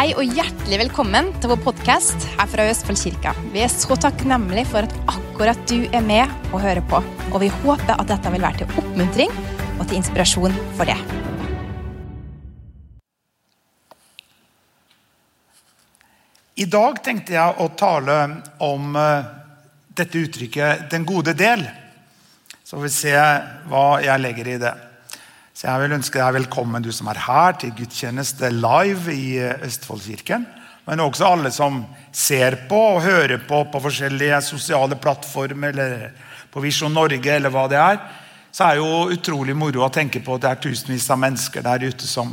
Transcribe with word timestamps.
Hei 0.00 0.14
og 0.16 0.30
hjertelig 0.32 0.78
velkommen 0.80 1.26
til 1.42 1.50
vår 1.50 1.58
podkast 1.60 2.22
her 2.38 2.48
fra 2.48 2.64
Østfoldkirka. 2.70 3.34
Vi 3.52 3.60
er 3.60 3.68
så 3.68 3.98
takknemlige 4.00 4.70
for 4.70 4.88
at 4.88 4.94
akkurat 5.12 5.60
du 5.68 5.82
er 5.92 6.00
med 6.00 6.24
og 6.54 6.62
hører 6.62 6.80
på. 6.88 7.02
Og 7.34 7.36
vi 7.42 7.50
håper 7.52 7.98
at 7.98 8.08
dette 8.08 8.32
vil 8.32 8.40
være 8.40 8.62
til 8.62 8.80
oppmuntring 8.80 9.34
og 9.74 9.82
til 9.82 9.98
inspirasjon 9.98 10.56
for 10.78 10.88
det. 10.88 10.96
I 16.64 16.70
dag 16.78 17.04
tenkte 17.04 17.36
jeg 17.36 17.60
å 17.60 17.68
tale 17.76 18.20
om 18.56 18.96
eh, 18.96 19.30
dette 20.00 20.24
uttrykket 20.24 20.88
'den 20.88 21.04
gode 21.04 21.36
del'. 21.36 21.68
Så 22.64 22.78
får 22.78 22.88
vi 22.88 22.96
se 23.02 23.18
hva 23.68 24.00
jeg 24.00 24.24
legger 24.24 24.48
i 24.48 24.62
det. 24.64 24.78
Så 25.60 25.66
Jeg 25.68 25.80
vil 25.82 25.92
ønske 25.92 26.16
deg 26.16 26.36
velkommen, 26.38 26.80
du 26.80 26.88
som 26.88 27.10
er 27.12 27.18
her, 27.20 27.52
til 27.60 27.74
gudstjeneste 27.76 28.48
live 28.48 29.12
i 29.12 29.24
eh, 29.36 29.58
Østfoldkirken. 29.66 30.46
Men 30.86 31.02
også 31.04 31.26
alle 31.26 31.50
som 31.52 31.82
ser 32.16 32.54
på 32.70 32.78
og 32.94 33.02
hører 33.04 33.42
på 33.44 33.58
på 33.68 33.82
forskjellige 33.84 34.38
sosiale 34.40 34.96
plattformer, 34.96 35.74
eller 35.74 36.14
på 36.48 36.62
Visjon 36.64 36.96
Norge, 36.96 37.34
eller 37.34 37.52
hva 37.52 37.66
det 37.68 37.76
er. 37.76 37.98
Så 38.48 38.64
er 38.64 38.78
det 38.78 38.86
jo 38.86 39.18
utrolig 39.18 39.52
moro 39.52 39.82
å 39.84 39.90
tenke 39.92 40.22
på 40.24 40.38
at 40.38 40.46
det 40.46 40.48
er 40.54 40.62
tusenvis 40.64 41.10
av 41.12 41.20
mennesker 41.26 41.66
der 41.66 41.84
ute 41.90 42.08
som, 42.08 42.32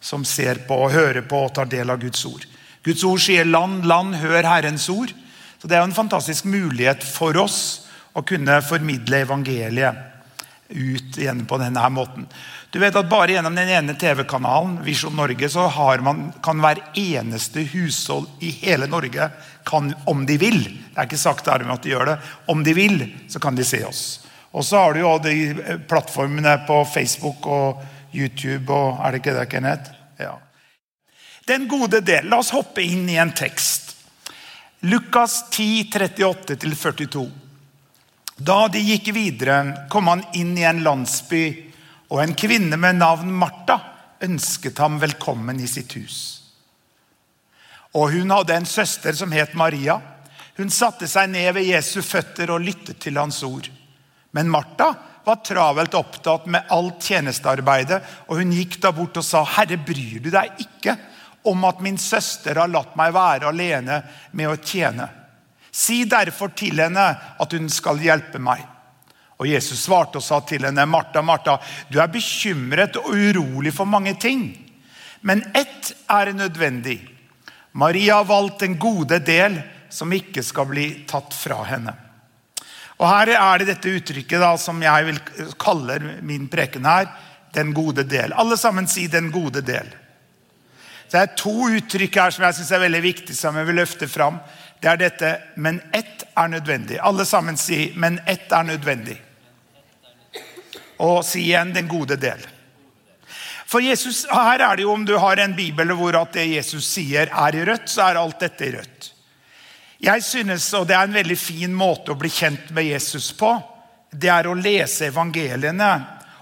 som 0.00 0.24
ser 0.24 0.62
på 0.64 0.78
og 0.86 0.94
hører 0.94 1.26
på 1.28 1.42
og 1.42 1.52
tar 1.58 1.68
del 1.68 1.92
av 1.92 2.00
Guds 2.00 2.24
ord. 2.24 2.46
Guds 2.88 3.04
ord 3.04 3.20
sier 3.20 3.44
'land, 3.44 3.84
land, 3.84 4.16
hør 4.16 4.48
Herrens 4.48 4.88
ord'. 4.88 5.12
Så 5.60 5.68
Det 5.68 5.76
er 5.76 5.84
jo 5.84 5.90
en 5.92 6.00
fantastisk 6.00 6.48
mulighet 6.48 7.04
for 7.04 7.36
oss 7.36 7.84
å 8.16 8.24
kunne 8.24 8.62
formidle 8.64 9.20
evangeliet 9.28 10.08
ut 10.72 11.18
igjen 11.18 11.44
på 11.46 11.58
denne 11.60 11.88
måten. 11.92 12.26
Du 12.72 12.78
vet 12.78 12.96
at 12.96 13.08
Bare 13.08 13.34
gjennom 13.34 13.54
den 13.54 13.68
ene 13.68 13.94
TV-kanalen 14.00 14.78
Visjon 14.84 15.16
Norge 15.16 15.48
så 15.52 15.66
man, 16.00 16.32
kan 16.42 16.60
hver 16.60 16.78
eneste 16.96 17.66
hushold 17.68 18.26
i 18.40 18.50
hele 18.62 18.86
Norge 18.88 19.28
kan, 19.64 19.92
om 20.06 20.24
de 20.26 20.38
vil 20.40 20.62
Det 20.64 20.96
er 20.96 21.04
ikke 21.04 21.20
sagt 21.20 21.44
dermed 21.44 21.74
at 21.74 21.82
de 21.84 21.92
gjør 21.92 22.06
det. 22.06 22.18
Om 22.48 22.64
de 22.64 22.72
vil, 22.74 22.96
så 23.28 23.40
kan 23.40 23.54
de 23.54 23.64
se 23.64 23.84
oss. 23.84 24.24
Og 24.52 24.64
så 24.64 24.80
har 24.80 24.94
du 24.94 25.00
jo 25.00 25.18
de 25.20 25.34
plattformene 25.88 26.54
på 26.66 26.78
Facebook 26.84 27.46
og 27.46 27.82
YouTube 28.12 28.72
og 28.72 29.00
Er 29.04 29.12
det 29.12 29.20
ikke 29.20 29.36
det, 29.36 29.48
Kenneth? 29.52 29.90
Ja. 30.18 30.34
Den 31.48 31.68
gode 31.68 32.00
del. 32.00 32.28
La 32.28 32.38
oss 32.40 32.52
hoppe 32.52 32.84
inn 32.84 33.08
i 33.08 33.18
en 33.20 33.32
tekst. 33.36 33.96
Lukas 34.80 35.44
10, 35.50 35.90
38-42. 35.92 37.26
Da 38.36 38.68
de 38.72 38.80
gikk 38.80 39.12
videre, 39.14 39.86
kom 39.92 40.08
han 40.08 40.24
inn 40.34 40.56
i 40.58 40.64
en 40.66 40.82
landsby, 40.84 41.71
og 42.12 42.20
en 42.20 42.34
kvinne 42.36 42.76
med 42.76 42.98
navn 43.00 43.30
Martha 43.32 43.78
ønsket 44.22 44.78
ham 44.82 44.98
velkommen 45.00 45.60
i 45.64 45.68
sitt 45.70 45.94
hus. 45.96 46.18
Og 47.96 48.12
Hun 48.12 48.32
hadde 48.32 48.56
en 48.56 48.68
søster 48.68 49.16
som 49.16 49.32
het 49.32 49.54
Maria. 49.56 49.98
Hun 50.58 50.70
satte 50.70 51.08
seg 51.08 51.30
ned 51.32 51.48
ved 51.56 51.70
Jesu 51.70 52.02
føtter 52.04 52.52
og 52.52 52.60
lyttet 52.60 53.00
til 53.00 53.16
hans 53.16 53.40
ord. 53.48 53.70
Men 54.36 54.52
Martha 54.52 54.90
var 55.24 55.40
travelt 55.44 55.94
opptatt 55.96 56.46
med 56.52 56.68
alt 56.74 57.00
tjenestearbeidet, 57.06 58.00
og 58.28 58.40
hun 58.40 58.52
gikk 58.52 58.80
da 58.82 58.92
bort 58.92 59.16
og 59.16 59.24
sa, 59.24 59.44
'Herre, 59.44 59.76
bryr 59.76 60.20
du 60.20 60.30
deg 60.30 60.50
ikke 60.58 60.96
om 61.44 61.64
at 61.64 61.80
min 61.80 61.98
søster 61.98 62.58
har 62.58 62.68
latt 62.68 62.96
meg 62.96 63.14
være 63.14 63.48
alene 63.48 64.02
med 64.32 64.48
å 64.48 64.56
tjene?' 64.56 65.08
Si 65.72 66.04
derfor 66.04 66.48
til 66.48 66.80
henne 66.80 67.06
at 67.40 67.52
hun 67.52 67.68
skal 67.68 67.96
hjelpe 67.96 68.38
meg. 68.38 68.71
Og 69.42 69.48
Jesus 69.50 69.80
svarte 69.88 70.20
og 70.20 70.22
sa 70.22 70.38
til 70.46 70.62
henne, 70.62 70.84
Martha, 70.86 71.18
Martha, 71.22 71.56
du 71.90 71.98
er 71.98 72.10
bekymret 72.12 72.94
og 73.00 73.10
urolig 73.10 73.72
for 73.74 73.90
mange 73.90 74.14
ting. 74.22 74.44
Men 75.26 75.42
ett 75.54 75.90
er 76.10 76.30
nødvendig. 76.36 77.00
Maria 77.72 78.20
har 78.20 78.28
valgt 78.28 78.62
den 78.62 78.78
gode 78.78 79.18
del 79.18 79.58
som 79.90 80.12
ikke 80.14 80.44
skal 80.46 80.68
bli 80.70 80.86
tatt 81.10 81.34
fra 81.34 81.58
henne. 81.66 81.94
Og 83.00 83.08
Her 83.08 83.32
er 83.34 83.58
det 83.58 83.72
dette 83.72 83.96
uttrykket 83.98 84.44
da, 84.44 84.52
som 84.60 84.78
jeg 84.82 85.08
vil 85.08 85.18
kalle 85.58 85.98
min 86.22 86.46
preken 86.52 86.86
her, 86.86 87.08
den 87.52 87.74
gode 87.74 88.06
del. 88.06 88.32
Alle 88.32 88.56
sammen 88.56 88.86
si 88.86 89.08
'den 89.08 89.32
gode 89.32 89.60
del'. 89.60 89.90
Det 91.10 91.20
er 91.20 91.34
to 91.36 91.50
uttrykk 91.50 92.14
her 92.14 92.30
som 92.30 92.44
jeg 92.44 92.54
synes 92.54 92.70
er 92.70 92.78
veldig 92.78 93.02
viktige, 93.02 93.36
som 93.36 93.56
jeg 93.56 93.66
vil 93.66 93.74
løfte 93.74 94.08
fram. 94.08 94.38
Det 94.80 94.90
er 94.90 94.96
dette 94.96 95.38
'men 95.56 95.80
ett 95.92 96.24
er 96.36 96.48
nødvendig'. 96.48 97.00
Alle 97.02 97.24
sammen 97.24 97.56
si 97.56 97.92
'men 97.96 98.20
ett 98.26 98.52
er 98.52 98.62
nødvendig'. 98.62 99.31
Og 101.02 101.24
si 101.26 101.48
igjen 101.48 101.72
'den 101.74 101.88
gode 101.88 102.16
del'. 102.16 102.46
For 103.66 103.80
Jesus, 103.80 104.26
Her 104.30 104.60
er 104.60 104.76
det 104.76 104.82
jo 104.84 104.92
om 104.92 105.04
du 105.04 105.16
har 105.18 105.40
en 105.40 105.56
bibel 105.56 105.94
hvor 105.96 106.16
at 106.20 106.34
det 106.36 106.46
Jesus 106.46 106.84
sier 106.84 107.30
er 107.32 107.56
i 107.56 107.64
rødt, 107.64 107.88
så 107.88 108.02
er 108.10 108.20
alt 108.20 108.40
dette 108.40 108.66
i 108.66 108.72
rødt. 108.76 109.12
Jeg 110.00 110.22
synes, 110.22 110.74
og 110.74 110.88
Det 110.88 110.96
er 110.96 111.06
en 111.06 111.14
veldig 111.14 111.38
fin 111.38 111.74
måte 111.74 112.12
å 112.12 112.18
bli 112.18 112.28
kjent 112.28 112.70
med 112.70 112.84
Jesus 112.84 113.32
på. 113.32 113.62
Det 114.12 114.28
er 114.28 114.46
å 114.46 114.54
lese 114.54 115.06
evangeliene 115.06 115.92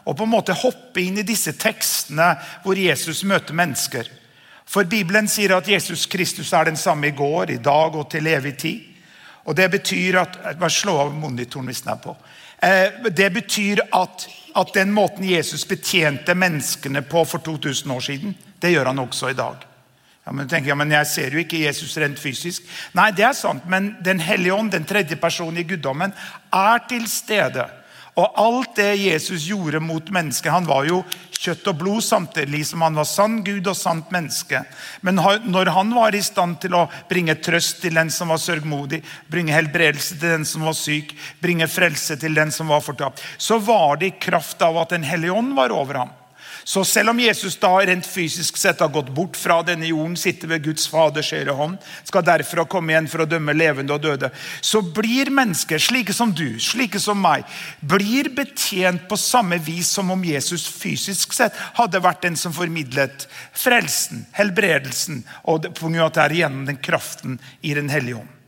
og 0.04 0.16
på 0.16 0.24
en 0.24 0.32
måte 0.32 0.56
hoppe 0.56 1.02
inn 1.04 1.20
i 1.20 1.26
disse 1.26 1.52
tekstene 1.52 2.32
hvor 2.64 2.78
Jesus 2.78 3.22
møter 3.22 3.54
mennesker. 3.54 4.08
For 4.66 4.88
Bibelen 4.88 5.28
sier 5.28 5.54
at 5.56 5.68
Jesus 5.68 6.06
Kristus 6.10 6.52
er 6.52 6.70
den 6.70 6.78
samme 6.78 7.10
i 7.10 7.16
går, 7.16 7.50
i 7.50 7.62
dag 7.62 7.94
og 7.94 8.08
til 8.10 8.26
evig 8.26 8.56
tid. 8.58 8.80
Og 9.44 9.56
Det 9.56 9.70
betyr 9.70 10.18
at 10.20 10.38
Bare 10.58 10.70
slå 10.70 10.96
av 10.98 11.14
monitoren 11.14 11.66
hvis 11.66 11.82
den 11.82 11.92
er 11.92 12.02
på. 12.02 12.16
Det 13.10 13.32
betyr 13.32 13.80
at, 13.92 14.26
at 14.54 14.74
den 14.74 14.92
måten 14.92 15.24
Jesus 15.24 15.64
betjente 15.68 16.34
menneskene 16.34 17.02
på 17.02 17.24
for 17.24 17.42
2000 17.44 17.92
år 17.92 18.00
siden, 18.00 18.36
det 18.60 18.72
gjør 18.72 18.92
han 18.92 19.02
også 19.02 19.30
i 19.30 19.38
dag. 19.38 19.66
Ja, 20.24 20.32
men, 20.32 20.46
du 20.46 20.52
tenker, 20.52 20.68
ja, 20.68 20.74
men 20.76 20.92
Jeg 20.92 21.06
ser 21.06 21.32
jo 21.32 21.40
ikke 21.40 21.64
Jesus 21.64 21.96
rent 21.98 22.18
fysisk. 22.20 22.62
Nei, 22.94 23.10
det 23.16 23.24
er 23.24 23.32
sant, 23.34 23.64
men 23.66 23.96
Den 24.04 24.20
hellige 24.20 24.54
ånd, 24.54 24.70
den 24.72 24.84
tredje 24.84 25.16
personen 25.16 25.58
i 25.58 25.66
guddommen, 25.66 26.12
er 26.52 26.84
til 26.88 27.08
stede. 27.08 27.66
Og 28.20 28.38
alt 28.40 28.76
det 28.76 28.92
Jesus 29.00 29.48
gjorde 29.48 29.80
mot 29.80 30.12
mennesker 30.12 30.52
Han 30.52 30.68
var 30.68 30.88
jo 30.88 31.00
kjøtt 31.40 31.70
og 31.72 31.78
blod 31.80 32.04
samtidig 32.04 32.66
som 32.68 32.82
han 32.84 32.98
var 32.98 33.06
sann 33.08 33.38
Gud 33.46 33.68
og 33.70 33.76
sant 33.78 34.10
menneske. 34.12 34.60
Men 35.00 35.16
når 35.16 35.72
han 35.72 35.94
var 35.96 36.12
i 36.12 36.20
stand 36.24 36.58
til 36.60 36.76
å 36.76 36.84
bringe 37.08 37.38
trøst 37.40 37.80
til 37.80 37.96
den 37.96 38.12
som 38.12 38.28
var 38.32 38.42
sørgmodig, 38.42 39.00
bringe 39.32 39.56
helbredelse 39.56 40.18
til 40.18 40.36
den 40.36 40.44
som 40.48 40.66
var 40.68 40.76
syk, 40.76 41.14
bringe 41.40 41.70
frelse 41.70 42.18
til 42.20 42.36
den 42.36 42.52
som 42.52 42.68
var 42.68 42.84
fortapt, 42.84 43.24
så 43.40 43.56
var 43.56 44.00
det 44.00 44.10
i 44.10 44.18
kraft 44.20 44.60
av 44.66 44.82
at 44.82 44.90
Den 44.90 45.06
hellige 45.06 45.32
ånd 45.32 45.54
var 45.56 45.72
over 45.72 46.02
ham. 46.02 46.12
Så 46.64 46.84
selv 46.84 47.12
om 47.12 47.20
Jesus 47.20 47.56
da 47.60 47.72
rent 47.78 48.06
fysisk 48.06 48.58
sett 48.60 48.80
har 48.80 48.92
gått 48.92 49.10
bort 49.14 49.36
fra 49.38 49.60
denne 49.66 49.88
jorden, 49.88 50.16
sitter 50.18 50.50
ved 50.50 50.64
Guds 50.64 50.86
Faders 50.90 51.32
høyre 51.34 51.54
hånd, 51.56 51.78
skal 52.08 52.24
derfra 52.26 52.66
komme 52.70 52.94
igjen 52.94 53.08
for 53.10 53.24
å 53.24 53.28
dømme 53.28 53.54
levende 53.56 53.96
og 53.96 54.02
døde, 54.04 54.32
så 54.60 54.82
blir 54.82 55.32
mennesker, 55.34 55.80
slike 55.80 56.14
som 56.16 56.34
du, 56.36 56.58
slike 56.62 57.00
som 57.02 57.20
meg, 57.20 57.46
blir 57.80 58.32
betjent 58.36 59.06
på 59.10 59.18
samme 59.20 59.60
vis 59.62 59.92
som 59.96 60.10
om 60.12 60.24
Jesus 60.26 60.66
fysisk 60.70 61.34
sett 61.36 61.56
hadde 61.78 62.02
vært 62.02 62.24
den 62.26 62.36
som 62.38 62.54
formidlet 62.54 63.28
frelsen, 63.56 64.26
helbredelsen, 64.36 65.24
og 65.50 65.64
det 65.64 65.74
gjennom 66.40 66.68
den 66.68 66.82
kraften 66.82 67.40
i 67.62 67.74
Den 67.74 67.88
hellige 67.90 68.20
ånd. 68.20 68.39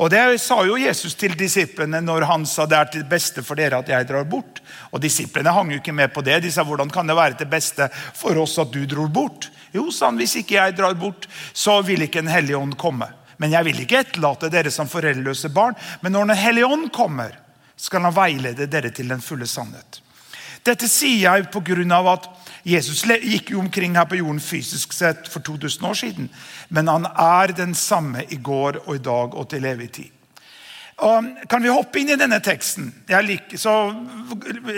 Og 0.00 0.08
Det 0.10 0.40
sa 0.40 0.62
jo 0.64 0.78
Jesus 0.80 1.14
til 1.14 1.34
disiplene 1.36 2.00
når 2.00 2.24
han 2.24 2.46
sa 2.48 2.64
det 2.66 2.78
er 2.78 2.88
til 2.94 3.02
beste 3.08 3.44
for 3.44 3.60
dere 3.60 3.82
at 3.82 3.90
jeg 3.92 4.06
drar 4.08 4.24
bort. 4.24 4.62
Og 4.96 5.02
Disiplene 5.02 5.52
hang 5.52 5.74
jo 5.74 5.80
ikke 5.82 5.92
med 5.92 6.12
på 6.14 6.24
det. 6.24 6.38
De 6.40 6.52
sa 6.52 6.64
hvordan 6.64 6.88
kan 6.92 7.06
det 7.06 7.18
være 7.18 7.36
til 7.36 7.50
beste 7.52 7.90
for 7.92 8.38
oss 8.40 8.56
at 8.62 8.72
du 8.72 8.86
drar 8.88 9.12
bort? 9.12 9.50
Jo, 9.76 9.90
sa 9.92 10.08
han, 10.08 10.16
hvis 10.18 10.38
ikke 10.40 10.56
jeg 10.56 10.78
drar 10.78 10.96
bort, 10.98 11.28
så 11.52 11.82
vil 11.84 12.08
ikke 12.08 12.24
Den 12.24 12.32
hellige 12.32 12.56
ånd 12.56 12.78
komme. 12.80 13.10
Men 13.36 13.52
jeg 13.52 13.64
vil 13.68 13.84
ikke 13.84 14.00
etterlate 14.00 14.50
dere 14.52 14.72
som 14.72 14.88
foreldreløse 14.88 15.52
barn. 15.52 15.76
Men 16.00 16.16
når 16.16 16.32
Den 16.32 16.36
hellige 16.36 16.66
ånd 16.66 16.90
kommer, 16.92 17.36
skal 17.76 18.00
han 18.08 18.16
veilede 18.16 18.66
dere 18.72 18.90
til 18.90 19.08
den 19.08 19.20
fulle 19.20 19.46
sannhet. 19.46 20.00
Dette 20.64 20.88
sier 20.88 21.28
jeg 21.28 21.52
på 21.52 21.60
grunn 21.64 21.92
av 21.92 22.08
at 22.08 22.26
Jesus 22.64 23.04
gikk 23.04 23.50
jo 23.54 23.60
omkring 23.60 23.96
her 23.96 24.04
på 24.04 24.20
jorden 24.20 24.40
fysisk 24.40 24.92
sett 24.92 25.28
for 25.28 25.40
2000 25.40 25.86
år 25.86 25.94
siden. 25.94 26.30
Men 26.68 26.88
han 26.88 27.06
er 27.10 27.56
den 27.56 27.74
samme 27.74 28.24
i 28.28 28.36
går 28.36 28.82
og 28.86 28.96
i 28.96 29.04
dag 29.04 29.34
og 29.34 29.48
til 29.48 29.64
evig 29.64 29.92
tid. 29.92 30.16
Og 31.00 31.28
kan 31.48 31.62
vi 31.64 31.72
hoppe 31.72 32.02
inn 32.02 32.12
i 32.12 32.18
denne 32.18 32.40
teksten? 32.44 32.90
Liker, 33.24 33.56
så 33.56 33.72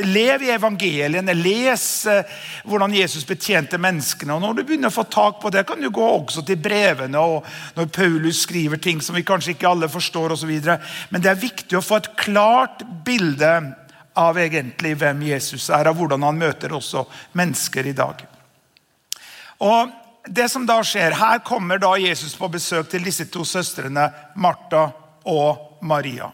Lev 0.06 0.44
i 0.46 0.52
evangeliene. 0.54 1.34
Les 1.34 1.86
eh, 2.06 2.36
hvordan 2.68 2.94
Jesus 2.94 3.26
betjente 3.26 3.80
menneskene. 3.80 4.36
og 4.36 4.44
Når 4.44 4.54
du 4.54 4.62
begynner 4.62 4.92
å 4.92 4.94
få 4.94 5.04
tak 5.10 5.40
på 5.42 5.50
det, 5.50 5.64
kan 5.66 5.82
du 5.82 5.90
gå 5.90 6.06
også 6.06 6.44
til 6.46 6.60
brevene. 6.62 7.18
og 7.18 7.48
Når 7.76 7.90
Paulus 7.94 8.44
skriver 8.46 8.78
ting 8.78 9.02
som 9.02 9.18
vi 9.18 9.26
kanskje 9.26 9.56
ikke 9.56 9.72
alle 9.72 9.90
forstår 9.90 10.36
osv. 10.36 10.52
Men 11.10 11.24
det 11.24 11.32
er 11.32 11.42
viktig 11.42 11.78
å 11.78 11.84
få 11.84 11.98
et 11.98 12.12
klart 12.20 12.86
bilde 13.04 13.52
av 14.14 14.38
egentlig 14.38 14.94
hvem 15.00 15.22
Jesus 15.30 15.70
er, 15.70 15.88
av 15.88 15.96
hvordan 15.96 16.22
han 16.26 16.38
møter 16.38 16.74
også 16.76 17.06
mennesker 17.38 17.86
i 17.86 17.96
dag. 17.96 18.24
Og 19.62 19.90
det 20.26 20.48
som 20.50 20.66
da 20.66 20.82
skjer, 20.86 21.16
Her 21.18 21.38
kommer 21.38 21.78
da 21.78 21.96
Jesus 21.98 22.34
på 22.38 22.48
besøk 22.48 22.90
til 22.90 23.04
disse 23.04 23.26
to 23.30 23.44
søstrene 23.44 24.10
Martha 24.36 24.90
og 25.24 25.82
Maria. 25.82 26.30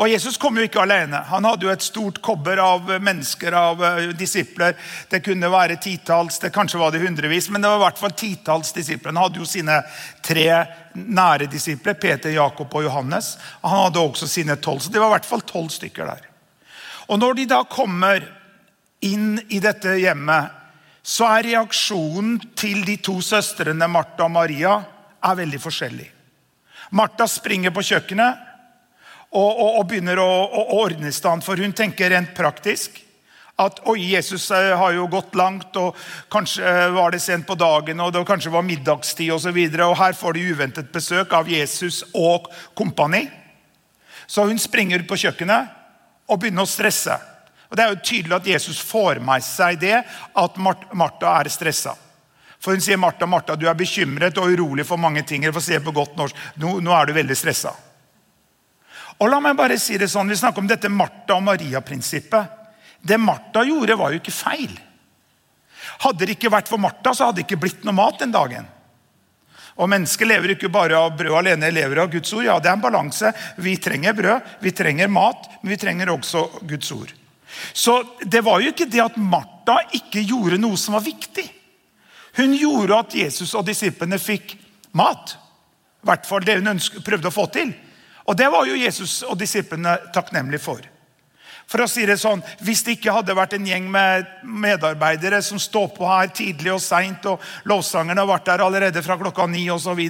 Og 0.00 0.08
Jesus 0.08 0.38
kom 0.40 0.56
jo 0.56 0.64
ikke 0.64 0.80
alene. 0.82 1.20
Han 1.28 1.44
hadde 1.44 1.66
jo 1.66 1.72
et 1.72 1.84
stort 1.84 2.20
kobber 2.24 2.58
av 2.62 2.88
mennesker, 3.02 3.52
av 3.52 3.82
eh, 3.84 4.08
disipler. 4.16 4.74
Det 5.10 5.20
kunne 5.22 5.50
være 5.52 5.76
titalls, 5.82 6.40
det 6.42 6.52
kanskje 6.54 6.80
var 6.80 6.94
det 6.94 7.02
hundrevis, 7.04 7.50
men 7.52 7.62
det 7.62 7.70
var 7.70 7.78
i 7.78 7.84
hvert 7.84 8.00
fall 8.00 8.16
titalls 8.16 8.72
disipler. 8.72 9.12
Han 9.12 9.20
hadde 9.22 9.42
jo 9.42 9.48
sine 9.48 9.82
tre 10.24 10.48
nære 10.96 11.46
disipler, 11.52 11.94
Peter, 12.00 12.32
Jakob 12.32 12.72
og 12.72 12.88
Johannes. 12.88 13.36
Han 13.62 13.84
hadde 13.84 14.02
også 14.02 14.30
sine 14.30 14.56
tolv, 14.56 14.80
så 14.80 14.90
det 14.90 15.02
var 15.02 15.12
i 15.12 15.16
hvert 15.18 15.28
fall 15.28 15.44
tolv 15.46 15.70
stykker 15.74 16.08
der. 16.08 16.31
Og 17.12 17.20
når 17.20 17.36
de 17.36 17.44
da 17.50 17.60
kommer 17.68 18.24
inn 19.04 19.36
i 19.52 19.60
dette 19.60 19.98
hjemmet, 20.00 20.48
så 21.02 21.26
er 21.34 21.48
reaksjonen 21.50 22.38
til 22.56 22.86
de 22.86 22.96
to 23.04 23.18
søstrene 23.24 23.88
Martha 23.90 24.24
og 24.24 24.32
Maria 24.32 24.78
er 25.20 25.38
veldig 25.42 25.60
forskjellig. 25.60 26.06
Martha 26.96 27.26
springer 27.28 27.74
på 27.74 27.84
kjøkkenet 27.84 28.48
og, 29.32 29.50
og, 29.50 29.68
og 29.80 29.86
begynner 29.90 30.20
å, 30.22 30.28
å, 30.46 30.62
ordne 30.84 31.10
i 31.10 31.16
stand. 31.16 31.44
For 31.44 31.60
hun 31.60 31.74
tenker 31.76 32.14
rent 32.14 32.32
praktisk 32.36 33.00
at 33.60 33.82
oi, 33.90 33.98
Jesus 34.14 34.46
eh, 34.54 34.72
har 34.78 34.94
jo 34.96 35.04
gått 35.12 35.36
langt, 35.36 35.76
og 35.76 35.98
kanskje 36.32 36.64
eh, 36.64 36.86
var 36.94 37.12
det 37.12 37.20
sent 37.20 37.44
på 37.48 37.58
dagen, 37.60 38.00
og 38.00 38.14
det 38.14 38.24
kanskje 38.28 38.54
var 38.54 38.64
middagstid. 38.64 39.34
Og, 39.34 39.42
så 39.44 39.52
videre, 39.52 39.90
og 39.90 39.98
her 40.00 40.16
får 40.16 40.38
de 40.38 40.48
uventet 40.54 40.88
besøk 40.94 41.34
av 41.36 41.50
Jesus 41.50 42.02
og 42.16 42.48
kompani. 42.78 43.26
Så 44.24 44.46
hun 44.48 44.60
springer 44.60 45.02
ut 45.02 45.10
på 45.10 45.20
kjøkkenet 45.26 45.81
og 46.32 46.40
begynne 46.40 46.64
å 46.64 46.68
stresse. 46.68 47.18
Og 47.70 47.76
Det 47.76 47.84
er 47.84 47.92
jo 47.92 48.04
tydelig 48.04 48.36
at 48.36 48.48
Jesus 48.48 48.80
får 48.84 49.20
med 49.24 49.44
seg 49.44 49.78
det 49.80 49.98
at 50.00 50.58
Martha 50.60 51.38
er 51.40 51.48
stressa. 51.52 51.94
For 52.62 52.76
hun 52.76 52.82
sier 52.84 53.00
Martha, 53.00 53.26
Martha, 53.26 53.56
du 53.56 53.64
er 53.66 53.74
bekymret 53.78 54.36
og 54.38 54.52
urolig 54.52 54.84
for 54.86 55.00
mange 55.00 55.24
ting. 55.26 55.42
Jeg 55.42 55.54
får 55.56 55.64
si 55.64 55.78
på 55.82 55.94
godt 55.96 56.18
norsk, 56.18 56.36
nå, 56.62 56.76
nå 56.84 56.92
er 56.94 57.08
du 57.08 57.14
veldig 57.16 57.36
stressa. 57.38 57.72
Og 59.18 59.30
la 59.30 59.40
meg 59.42 59.56
bare 59.58 59.78
si 59.80 59.98
det 59.98 60.10
sånn, 60.10 60.28
Vi 60.28 60.36
snakker 60.36 60.62
om 60.62 60.68
dette 60.70 60.90
Martha 60.92 61.34
og 61.34 61.46
Maria-prinsippet. 61.46 62.60
Det 63.02 63.18
Martha 63.18 63.64
gjorde, 63.66 63.96
var 63.98 64.12
jo 64.12 64.20
ikke 64.20 64.34
feil. 64.34 64.76
Hadde 66.04 66.26
det 66.26 66.36
ikke 66.36 66.52
vært 66.52 66.70
for 66.70 66.78
Martha, 66.78 67.14
så 67.14 67.28
hadde 67.28 67.40
det 67.40 67.48
ikke 67.48 67.60
blitt 67.64 67.84
noe 67.86 67.96
mat 67.96 68.20
den 68.22 68.34
dagen. 68.34 68.68
Og 69.80 69.88
Mennesker 69.88 70.28
lever 70.28 70.54
ikke 70.54 70.70
bare 70.72 70.98
av 70.98 71.14
brød 71.16 71.38
alene, 71.38 71.70
lever 71.72 72.02
av 72.02 72.10
Guds 72.12 72.32
ord. 72.32 72.44
Ja, 72.44 72.58
Det 72.60 72.68
er 72.68 72.76
en 72.76 72.84
balanse. 72.84 73.32
Vi 73.56 73.76
trenger 73.76 74.12
brød, 74.12 74.40
vi 74.60 74.70
trenger 74.70 75.08
mat, 75.08 75.48
men 75.62 75.70
vi 75.72 75.80
trenger 75.80 76.12
også 76.12 76.48
Guds 76.68 76.92
ord. 76.92 77.12
Så 77.72 78.02
det 78.20 78.40
var 78.44 78.60
jo 78.60 78.72
ikke 78.72 78.88
det 78.88 79.00
at 79.04 79.16
Martha 79.16 79.78
ikke 79.92 80.24
gjorde 80.24 80.60
noe 80.60 80.76
som 80.76 80.96
var 80.96 81.04
viktig. 81.04 81.46
Hun 82.36 82.54
gjorde 82.56 82.98
at 82.98 83.14
Jesus 83.14 83.54
og 83.54 83.66
disiplene 83.68 84.18
fikk 84.20 84.56
mat. 84.96 85.36
I 86.02 86.08
hvert 86.08 86.26
fall 86.26 86.44
det 86.44 86.58
hun 86.60 86.80
prøvde 87.04 87.28
å 87.28 87.34
få 87.34 87.46
til. 87.52 87.72
Og 88.24 88.36
Det 88.36 88.48
var 88.50 88.66
jo 88.66 88.78
Jesus 88.78 89.22
og 89.26 89.38
disiplene 89.38 89.96
takknemlige 90.14 90.62
for. 90.62 90.80
For 91.70 91.84
å 91.84 91.90
si 91.90 92.06
det 92.06 92.18
sånn, 92.20 92.42
Hvis 92.60 92.82
det 92.84 92.98
ikke 92.98 93.14
hadde 93.14 93.36
vært 93.36 93.54
en 93.56 93.66
gjeng 93.66 93.90
med 93.90 94.26
medarbeidere 94.42 95.42
som 95.42 95.58
står 95.58 95.92
på 95.96 96.08
her 96.08 96.32
tidlig 96.34 96.72
og 96.74 96.82
seint, 96.82 97.26
og 97.26 97.40
lovsangerne 97.64 98.20
har 98.20 98.28
vært 98.28 98.50
der 98.50 98.64
allerede 98.64 99.02
fra 99.02 99.16
klokka 99.20 99.46
ni 99.46 99.68
osv. 99.70 100.00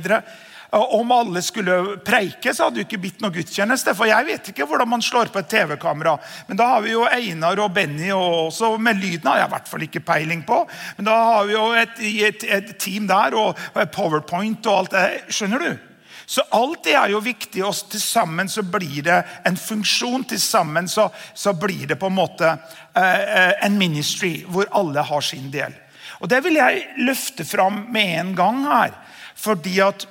Om 0.73 1.11
alle 1.13 1.43
skulle 1.45 1.99
preike, 2.01 2.55
så 2.55 2.65
hadde 2.65 2.81
det 2.81 2.87
ikke 2.87 3.01
blitt 3.03 3.21
noe 3.21 3.35
gudstjeneste. 3.35 3.93
For 3.93 4.09
jeg 4.09 4.25
vet 4.25 4.49
ikke 4.49 4.65
hvordan 4.69 4.89
man 4.89 5.05
slår 5.05 5.29
på 5.29 5.43
et 5.43 5.51
TV-kamera. 5.53 6.17
Men 6.49 6.57
da 6.57 6.71
har 6.71 6.81
vi 6.87 6.95
jo 6.95 7.05
Einar 7.05 7.61
og 7.61 7.75
Benny, 7.77 8.09
og 8.17 8.49
også 8.49 8.73
med 8.81 8.97
lyden 8.97 9.29
har 9.29 9.43
jeg 9.43 9.51
i 9.51 9.53
hvert 9.53 9.69
fall 9.69 9.85
ikke 9.85 10.05
peiling 10.09 10.47
på. 10.49 10.63
Men 10.97 11.11
da 11.11 11.19
har 11.29 11.49
vi 11.51 11.59
jo 11.59 11.67
et, 11.77 12.01
et, 12.01 12.49
et 12.57 12.77
team 12.81 13.05
der, 13.11 13.37
og 13.37 13.61
Powerpoint 13.93 14.65
og 14.65 14.79
alt 14.79 14.97
det. 14.97 15.09
Skjønner 15.29 15.67
du? 15.67 15.92
Så 16.27 16.43
alt 16.51 16.85
det 16.85 16.95
er 16.97 17.13
jo 17.13 17.21
viktig. 17.23 17.65
og 17.65 17.75
Til 17.91 18.01
sammen 18.01 18.49
så 18.49 18.63
blir 18.63 19.03
det 19.07 19.19
en 19.49 19.57
funksjon. 19.57 20.25
Til 20.25 20.41
sammen 20.41 20.89
så, 20.89 21.09
så 21.35 21.53
blir 21.53 21.87
det 21.91 21.99
på 22.01 22.11
en 22.11 22.19
måte 22.19 22.49
eh, 22.95 23.53
en 23.67 23.79
ministry 23.79 24.43
hvor 24.49 24.71
alle 24.71 25.05
har 25.07 25.21
sin 25.21 25.51
del. 25.53 25.75
Og 26.23 26.29
Det 26.31 26.43
vil 26.45 26.59
jeg 26.61 26.83
løfte 27.03 27.45
fram 27.45 27.87
med 27.91 28.19
en 28.21 28.35
gang 28.35 28.67
her. 28.67 28.99
fordi 29.35 29.81
at 29.81 30.07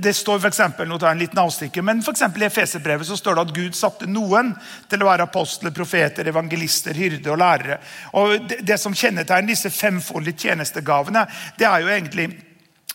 det 0.00 0.16
står 0.16 0.40
for 0.40 0.48
eksempel, 0.48 0.88
nå 0.88 0.96
tar 0.98 1.12
jeg 1.12 1.14
en 1.14 1.20
liten 1.20 1.38
avstikker, 1.38 1.82
men 1.82 2.00
for 2.02 2.12
I 2.18 2.44
Efeserbrevet 2.44 3.06
står 3.06 3.34
det 3.34 3.42
at 3.42 3.54
Gud 3.54 3.74
satte 3.78 4.06
noen 4.06 4.50
til 4.90 5.02
å 5.02 5.06
være 5.06 5.22
apostler, 5.22 5.70
profeter, 5.70 6.26
evangelister, 6.26 6.94
hyrde 6.94 7.30
og 7.30 7.38
lærere. 7.38 7.78
Og 8.12 8.48
Det, 8.48 8.58
det 8.66 8.80
som 8.80 8.94
kjennetegner 8.94 9.46
disse 9.46 9.70
femfoldige 9.70 10.48
tjenestegavene, 10.48 11.26
det 11.58 11.66
er 11.66 11.80
jo 11.80 11.88
egentlig 11.94 12.26
Eh, 12.26 12.45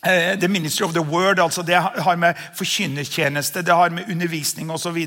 the 0.03 0.47
Ministry 0.47 0.85
of 0.85 0.93
the 0.93 0.99
Word, 0.99 1.39
altså 1.39 1.61
det 1.61 1.75
har 1.77 2.15
med 2.17 2.37
forkynnertjeneste, 2.57 3.61
det 3.61 3.73
har 3.73 3.89
med 3.93 4.09
undervisning 4.09 4.71
osv. 4.71 4.97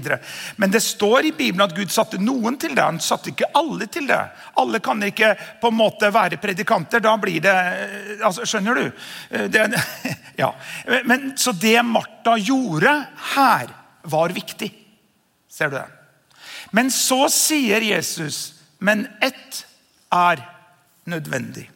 Men 0.57 0.71
det 0.71 0.81
står 0.81 1.25
i 1.25 1.33
Bibelen 1.33 1.65
at 1.67 1.75
Gud 1.75 1.91
satte 1.91 2.21
noen 2.23 2.55
til 2.63 2.77
det. 2.77 2.85
Han 2.85 3.01
satte 3.03 3.33
ikke 3.33 3.51
alle 3.59 3.89
til 3.91 4.07
det. 4.07 4.21
Alle 4.61 4.79
kan 4.79 5.03
ikke 5.03 5.33
på 5.61 5.73
en 5.73 5.79
måte 5.81 6.13
være 6.15 6.39
predikanter. 6.39 7.03
Da 7.03 7.17
blir 7.19 7.43
det 7.43 7.57
eh, 7.57 8.23
altså, 8.23 8.47
Skjønner 8.47 8.79
du? 8.79 8.87
Eh, 9.35 9.51
det, 9.51 9.67
ja. 10.43 10.53
Men, 11.11 11.33
så 11.43 11.57
det 11.59 11.81
Martha 11.83 12.39
gjorde 12.39 12.95
her, 13.35 13.75
var 14.15 14.31
viktig. 14.37 14.71
Ser 15.51 15.75
du 15.75 15.79
det? 15.81 15.87
Men 16.71 16.91
så 16.95 17.25
sier 17.33 17.83
Jesus, 17.83 18.61
men 18.79 19.09
ett 19.23 19.65
er 20.15 20.43
nødvendig. 21.11 21.71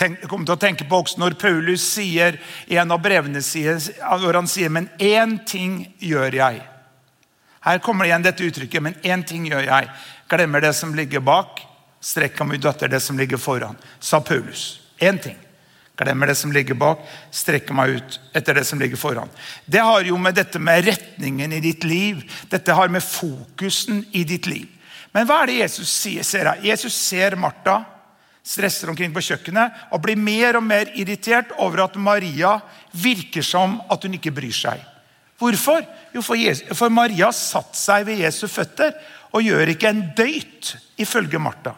Jeg 0.00 0.28
kommer 0.30 0.48
til 0.48 0.56
å 0.56 0.60
tenke 0.60 0.86
på 0.88 1.02
også 1.02 1.20
når 1.20 1.36
Paulus 1.40 1.84
sier 1.84 2.38
i 2.72 2.78
en 2.80 2.92
av 2.94 3.02
brevene 3.04 3.42
når 3.42 4.38
han 4.38 4.48
sier 4.48 4.72
men 4.72 4.88
én 4.96 5.36
ting 5.44 5.82
gjør 6.00 6.38
jeg. 6.40 6.62
Her 7.60 7.82
kommer 7.84 8.08
igjen 8.08 8.24
dette 8.24 8.44
uttrykket. 8.44 8.82
Men 8.82 8.96
én 9.04 9.24
ting 9.26 9.44
gjør 9.48 9.66
jeg. 9.68 9.90
Glemmer 10.30 10.64
det 10.64 10.72
som 10.78 10.94
ligger 10.96 11.20
bak, 11.24 11.60
strekker 12.00 12.48
meg 12.48 12.60
ut 12.60 12.70
etter 12.72 12.88
det 12.88 13.02
som 13.04 13.18
ligger 13.18 13.40
foran. 13.40 13.76
Sa 14.00 14.20
Paulus. 14.20 14.80
Én 14.98 15.20
ting. 15.20 15.36
Glemmer 16.00 16.30
det 16.30 16.38
som 16.40 16.52
ligger 16.52 16.78
bak, 16.80 17.02
strekker 17.34 17.76
meg 17.76 17.98
ut 17.98 18.20
etter 18.32 18.56
det 18.56 18.64
som 18.64 18.80
ligger 18.80 18.96
foran. 18.96 19.28
Det 19.68 19.82
har 19.84 20.06
jo 20.08 20.16
med 20.16 20.38
dette 20.38 20.58
med 20.58 20.86
retningen 20.86 21.52
i 21.52 21.60
ditt 21.60 21.84
liv 21.84 22.22
Dette 22.48 22.72
har 22.72 22.88
med 22.88 23.04
fokusen 23.04 24.06
i 24.16 24.24
ditt 24.24 24.48
liv. 24.48 24.64
Men 25.12 25.26
hva 25.28 25.42
er 25.42 25.50
det 25.50 25.58
Jesus 25.58 25.92
sier? 25.92 26.24
Ser? 26.24 26.54
Jesus 26.64 26.96
ser 26.96 27.36
Martha 27.36 27.82
stresser 28.42 28.90
omkring 28.90 29.12
på 29.14 29.22
kjøkkenet 29.24 29.92
og 29.92 30.02
blir 30.04 30.18
mer 30.18 30.58
og 30.58 30.64
mer 30.64 30.90
irritert 30.98 31.52
over 31.58 31.84
at 31.84 31.98
Maria 32.00 32.56
virker 32.92 33.44
som 33.46 33.78
at 33.90 34.06
hun 34.06 34.16
ikke 34.16 34.32
bryr 34.34 34.54
seg. 34.54 34.80
Hvorfor? 35.40 35.84
Jo, 36.12 36.22
for, 36.24 36.36
Jesus, 36.36 36.66
for 36.76 36.92
Maria 36.92 37.30
satt 37.32 37.76
seg 37.78 38.04
ved 38.08 38.20
Jesu 38.24 38.44
føtter 38.50 38.92
og 39.30 39.44
gjør 39.46 39.72
ikke 39.72 39.88
en 39.88 40.02
døyt, 40.16 40.74
ifølge 41.00 41.40
Martha. 41.40 41.72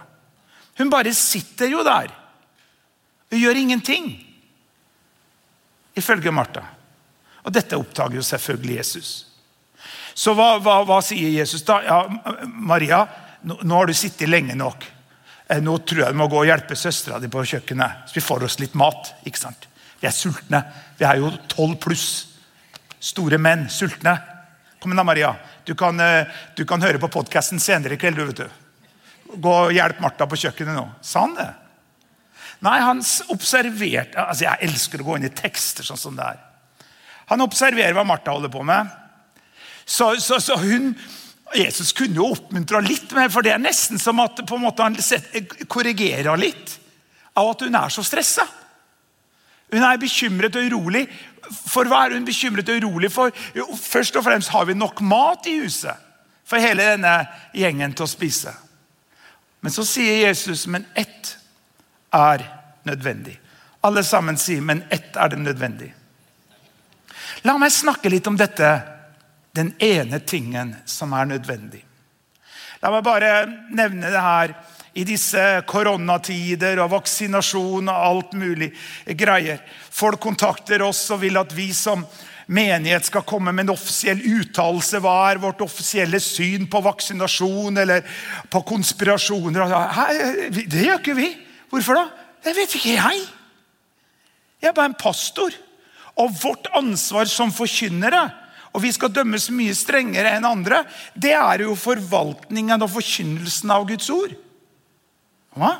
Hun 0.80 0.90
bare 0.90 1.12
sitter 1.14 1.70
jo 1.70 1.84
der. 1.86 2.10
Hun 3.30 3.38
gjør 3.38 3.60
ingenting, 3.60 4.08
ifølge 5.96 6.32
Martha. 6.34 6.64
Og 7.42 7.54
dette 7.54 7.78
oppdager 7.78 8.18
jo 8.18 8.24
selvfølgelig 8.24 8.78
Jesus. 8.78 9.12
Så 10.14 10.34
hva, 10.36 10.56
hva, 10.62 10.80
hva 10.86 10.98
sier 11.04 11.30
Jesus 11.32 11.64
da? 11.66 11.78
Ja, 11.86 12.00
Maria, 12.46 13.04
nå, 13.46 13.58
nå 13.62 13.78
har 13.78 13.88
du 13.88 13.94
sittet 13.96 14.30
lenge 14.30 14.56
nok. 14.58 14.84
Eh, 15.48 15.60
nå 15.62 15.76
tror 15.86 16.04
jeg 16.04 16.14
du 16.14 16.20
må 16.20 16.28
gå 16.30 16.42
og 16.42 16.48
hjelpe 16.48 16.76
søstera 16.78 17.20
di 17.20 17.30
på 17.32 17.44
kjøkkenet, 17.44 18.08
så 18.08 18.16
vi 18.16 18.24
får 18.24 18.46
oss 18.48 18.58
litt 18.62 18.74
mat. 18.78 19.14
ikke 19.26 19.40
sant? 19.40 19.68
Vi 20.00 20.08
er 20.08 20.14
sultne. 20.14 20.62
Vi 20.98 21.06
er 21.06 21.20
jo 21.22 21.30
tolv 21.50 21.78
pluss. 21.82 22.08
Store 23.02 23.38
menn. 23.38 23.68
Sultne. 23.70 24.16
Kom 24.82 24.92
igjen, 24.92 25.06
Maria. 25.06 25.34
Du 25.64 25.74
kan, 25.74 25.98
eh, 26.00 26.26
du 26.56 26.64
kan 26.64 26.82
høre 26.82 26.98
på 26.98 27.10
podkasten 27.10 27.60
senere 27.60 27.94
i 27.94 27.96
kveld. 27.96 28.16
du 28.16 28.24
vet 28.24 28.36
du. 28.36 28.48
Gå 29.36 29.52
og 29.66 29.72
hjelp 29.72 30.00
Martha 30.00 30.26
på 30.26 30.36
kjøkkenet 30.36 30.74
nå. 30.74 30.88
Sa 31.00 31.20
han 31.20 31.34
det? 31.34 31.52
Nei, 32.62 32.78
han 32.80 33.02
observerte 33.28 34.22
altså 34.22 34.44
Jeg 34.44 34.68
elsker 34.68 35.00
å 35.00 35.04
gå 35.04 35.16
inn 35.16 35.24
i 35.26 35.34
tekster 35.34 35.82
sånn 35.82 35.98
som 35.98 36.16
det 36.16 36.24
er. 36.24 36.38
Han 37.26 37.40
observerer 37.40 37.94
hva 37.96 38.04
Martha 38.04 38.34
holder 38.34 38.52
på 38.52 38.62
med. 38.62 38.90
Så, 39.86 40.16
så, 40.20 40.38
så 40.38 40.58
hun 40.58 40.92
Jesus 41.56 41.92
kunne 41.92 42.16
jo 42.16 42.30
oppmuntra 42.32 42.80
litt, 42.84 43.10
for 43.30 43.44
det 43.44 43.52
er 43.54 43.60
nesten 43.62 44.00
som 44.00 44.20
at 44.22 44.40
han 44.48 44.96
korrigerer 45.68 46.40
litt 46.40 46.78
av 47.36 47.52
at 47.52 47.64
hun 47.64 47.76
er 47.76 47.92
så 47.92 48.04
stressa. 48.04 48.46
Hun 49.72 49.84
er 49.84 50.00
bekymret 50.00 50.56
og 50.56 50.68
urolig. 50.68 51.06
For 51.52 51.88
hva 51.88 52.04
er 52.06 52.16
hun 52.16 52.26
bekymret 52.28 52.68
og 52.68 52.82
urolig 52.82 53.10
for? 53.12 53.32
Jo, 53.56 53.66
først 53.76 54.16
og 54.20 54.24
fremst 54.26 54.52
har 54.52 54.66
vi 54.68 54.76
nok 54.76 55.00
mat 55.04 55.48
i 55.48 55.58
huset 55.62 55.96
for 56.48 56.60
hele 56.60 56.84
denne 56.92 57.14
gjengen 57.56 57.94
til 57.96 58.04
å 58.04 58.10
spise. 58.10 58.52
Men 59.62 59.72
så 59.72 59.84
sier 59.86 60.26
Jesus 60.26 60.66
men 60.70 60.84
ett 60.98 61.36
er 62.12 62.44
nødvendig. 62.84 63.38
Alle 63.82 64.04
sammen 64.04 64.38
sier 64.38 64.62
men 64.62 64.84
ett 64.92 65.16
er 65.16 65.32
det 65.32 65.40
nødvendig. 65.40 65.92
La 67.46 67.56
meg 67.58 67.72
snakke 67.74 68.10
litt 68.12 68.26
om 68.28 68.36
dette 68.38 68.68
den 69.56 69.74
ene 69.82 70.20
tingen 70.20 70.74
som 70.88 71.12
er 71.12 71.28
nødvendig. 71.28 71.82
La 72.82 72.90
meg 72.90 73.04
bare 73.06 73.32
nevne 73.70 74.10
det 74.10 74.22
her 74.22 74.54
i 74.98 75.04
disse 75.08 75.40
koronatider 75.68 76.80
og 76.82 76.90
vaksinasjon 76.96 77.88
og 77.88 78.06
alt 78.08 78.34
mulig 78.36 78.72
greier. 79.18 79.62
Folk 79.90 80.20
kontakter 80.20 80.82
oss 80.84 81.04
og 81.14 81.22
vil 81.22 81.38
at 81.40 81.54
vi 81.56 81.70
som 81.76 82.04
menighet 82.52 83.06
skal 83.06 83.24
komme 83.28 83.54
med 83.54 83.68
en 83.68 83.74
offisiell 83.76 84.20
uttalelse. 84.40 85.00
Hva 85.00 85.14
er 85.30 85.40
vårt 85.40 85.62
offisielle 85.64 86.20
syn 86.20 86.66
på 86.70 86.82
vaksinasjon 86.84 87.80
eller 87.84 88.04
på 88.52 88.64
konspirasjoner? 88.68 89.64
Det 90.50 90.84
gjør 90.88 91.00
ikke 91.00 91.16
vi. 91.16 91.30
Hvorfor 91.72 92.00
da? 92.00 92.06
Det 92.42 92.56
vet 92.58 92.74
ikke 92.76 92.96
jeg. 92.98 93.24
Jeg 94.62 94.70
er 94.70 94.76
bare 94.76 94.90
en 94.92 94.98
pastor. 94.98 95.54
Og 96.20 96.34
vårt 96.42 96.68
ansvar 96.76 97.30
som 97.30 97.54
forkynnere 97.54 98.26
og 98.72 98.82
vi 98.84 98.92
skal 98.94 99.12
dømmes 99.12 99.50
mye 99.52 99.74
strengere 99.76 100.32
enn 100.36 100.48
andre, 100.48 100.82
det 101.14 101.34
er 101.36 101.66
jo 101.66 101.76
forvaltningen 101.78 102.82
og 102.82 102.92
forkynnelsen 102.94 103.72
av 103.74 103.86
Guds 103.88 104.08
ord. 104.12 104.36
Hva? 105.52 105.72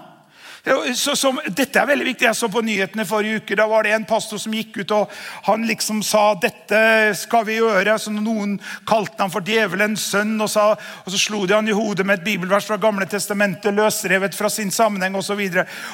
Så, 0.95 1.17
så, 1.19 1.33
dette 1.51 1.81
er 1.81 1.89
veldig 1.91 2.05
viktig. 2.07 2.27
Jeg 2.29 2.39
så 2.39 2.47
på 2.53 2.61
nyhetene 2.63 3.07
forrige 3.07 3.41
uke. 3.41 3.57
Da 3.59 3.65
var 3.67 3.83
det 3.83 3.97
en 3.97 4.05
pastor 4.07 4.39
som 4.39 4.53
gikk 4.55 4.77
ut 4.79 4.93
og 4.95 5.15
han 5.49 5.65
liksom 5.67 6.05
sa 6.07 6.37
dette 6.39 6.83
skal 7.19 7.49
vi 7.49 7.57
gjøre. 7.57 7.97
Så 7.99 8.13
Noen 8.15 8.55
kalte 8.87 9.19
han 9.25 9.33
for 9.33 9.43
djevelens 9.43 10.05
sønn, 10.13 10.37
og, 10.39 10.47
sa, 10.53 10.69
og 10.77 11.11
så 11.11 11.19
slo 11.19 11.43
de 11.51 11.57
han 11.57 11.67
i 11.67 11.75
hodet 11.75 12.07
med 12.07 12.21
et 12.21 12.29
bibelvers 12.29 12.69
fra 12.71 12.79
Gamle 12.83 13.09
testamentet, 13.11 13.75
løsrevet 13.75 14.39
fra 14.39 14.53
sin 14.53 14.71
sammenheng. 14.71 15.19
Og, 15.19 15.27
så 15.27 15.35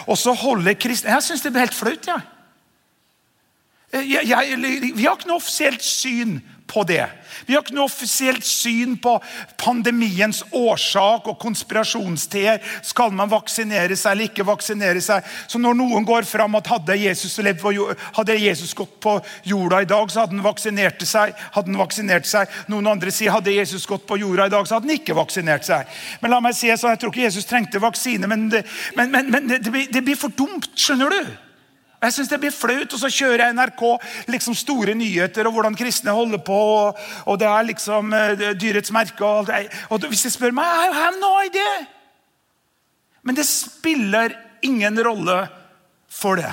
og 0.05 0.21
så 0.21 0.37
holder 0.37 0.77
kristne 0.77 1.17
Jeg 1.17 1.29
syns 1.31 1.47
det 1.47 1.55
blir 1.55 1.65
helt 1.65 1.79
flaut. 1.79 2.11
Ja. 2.13 2.21
Jeg, 4.05 4.29
jeg, 4.29 4.93
vi 4.93 5.07
har 5.07 5.17
ikke 5.17 5.31
noe 5.31 5.41
offisielt 5.41 5.81
syn 5.81 6.43
på 6.69 6.85
det. 6.85 7.07
Vi 7.47 7.55
har 7.55 7.63
ikke 7.63 7.77
noe 7.77 7.89
offisielt 7.89 8.45
syn 8.47 8.97
på 9.01 9.15
pandemiens 9.61 10.43
årsak 10.53 11.29
og 11.31 11.39
konspirasjonsteer. 11.41 12.61
Skal 12.85 13.15
man 13.17 13.31
vaksinere 13.31 13.97
seg 13.97 14.15
eller 14.15 14.29
ikke 14.29 14.47
vaksinere 14.49 15.01
seg? 15.05 15.27
Så 15.49 15.61
når 15.63 15.79
noen 15.79 16.07
går 16.09 16.29
fram 16.29 16.59
at 16.59 16.71
hadde 16.73 16.99
Jesus, 17.01 17.39
hadde 18.19 18.39
Jesus 18.43 18.75
gått 18.77 18.99
på 19.05 19.17
jorda 19.49 19.83
i 19.83 19.89
dag, 19.89 20.13
så 20.13 20.25
hadde 20.25 20.37
han 20.37 20.47
vaksinert 20.47 21.05
seg. 21.09 21.35
Hadde 21.57 21.73
han 21.73 21.81
vaksinert 21.81 22.29
seg. 22.29 22.61
Noen 22.69 22.93
andre 22.93 23.15
sier 23.15 23.35
hadde 23.35 23.55
Jesus 23.55 23.87
gått 23.89 24.07
på 24.09 24.21
jorda 24.21 24.49
i 24.49 24.55
dag, 24.55 24.69
så 24.69 24.79
hadde 24.79 24.91
han 24.91 24.99
ikke 24.99 25.17
vaksinert 25.19 25.69
seg. 25.69 25.99
Men 26.23 26.35
la 26.35 26.43
meg 26.45 26.57
si 26.57 26.69
så 26.69 26.93
Jeg 26.93 27.01
tror 27.01 27.13
ikke 27.15 27.25
Jesus 27.25 27.49
trengte 27.49 27.81
vaksine, 27.81 28.29
men 28.29 28.49
det, 28.53 28.65
men, 28.97 29.11
men, 29.11 29.31
men 29.33 29.49
det, 29.49 29.71
blir, 29.71 29.89
det 29.93 30.05
blir 30.05 30.19
for 30.19 30.33
dumt. 30.35 30.69
Skjønner 30.77 31.13
du? 31.13 31.48
Jeg 32.03 32.13
synes 32.13 32.29
Det 32.29 32.41
blir 32.41 32.55
flaut, 32.55 32.93
og 32.93 33.01
så 33.01 33.11
kjører 33.11 33.45
jeg 33.45 33.55
NRK 33.59 33.83
liksom 34.31 34.55
store 34.55 34.95
nyheter 34.95 35.47
og 35.47 35.57
hvordan 35.57 35.77
kristne 35.79 36.15
holder 36.15 36.39
på. 36.39 36.59
Og, 36.59 36.99
og 37.27 37.39
det 37.41 37.49
er 37.51 37.67
liksom 37.73 38.13
uh, 38.15 38.45
dyrets 38.55 38.93
merke. 38.95 39.25
Og, 39.25 39.51
alt. 39.51 39.75
og 39.91 40.07
Hvis 40.07 40.23
de 40.23 40.31
spør 40.31 40.55
meg 40.55 40.65
I 40.65 40.95
have 40.95 41.19
no 41.19 41.35
idea. 41.43 41.87
Men 43.23 43.35
det 43.35 43.47
spiller 43.47 44.37
ingen 44.63 45.05
rolle 45.05 45.43
for 46.09 46.39
det. 46.39 46.53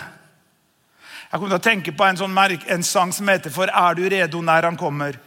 Jeg 1.32 1.40
kommer 1.40 1.56
til 1.56 1.62
å 1.62 1.70
tenke 1.70 1.94
på 1.94 2.06
en, 2.08 2.18
sånn 2.18 2.34
merke, 2.34 2.66
en 2.72 2.84
sang 2.84 3.14
som 3.14 3.28
heter 3.28 3.50
'For 3.54 3.70
er 3.70 3.96
du 3.96 4.04
redo 4.10 4.42
når 4.42 4.70
han 4.72 4.78
kommer'? 4.78 5.18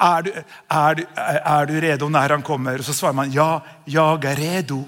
Er 0.00 0.22
du, 0.22 0.30
er, 0.70 0.94
du, 0.94 1.02
er 1.16 1.66
du 1.66 1.80
redo 1.80 2.08
når 2.08 2.30
han 2.36 2.42
kommer? 2.42 2.78
Og 2.78 2.84
så 2.84 2.94
svarer 2.94 3.14
man 3.14 3.32
ja, 3.32 3.60
jeg 3.86 4.24
er 4.24 4.38
redo. 4.38 4.84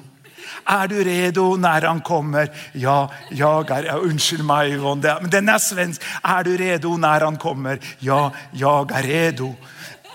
Er 0.68 0.88
du 0.90 0.96
redo 1.04 1.46
når 1.60 1.86
han 1.88 2.00
kommer? 2.06 2.50
Ja, 2.74 3.08
jeg 3.30 3.70
er 3.76 3.88
ja, 3.90 3.98
Unnskyld 3.98 4.44
meg, 4.46 4.74
Yvonne, 4.76 5.16
men 5.22 5.32
den 5.32 5.48
er 5.48 5.62
svensk. 5.62 6.04
Er 6.24 6.44
du 6.46 6.52
redo 6.58 6.96
når 7.00 7.26
han 7.28 7.38
kommer? 7.40 7.80
Ja, 8.00 8.28
jeg 8.52 8.92
er 8.98 9.08
redo. 9.08 9.54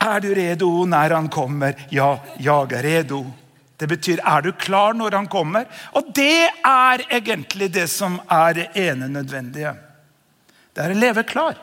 Er 0.02 0.22
du 0.22 0.30
redo 0.36 0.70
når 0.86 1.16
han 1.16 1.30
kommer? 1.34 1.74
Ja, 1.92 2.16
jeg 2.40 2.78
er 2.78 2.84
redo. 2.84 3.26
Det 3.76 3.90
betyr 3.92 4.22
er 4.24 4.42
du 4.42 4.52
klar 4.56 4.96
når 4.96 5.18
han 5.18 5.28
kommer? 5.28 5.66
Og 5.98 6.14
det 6.16 6.48
er 6.64 7.04
egentlig 7.10 7.74
det 7.74 7.90
som 7.92 8.20
er 8.32 8.54
det 8.54 8.68
ene 8.80 9.10
nødvendige. 9.12 9.74
Det 10.76 10.84
er 10.84 10.94
å 10.94 11.00
leve 11.00 11.24
klar. 11.28 11.60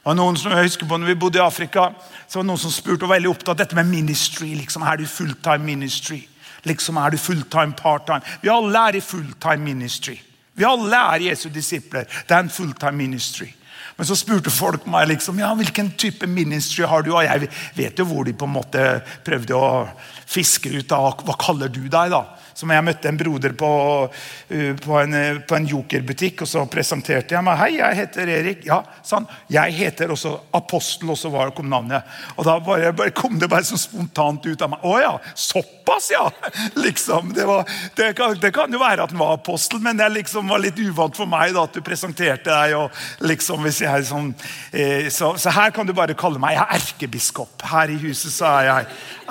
Det 0.00 0.08
var 0.08 0.16
noen 0.16 0.36
som 0.40 0.54
jeg 0.54 0.64
husker 0.64 0.88
på 0.88 0.96
når 0.96 1.10
vi 1.12 1.20
bodde 1.20 1.36
i 1.36 1.44
Afrika, 1.44 1.90
så 2.24 2.38
var 2.38 2.44
det 2.46 2.48
noen 2.48 2.60
som 2.62 2.72
spurte 2.72 3.04
og 3.04 3.10
var 3.10 3.18
veldig 3.18 3.30
opptatt 3.34 3.50
av 3.52 3.58
dette 3.60 3.76
med 3.76 3.90
ministry. 3.90 4.54
liksom, 4.56 4.82
Er 4.82 4.96
du 4.96 5.06
fulltime 5.06 5.64
ministry? 5.64 6.22
Liksom 6.64 6.96
Er 6.96 7.10
du 7.10 7.18
fulltime, 7.18 7.76
part-time? 7.76 8.22
Vi 8.40 8.48
alle 8.48 8.78
er 8.88 8.96
i 8.96 9.00
fulltime 9.00 9.64
ministry. 9.64 10.16
Vi 10.54 10.64
alle 10.64 10.96
er 10.96 11.28
Jesu 11.28 11.50
disipler. 11.50 12.04
Det 12.28 12.34
er 12.34 12.40
en 12.40 12.48
fulltime 12.48 12.96
ministry. 12.96 13.52
Men 13.96 14.06
så 14.06 14.16
spurte 14.16 14.50
folk 14.50 14.86
meg 14.86 15.08
liksom, 15.08 15.38
ja, 15.38 15.52
hvilken 15.54 15.90
type 15.98 16.26
ministry 16.26 16.86
har 16.88 17.02
du. 17.02 17.12
Og 17.12 17.24
jeg 17.24 17.50
vet 17.76 17.98
jo 17.98 18.04
hvor 18.08 18.24
de 18.24 18.32
på 18.32 18.48
en 18.48 18.56
måte 18.56 19.02
prøvde 19.24 19.52
å 19.52 19.88
fiske 20.26 20.72
ut 20.72 20.92
av 20.96 21.20
hva 21.26 21.36
kaller 21.36 21.68
du 21.68 21.82
deg. 21.88 22.08
da? 22.10 22.24
Som 22.54 22.72
jeg 22.74 22.84
møtte 22.86 23.10
en 23.10 23.20
broder 23.20 23.54
på, 23.58 23.70
uh, 24.08 24.72
på 24.84 24.98
en, 25.00 25.16
uh, 25.16 25.40
på 25.46 25.58
en 25.58 25.68
jokerbutikk, 25.70 26.44
og 26.44 26.50
så 26.50 26.64
presenterte 26.70 27.36
jeg 27.36 27.44
meg. 27.46 27.58
'Hei, 27.58 27.70
jeg 27.78 28.00
heter 28.02 28.34
Erik.' 28.36 28.66
Ja, 28.66 28.82
sa 29.02 29.20
han. 29.20 29.28
'Jeg 29.50 29.76
heter 29.78 30.10
også 30.10 30.36
Apostel', 30.54 31.10
og 31.10 31.18
så 31.18 31.30
var, 31.30 31.50
kom 31.56 31.70
navnet. 31.70 32.02
Og 32.36 32.44
da 32.44 32.58
bare, 32.58 32.92
bare 32.92 33.10
kom 33.10 33.38
det 33.38 33.50
bare 33.50 33.64
så 33.64 33.78
spontant 33.78 34.46
ut 34.46 34.62
av 34.62 34.70
meg. 34.70 34.84
'Å 34.84 35.00
ja, 35.00 35.14
såpass, 35.34 36.10
ja!' 36.10 36.30
liksom. 36.84 37.34
Det, 37.34 37.46
var, 37.46 37.64
det, 37.96 38.14
kan, 38.16 38.36
det, 38.40 38.52
kan, 38.54 38.72
jo 38.72 38.78
være 38.78 39.04
at 39.04 39.10
han 39.10 39.20
var 39.20 39.38
apostel, 39.38 39.80
men 39.80 39.96
det 39.96 40.08
liksom 40.14 40.48
var 40.48 40.62
litt 40.62 40.78
uvant 40.78 41.16
for 41.16 41.26
meg 41.30 41.54
da, 41.54 41.64
at 41.64 41.74
du 41.74 41.80
presenterte 41.84 42.50
deg. 42.50 42.76
og 42.76 42.90
liksom 43.20 43.64
hvis 43.66 43.82
jeg 43.84 44.06
sånn, 44.08 44.32
eh, 44.72 45.08
så, 45.12 45.34
så, 45.40 45.52
her 45.54 45.72
kan 45.74 45.88
du 45.88 45.94
bare 45.96 46.16
kalle 46.18 46.40
meg 46.42 46.56
jeg 46.56 46.62
er 46.62 46.76
erkebiskop. 46.80 47.66
Her 47.70 47.92
i 47.92 47.98
huset 48.00 48.34
så 48.34 48.50
er 48.58 48.68
jeg 48.70 48.88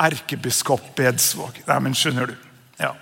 erkebiskop 0.09 0.91
Bedsvåg. 0.97 1.63
Nei, 1.67 1.79
men 1.85 1.97
skjønner 1.97 2.31
du. 2.31 2.35
Ja. 2.79 2.93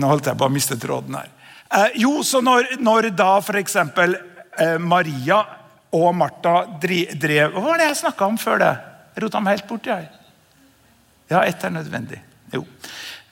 Nå 0.00 0.08
holdt 0.10 0.30
jeg 0.30 0.38
på 0.40 0.48
å 0.48 0.52
miste 0.52 0.78
tråden 0.80 1.18
her. 1.18 1.28
Eh, 1.70 2.00
jo, 2.02 2.16
så 2.26 2.40
når, 2.42 2.76
når 2.82 3.10
da 3.14 3.36
f.eks. 3.38 3.76
Eh, 3.76 4.78
Maria 4.82 5.42
og 5.94 6.10
Martha 6.14 6.64
drev 6.80 7.54
Hva 7.54 7.62
var 7.64 7.80
det 7.80 7.90
jeg 7.90 8.00
snakka 8.02 8.26
om 8.26 8.38
før 8.40 8.60
det? 8.62 8.72
Jeg 9.14 9.24
rota 9.24 9.42
meg 9.42 9.58
helt 9.58 9.68
bort. 9.68 9.86
jeg. 9.86 10.08
Ja, 11.30 11.44
ett 11.44 11.64
er 11.64 11.74
nødvendig. 11.74 12.20
Jo. 12.54 12.64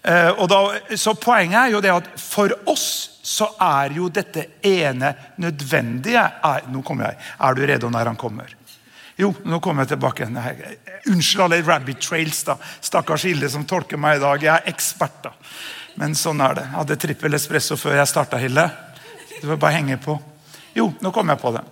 Eh, 0.03 0.31
og 0.39 0.47
da, 0.51 0.61
så 0.95 1.15
Poenget 1.19 1.59
er 1.65 1.75
jo 1.75 1.83
det 1.83 1.95
at 1.95 2.13
for 2.21 2.55
oss 2.71 2.89
så 3.29 3.51
er 3.61 3.93
jo 3.99 4.07
dette 4.09 4.47
ene 4.65 5.11
nødvendige 5.43 6.23
er, 6.23 6.69
Nå 6.73 6.83
kommer 6.87 7.11
jeg. 7.11 7.19
Er 7.45 7.55
du 7.55 7.67
rede 7.67 7.91
når 7.91 8.13
han 8.13 8.21
kommer? 8.21 8.55
Jo, 9.19 9.33
nå 9.51 9.59
kommer 9.61 9.83
jeg 9.83 9.97
tilbake. 9.97 10.29
Unnskyld 11.11 11.43
alle 11.49 11.59
rabbit 11.67 12.01
trails. 12.01 12.45
da. 12.47 12.55
Stakkars 12.81 13.27
Hilde 13.27 13.51
som 13.51 13.67
tolker 13.67 13.99
meg 13.99 14.21
i 14.21 14.23
dag. 14.23 14.45
Jeg 14.47 14.55
er 14.55 14.71
ekspert. 14.71 15.19
da. 15.25 15.33
Men 15.99 16.15
sånn 16.15 16.41
er 16.45 16.55
det. 16.55 16.67
Jeg 16.69 16.77
hadde 16.77 16.97
trippel 17.03 17.35
espresso 17.35 17.77
før 17.79 17.99
jeg 17.99 18.11
starta, 18.11 18.39
Hilde. 18.39 18.69
Du 19.41 19.49
får 19.49 19.59
bare 19.59 19.79
henge 19.81 19.99
på. 20.03 20.15
Jo, 20.77 20.93
nå 21.03 21.11
kom 21.15 21.31
jeg 21.33 21.41
på 21.43 21.53
det. 21.57 21.65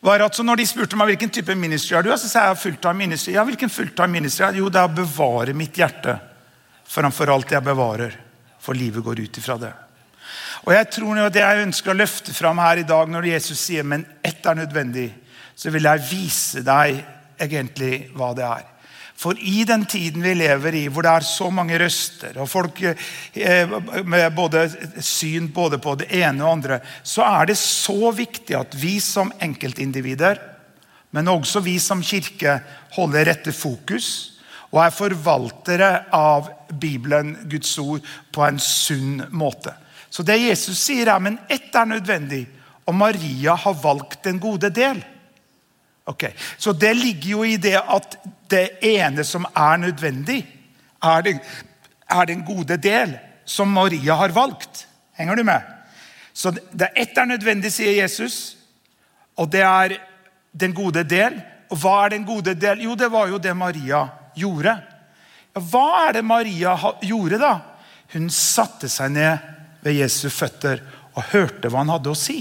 Var 0.00 0.24
at 0.24 0.34
så 0.34 0.42
når 0.46 0.62
de 0.62 0.66
spurte 0.66 0.96
meg 0.96 1.12
hvilken 1.12 1.30
type 1.34 1.54
ministry 1.54 1.98
er 1.98 2.06
du, 2.06 2.10
så 2.16 2.28
sa 2.28 2.46
jeg 2.48 2.58
fulltime 2.62 3.04
ministry. 3.04 3.34
Ja, 3.36 3.44
hvilken 3.46 3.70
fulltime 3.70 4.16
ministry 4.16 4.46
er 4.46 4.58
Jo, 4.58 4.70
det 4.72 4.80
er 4.80 4.88
å 4.88 4.96
bevare 4.96 5.54
mitt 5.54 5.76
hjerte 5.76 6.16
framfor 6.90 7.30
alt 7.30 7.52
jeg 7.52 7.62
bevarer. 7.66 8.16
For 8.60 8.76
livet 8.76 9.04
går 9.04 9.22
ut 9.22 9.38
ifra 9.40 9.58
det. 9.60 9.70
Og 10.66 10.74
jeg 10.74 10.88
tror 10.92 11.20
at 11.22 11.32
Det 11.32 11.44
jeg 11.44 11.66
ønsker 11.66 11.92
å 11.92 12.00
løfte 12.00 12.34
fram 12.36 12.58
her 12.60 12.82
i 12.82 12.88
dag, 12.88 13.08
når 13.08 13.30
Jesus 13.34 13.60
sier 13.60 13.86
men 13.86 14.04
ett 14.24 14.44
er 14.46 14.58
nødvendig, 14.58 15.08
så 15.56 15.70
vil 15.70 15.86
jeg 15.88 16.06
vise 16.10 16.64
deg 16.64 17.00
egentlig 17.40 18.10
hva 18.16 18.32
det 18.36 18.44
er. 18.44 18.66
For 19.20 19.36
i 19.36 19.66
den 19.68 19.82
tiden 19.84 20.22
vi 20.24 20.32
lever 20.32 20.76
i, 20.78 20.86
hvor 20.88 21.04
det 21.04 21.10
er 21.12 21.26
så 21.28 21.50
mange 21.52 21.76
røster, 21.82 22.38
og 22.40 22.48
folk 22.48 22.78
eh, 22.86 23.74
med 24.08 24.30
både 24.32 24.62
syn 25.04 25.50
både 25.52 25.76
på 25.82 25.92
det 26.00 26.08
ene 26.22 26.46
og 26.46 26.54
andre, 26.54 26.78
så 27.04 27.26
er 27.26 27.50
det 27.50 27.58
så 27.60 28.14
viktig 28.16 28.56
at 28.56 28.76
vi 28.80 28.94
som 29.04 29.32
enkeltindivider, 29.44 30.40
men 31.12 31.28
også 31.28 31.60
vi 31.60 31.76
som 31.82 32.00
kirke, 32.00 32.60
holder 32.96 33.28
rette 33.28 33.52
fokus 33.52 34.08
og 34.70 34.84
er 34.86 34.94
forvaltere 34.94 35.90
av 36.14 36.48
Bibelen, 36.80 37.34
Guds 37.50 37.74
ord, 37.82 38.06
på 38.32 38.44
en 38.46 38.60
sunn 38.62 39.24
måte. 39.34 39.74
Så 40.08 40.24
det 40.26 40.38
Jesus 40.40 40.78
sier, 40.80 41.10
er 41.10 41.20
men 41.22 41.36
ett 41.50 41.74
er 41.76 41.90
nødvendig, 41.90 42.44
og 42.86 42.96
Maria 42.96 43.56
har 43.58 43.76
valgt 43.82 44.24
den 44.24 44.40
gode 44.42 44.70
del. 44.74 45.02
Ok, 46.04 46.24
Så 46.58 46.72
det 46.72 46.94
ligger 46.94 47.30
jo 47.30 47.44
i 47.44 47.56
det 47.56 47.76
at 47.78 48.16
det 48.50 48.80
ene 48.82 49.24
som 49.24 49.44
er 49.54 49.76
nødvendig, 49.76 50.40
er, 51.02 51.22
det, 51.22 51.40
er 52.10 52.24
den 52.26 52.44
gode 52.44 52.76
del 52.76 53.14
som 53.44 53.68
Maria 53.68 54.14
har 54.14 54.34
valgt. 54.34 54.86
Henger 55.12 55.36
du 55.36 55.44
med? 55.44 55.62
Så 56.32 56.50
det 56.50 56.90
ett 56.96 57.18
er 57.18 57.28
nødvendig, 57.28 57.72
sier 57.72 57.92
Jesus, 58.00 58.56
og 59.36 59.50
det 59.52 59.62
er 59.62 59.98
den 60.52 60.74
gode 60.74 61.04
del. 61.04 61.40
Og 61.70 61.78
hva 61.78 61.96
er 62.04 62.16
den 62.16 62.26
gode 62.26 62.54
del? 62.58 62.82
Jo, 62.84 62.96
det 62.98 63.10
var 63.12 63.28
jo 63.30 63.38
det 63.38 63.54
Maria 63.56 64.06
gjorde. 64.36 64.76
Hva 65.54 66.06
er 66.08 66.18
det 66.18 66.24
Maria 66.24 66.76
gjorde, 67.02 67.38
da? 67.38 67.54
Hun 68.14 68.30
satte 68.34 68.88
seg 68.90 69.12
ned 69.14 69.50
ved 69.84 70.00
Jesu 70.00 70.28
føtter 70.32 70.82
og 71.14 71.28
hørte 71.32 71.70
hva 71.70 71.84
han 71.84 71.92
hadde 71.92 72.10
å 72.10 72.18
si. 72.18 72.40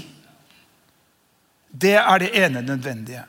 Det 1.70 1.98
er 2.00 2.24
det 2.24 2.32
ene 2.38 2.64
nødvendige. 2.66 3.24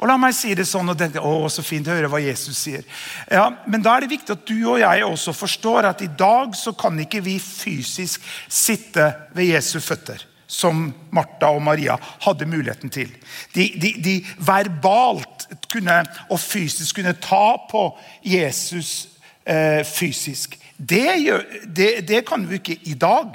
Og 0.00 0.08
la 0.10 0.16
meg 0.20 0.34
si 0.36 0.54
det 0.56 0.66
sånn, 0.68 0.90
og 0.90 0.98
tenke, 0.98 1.22
å, 1.22 1.48
så 1.52 1.62
fint 1.64 1.88
å 1.88 1.94
høre 1.94 2.10
hva 2.10 2.20
Jesus 2.22 2.58
sier. 2.66 2.84
Ja, 3.30 3.46
Men 3.66 3.84
da 3.84 3.94
er 3.94 4.04
det 4.04 4.12
viktig 4.14 4.34
at 4.34 4.46
du 4.48 4.56
og 4.58 4.80
jeg 4.82 5.04
også 5.06 5.34
forstår 5.36 5.90
at 5.90 6.04
i 6.04 6.10
dag 6.10 6.56
så 6.58 6.74
kan 6.76 6.98
ikke 7.00 7.22
vi 7.24 7.38
fysisk 7.42 8.22
sitte 8.48 9.12
ved 9.34 9.54
Jesu 9.54 9.80
føtter. 9.80 10.30
som 10.46 10.92
Martha 11.10 11.48
og 11.50 11.62
Maria 11.62 11.96
hadde 12.20 12.46
muligheten 12.46 12.90
til. 12.92 13.08
De, 13.54 13.64
de, 13.80 13.94
de 14.04 14.26
verbalt 14.38 15.48
kunne, 15.72 16.04
og 16.28 16.38
fysisk 16.38 17.00
kunne 17.00 17.16
ta 17.18 17.56
på 17.70 17.82
Jesus 18.22 19.08
eh, 19.42 19.80
fysisk. 19.82 20.58
Det, 20.76 21.16
gjør, 21.22 21.42
det, 21.66 22.08
det 22.08 22.22
kan 22.28 22.44
vi 22.48 22.60
ikke 22.60 22.78
i 22.84 22.94
dag. 22.94 23.34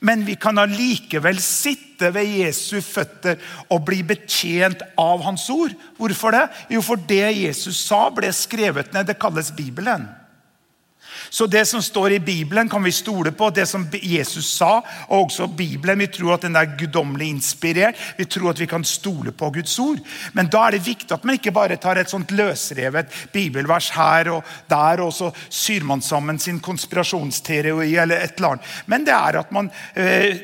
Men 0.00 0.22
vi 0.26 0.36
kan 0.38 0.58
allikevel 0.58 1.40
sitte 1.42 2.12
ved 2.14 2.30
Jesu 2.38 2.78
føtter 2.84 3.40
og 3.74 3.82
bli 3.88 4.04
betjent 4.06 4.84
av 4.98 5.24
hans 5.26 5.48
ord. 5.50 5.74
Hvorfor 5.98 6.36
det? 6.36 6.44
Jo, 6.70 6.82
for 6.84 7.00
det 7.10 7.32
Jesus 7.40 7.80
sa, 7.88 8.06
ble 8.14 8.30
skrevet 8.34 8.92
ned. 8.94 9.08
Det 9.10 9.18
kalles 9.18 9.50
Bibelen. 9.56 10.06
Så 11.30 11.46
det 11.46 11.64
som 11.68 11.82
står 11.82 12.12
i 12.12 12.20
Bibelen, 12.20 12.68
kan 12.68 12.82
vi 12.84 12.92
stole 12.92 13.32
på. 13.32 13.50
Det 13.50 13.66
som 13.66 13.86
Jesus 14.02 14.52
sa, 14.56 14.82
og 15.08 15.24
også 15.24 15.46
Bibelen. 15.46 15.98
Vi 15.98 16.06
tror 16.06 16.34
at 16.34 16.46
den 16.46 16.56
er 16.56 16.76
guddommelig 16.78 17.28
inspirert. 17.28 17.96
Vi 18.16 18.24
tror 18.24 18.50
at 18.50 18.60
vi 18.60 18.66
kan 18.66 18.84
stole 18.84 19.32
på 19.32 19.50
Guds 19.54 19.78
ord. 19.78 20.00
Men 20.32 20.50
da 20.52 20.66
er 20.66 20.76
det 20.76 20.86
viktig 20.86 21.12
at 21.14 21.24
man 21.24 21.38
ikke 21.38 21.54
bare 21.54 21.76
tar 21.80 22.00
et 22.00 22.10
sånt 22.10 22.32
løsrevet 22.32 23.12
bibelvers 23.32 23.90
her 23.96 24.32
og 24.32 24.44
der, 24.70 25.02
og 25.04 25.12
så 25.12 25.30
syr 25.48 25.84
man 25.84 26.02
sammen 26.04 26.38
sin 26.38 26.60
konspirasjonsteori 26.60 27.94
eller 27.96 28.24
et 28.24 28.36
eller 28.36 28.54
annet. 28.56 28.72
Men 28.86 29.06
det 29.06 29.14
er 29.14 29.40
at 29.40 29.52
man 29.52 29.70
øh, 29.96 30.36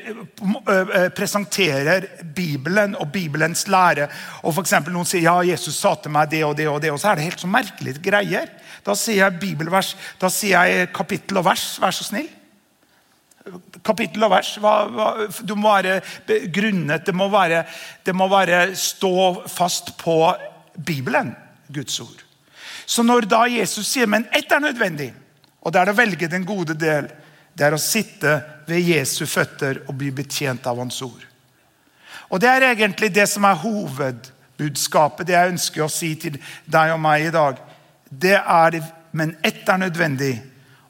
øh, 0.69 1.09
presenterer 1.15 2.05
Bibelen 2.35 2.95
og 2.95 3.11
Bibelens 3.11 3.67
lære. 3.67 4.07
Og 4.43 4.53
for 4.55 4.89
Noen 4.89 5.07
sier 5.07 5.25
ja, 5.25 5.35
Jesus 5.53 5.77
sa 5.79 5.95
til 5.99 6.13
meg 6.13 6.29
det 6.31 6.43
og 6.45 6.55
det, 6.57 6.67
og 6.69 6.81
det, 6.81 6.91
og 6.93 6.99
så 7.01 7.11
er 7.11 7.19
det 7.19 7.29
helt 7.29 7.41
så 7.41 7.49
merkelige 7.49 8.03
greier. 8.03 8.49
Da 8.85 8.93
sier 8.97 9.23
jeg 9.23 9.39
bibelvers. 9.41 9.95
Da 10.21 10.29
sier 10.29 10.69
jeg 10.69 10.91
kapittel 10.93 11.41
og 11.41 11.47
vers. 11.47 11.63
Vær 11.81 11.95
så 11.95 12.05
snill. 12.05 12.27
Kapittel 13.85 14.25
og 14.25 14.33
vers. 14.35 14.53
Hva, 14.61 14.75
hva, 14.93 15.09
du 15.41 15.55
må 15.57 15.73
være 15.73 15.99
grunnet. 16.53 17.05
Det 17.07 17.15
må 17.17 17.29
være, 17.33 17.63
det 18.05 18.15
må 18.17 18.29
være 18.29 18.67
stå 18.77 19.15
fast 19.49 19.95
på 20.01 20.19
Bibelen, 20.75 21.33
Guds 21.73 21.99
ord. 22.03 22.21
Så 22.85 23.01
når 23.01 23.25
da 23.29 23.45
Jesus 23.49 23.87
sier 23.89 24.09
men 24.09 24.27
ett 24.35 24.51
er 24.53 24.61
nødvendig, 24.61 25.09
og 25.65 25.73
det 25.73 25.81
er 25.81 25.89
å 25.89 25.97
velge 25.97 26.29
den 26.29 26.45
gode 26.45 26.75
del, 26.77 27.07
det 27.57 27.65
er 27.65 27.73
å 27.73 27.81
sitte 27.81 28.35
ved 28.67 28.85
Jesu 28.85 29.23
føtter 29.25 29.81
og 29.87 29.95
bli 29.97 30.11
betjent 30.13 30.67
av 30.69 30.77
hans 30.77 30.99
ord. 31.01 31.23
Og 32.29 32.41
Det 32.41 32.49
er 32.49 32.69
egentlig 32.69 33.13
det 33.13 33.27
som 33.29 33.45
er 33.45 33.61
hovedbudskapet, 33.61 35.27
det 35.27 35.33
jeg 35.33 35.53
ønsker 35.53 35.85
å 35.85 35.89
si 35.89 36.11
til 36.19 36.37
deg 36.65 36.93
og 36.93 37.01
meg 37.01 37.27
i 37.27 37.33
dag 37.33 37.61
det 38.09 38.37
er, 38.37 38.79
men 39.11 39.35
ett 39.43 39.67
er 39.69 39.81
nødvendig, 39.81 40.33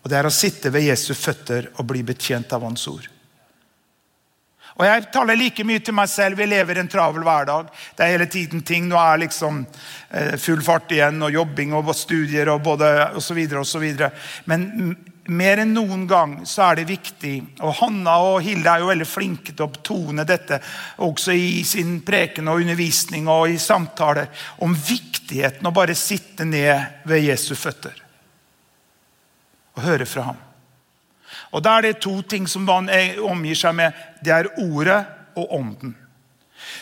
og 0.03 0.11
det 0.11 0.17
er 0.19 0.27
å 0.27 0.33
sitte 0.33 0.71
ved 0.73 0.89
Jesu 0.89 1.13
føtter 1.17 1.71
og 1.75 1.87
bli 1.89 2.03
betjent 2.05 2.53
av 2.53 2.65
Hans 2.67 2.87
ord. 2.91 3.07
Og 4.75 4.83
Jeg 4.83 5.05
taler 5.13 5.39
like 5.39 5.63
mye 5.63 5.79
til 5.79 5.95
meg 5.95 6.09
selv. 6.11 6.35
Vi 6.35 6.49
lever 6.51 6.81
en 6.81 6.89
travel 6.91 7.23
hverdag. 7.23 7.69
Det 7.95 8.03
er 8.03 8.11
hele 8.11 8.27
tiden 8.27 8.63
ting. 8.67 8.89
Nå 8.89 8.97
er 8.99 9.21
liksom 9.21 9.61
eh, 9.63 10.35
full 10.41 10.59
fart 10.65 10.91
igjen, 10.91 11.21
og 11.23 11.31
jobbing 11.31 11.71
og 11.77 11.93
studier 11.95 12.51
og 12.51 12.63
både 12.65 12.89
osv. 13.15 13.39
osv. 13.61 13.85
Men 14.51 14.65
mer 15.27 15.61
enn 15.63 15.73
noen 15.73 16.05
gang 16.07 16.35
så 16.45 16.67
er 16.67 16.79
det 16.79 16.89
viktig, 16.89 17.33
og 17.65 17.77
Hanna 17.79 18.17
og 18.21 18.39
Hilde 18.45 18.69
er 18.69 18.83
jo 18.83 18.91
veldig 18.91 19.07
flinke 19.09 19.55
til 19.55 19.65
å 19.65 19.83
tone 19.85 20.25
dette 20.27 20.59
også 21.01 21.33
i 21.33 21.63
sin 21.65 21.97
preken 22.05 22.49
og 22.51 22.61
undervisning 22.61 23.29
og 23.31 23.49
i 23.49 23.59
samtaler, 23.61 24.29
om 24.61 24.75
viktigheten 24.75 25.65
å 25.65 25.73
bare 25.75 25.97
sitte 25.97 26.45
ned 26.45 27.05
ved 27.09 27.25
Jesu 27.25 27.55
føtter 27.57 28.01
og 29.75 29.83
høre 29.83 30.05
fra 30.07 30.29
ham. 30.29 30.37
Og 31.51 31.63
Da 31.63 31.77
er 31.77 31.81
det 31.81 32.01
to 32.03 32.21
ting 32.21 32.47
som 32.47 32.65
man 32.67 32.89
omgir 33.23 33.55
seg 33.55 33.75
med. 33.75 33.93
Det 34.23 34.31
er 34.31 34.51
ordet 34.59 35.01
og 35.35 35.51
ånden. 35.55 35.95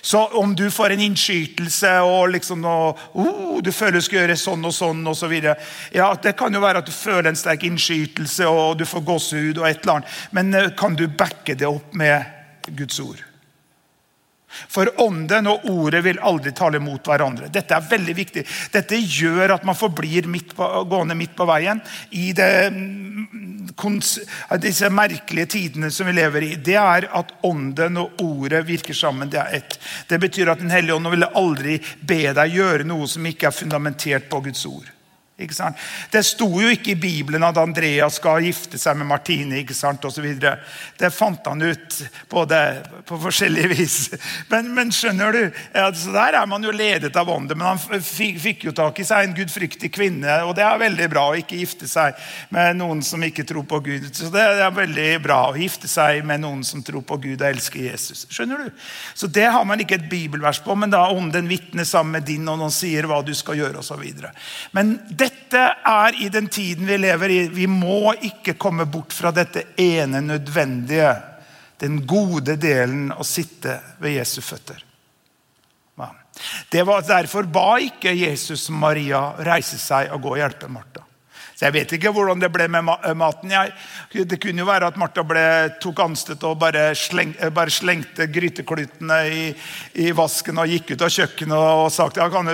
Så 0.01 0.21
om 0.39 0.55
du 0.55 0.65
får 0.71 0.93
en 0.93 1.03
innskytelse 1.07 1.93
og 2.05 2.29
liksom 2.35 2.65
og, 2.65 3.01
uh, 3.15 3.57
du 3.63 3.71
føler 3.71 3.99
du 3.99 4.05
skal 4.05 4.23
gjøre 4.23 4.37
sånn 4.39 4.65
og 4.65 4.75
sånn 4.75 5.03
og 5.07 5.17
så 5.17 5.29
ja, 5.33 6.13
Det 6.21 6.35
kan 6.37 6.53
jo 6.53 6.61
være 6.61 6.83
at 6.83 6.85
du 6.85 6.91
føler 6.91 7.29
en 7.29 7.39
sterk 7.39 7.63
innskytelse 7.63 8.47
og 8.47 8.77
du 8.79 8.85
får 8.85 9.01
gåsehud 9.01 9.57
og 9.57 9.67
et 9.69 9.83
eller 9.83 9.99
annet. 9.99 10.17
Men 10.31 10.55
uh, 10.55 10.71
kan 10.77 10.95
du 10.95 11.07
backe 11.07 11.55
det 11.55 11.67
opp 11.67 11.93
med 11.93 12.23
Guds 12.77 12.99
ord? 12.99 13.32
For 14.71 14.89
ånden 15.01 15.49
og 15.51 15.65
ordet 15.69 16.03
vil 16.05 16.21
aldri 16.23 16.53
tale 16.55 16.81
mot 16.83 17.03
hverandre. 17.07 17.49
Dette 17.53 17.75
er 17.75 17.89
veldig 17.89 18.15
viktig. 18.17 18.45
Dette 18.73 18.99
gjør 18.99 19.55
at 19.57 19.67
man 19.67 19.77
forblir 19.77 20.29
midt 20.31 20.55
på, 20.57 20.67
gående 20.89 21.17
midt 21.17 21.35
på 21.37 21.47
veien 21.49 21.81
i 22.11 22.31
det, 22.37 22.51
disse 24.63 24.89
merkelige 24.93 25.51
tidene 25.57 25.91
som 25.91 26.09
vi 26.09 26.15
lever 26.17 26.47
i. 26.47 26.55
Det 26.55 26.77
er 26.79 27.09
at 27.11 27.35
ånden 27.43 28.01
og 28.01 28.23
ordet 28.23 28.63
virker 28.67 28.97
sammen. 28.97 29.31
Det 29.33 29.41
er 29.41 29.59
ett. 29.59 29.79
Det 30.07 30.21
betyr 30.21 30.53
at 30.53 30.61
Den 30.63 30.71
hellige 30.71 30.95
ånd 30.95 31.09
vil 31.11 31.27
aldri 31.27 31.79
be 32.01 32.23
deg 32.33 32.57
gjøre 32.59 32.87
noe 32.87 33.09
som 33.09 33.25
ikke 33.25 33.49
er 33.49 33.61
fundamentert 33.63 34.29
på 34.31 34.43
Guds 34.45 34.65
ord. 34.69 34.92
Det 36.11 36.23
sto 36.25 36.47
jo 36.61 36.71
ikke 36.73 36.93
i 36.93 36.99
Bibelen 36.99 37.43
at 37.45 37.57
Andreas 37.59 38.19
skal 38.19 38.43
gifte 38.45 38.79
seg 38.81 38.97
med 38.99 39.09
Martine. 39.09 39.59
ikke 39.61 39.75
sant, 39.77 40.05
og 40.05 40.13
så 40.13 40.23
videre. 40.23 40.57
Det 40.99 41.11
fant 41.13 41.45
han 41.47 41.61
ut 41.61 41.99
både 42.29 42.59
på 43.07 43.19
forskjellige 43.21 43.71
vis. 43.73 43.97
Men, 44.51 44.71
men 44.75 44.91
skjønner 44.93 45.33
du, 45.35 45.41
altså 45.79 46.13
der 46.13 46.39
er 46.41 46.47
man 46.49 46.63
jo 46.63 46.71
ledet 46.71 47.15
av 47.19 47.29
ånden. 47.29 47.57
Men 47.57 47.73
han 47.73 48.03
fikk 48.03 48.67
jo 48.67 48.75
tak 48.75 48.99
i 48.99 49.07
seg 49.07 49.27
en 49.27 49.35
gudfryktig 49.37 49.91
kvinne, 49.93 50.39
og 50.47 50.55
det 50.57 50.65
er 50.65 50.81
veldig 50.81 51.09
bra 51.11 51.27
å 51.31 51.37
ikke 51.39 51.59
gifte 51.59 51.89
seg 51.89 52.17
med 52.53 52.79
noen 52.79 53.03
som 53.05 53.23
ikke 53.23 53.45
tror 53.47 53.65
på 53.69 53.81
Gud. 53.85 54.09
Så 54.13 54.31
Det 54.33 54.43
er 54.43 54.75
veldig 54.75 55.09
bra 55.23 55.39
å 55.49 55.57
gifte 55.57 55.89
seg 55.91 56.23
med 56.25 56.43
noen 56.43 56.63
som 56.67 56.83
tror 56.85 57.03
på 57.07 57.19
Gud 57.23 57.41
og 57.41 57.47
elsker 57.49 57.87
Jesus. 57.89 58.25
Skjønner 58.31 58.65
du? 58.65 58.83
Så 59.13 59.27
Det 59.27 59.45
har 59.45 59.65
man 59.65 59.81
ikke 59.81 59.99
et 59.99 60.09
bibelvers 60.09 60.61
på, 60.63 60.75
men 60.75 60.93
da 60.93 61.05
ånden 61.11 61.49
vitner 61.49 61.87
sammen 61.87 62.19
med 62.19 62.27
din, 62.27 62.47
og 62.49 62.59
noen 62.59 62.73
sier 62.73 63.07
hva 63.09 63.21
du 63.25 63.33
skal 63.37 63.59
gjøre 63.59 63.81
osv. 63.81 64.03
Men 64.75 64.97
dette 65.09 65.32
er 65.85 66.15
i 66.21 66.29
den 66.29 66.47
tiden 66.47 66.87
vi 66.87 66.97
lever 66.97 67.29
i. 67.29 67.41
Vi 67.53 67.67
må 67.67 68.13
ikke 68.13 68.57
komme 68.59 68.85
bort 68.85 69.13
fra 69.13 69.31
dette 69.35 69.65
ene 69.79 70.21
nødvendige. 70.21 71.13
Den 71.79 72.01
gode 72.07 72.55
delen 72.61 73.11
å 73.11 73.25
sitte 73.27 73.79
ved 73.99 74.17
Jesu 74.17 74.41
føtter. 74.41 74.83
Det 76.69 76.83
var 76.83 77.01
Derfor 77.05 77.43
ba 77.43 77.77
ikke 77.77 78.13
Jesus 78.15 78.69
Maria 78.73 79.33
reise 79.45 79.77
seg 79.77 80.11
og 80.13 80.23
gå 80.23 80.31
og 80.33 80.41
hjelpe 80.41 80.69
Martha. 80.71 81.02
Så 81.63 81.67
Jeg 81.69 81.73
vet 81.77 81.91
ikke 81.95 82.11
hvordan 82.11 82.41
det 82.41 82.49
ble 82.51 82.65
med 82.67 82.89
eh, 83.07 83.13
maten. 83.15 83.51
Jeg. 83.53 83.71
Det 84.27 84.35
kunne 84.43 84.59
jo 84.59 84.67
være 84.67 84.89
at 84.91 84.97
Martha 84.99 85.23
ble, 85.23 85.43
tok 85.79 86.01
anstøt 86.03 86.43
og 86.43 86.57
bare, 86.59 86.89
sleng, 86.91 87.31
eh, 87.39 87.53
bare 87.55 87.71
slengte 87.71 88.27
gryteklutene 88.27 89.19
i, 89.31 89.45
i, 90.03 90.09
vasken 90.11 90.59
og 90.59 90.67
gikk 90.67 90.91
ut 90.91 91.05
av 91.07 91.13
kjøkkenet 91.15 91.55
og 91.55 91.85
sa 91.93 92.09
ja, 92.17 92.27
kan 92.33 92.51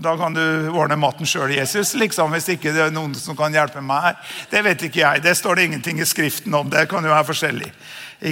da 0.00 0.14
kan 0.16 0.32
du 0.32 0.40
ordne 0.72 0.96
maten 0.96 1.28
sjøl, 1.28 1.52
Jesus. 1.52 1.92
Liksom, 2.00 2.32
hvis 2.32 2.48
ikke 2.54 2.72
det 2.72 2.86
er 2.86 2.94
noen 2.94 3.12
som 3.20 3.36
kan 3.36 3.52
hjelpe 3.52 3.84
meg 3.84 4.06
her. 4.06 4.16
Det 4.48 4.64
vet 4.64 4.86
ikke 4.88 5.02
jeg. 5.02 5.24
Det 5.28 5.36
står 5.36 5.60
det 5.60 5.68
ingenting 5.68 6.00
i 6.00 6.08
Skriften 6.08 6.56
om. 6.56 6.72
Det 6.72 6.86
kan 6.88 7.04
jo 7.04 7.12
være 7.12 7.28
forskjellig. 7.28 7.68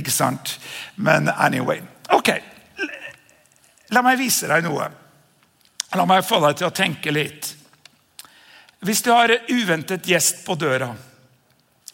Ikke 0.00 0.14
sant? 0.14 0.56
Men 0.96 1.28
anyway. 1.28 1.84
Ok. 2.16 2.32
La 3.92 4.00
meg 4.00 4.16
vise 4.24 4.48
deg 4.48 4.64
noe. 4.64 4.88
La 5.92 6.08
meg 6.08 6.24
få 6.24 6.40
deg 6.48 6.56
til 6.56 6.70
å 6.70 6.74
tenke 6.74 7.12
litt. 7.12 7.52
Hvis 8.86 9.02
du 9.02 9.10
har 9.10 9.32
en 9.34 9.48
uventet 9.50 10.06
gjest 10.06 10.44
på 10.46 10.54
døra, 10.54 10.92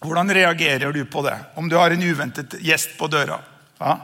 hvordan 0.02 0.32
reagerer 0.34 0.92
du 0.92 1.04
på 1.08 1.22
det? 1.24 1.38
Om 1.54 1.68
du 1.68 1.76
har 1.78 1.94
en 1.94 2.02
uventet 2.02 2.58
gjest 2.60 2.98
på 2.98 3.08
døra? 3.08 3.38
Ja? 3.78 3.94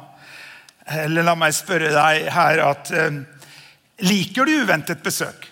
Eller 1.02 1.26
la 1.26 1.34
meg 1.36 1.52
spørre 1.52 1.90
deg 1.92 2.30
her 2.32 2.62
at 2.64 2.92
eh, 2.96 3.18
Liker 4.08 4.46
du 4.46 4.60
uventet 4.62 5.02
besøk? 5.02 5.48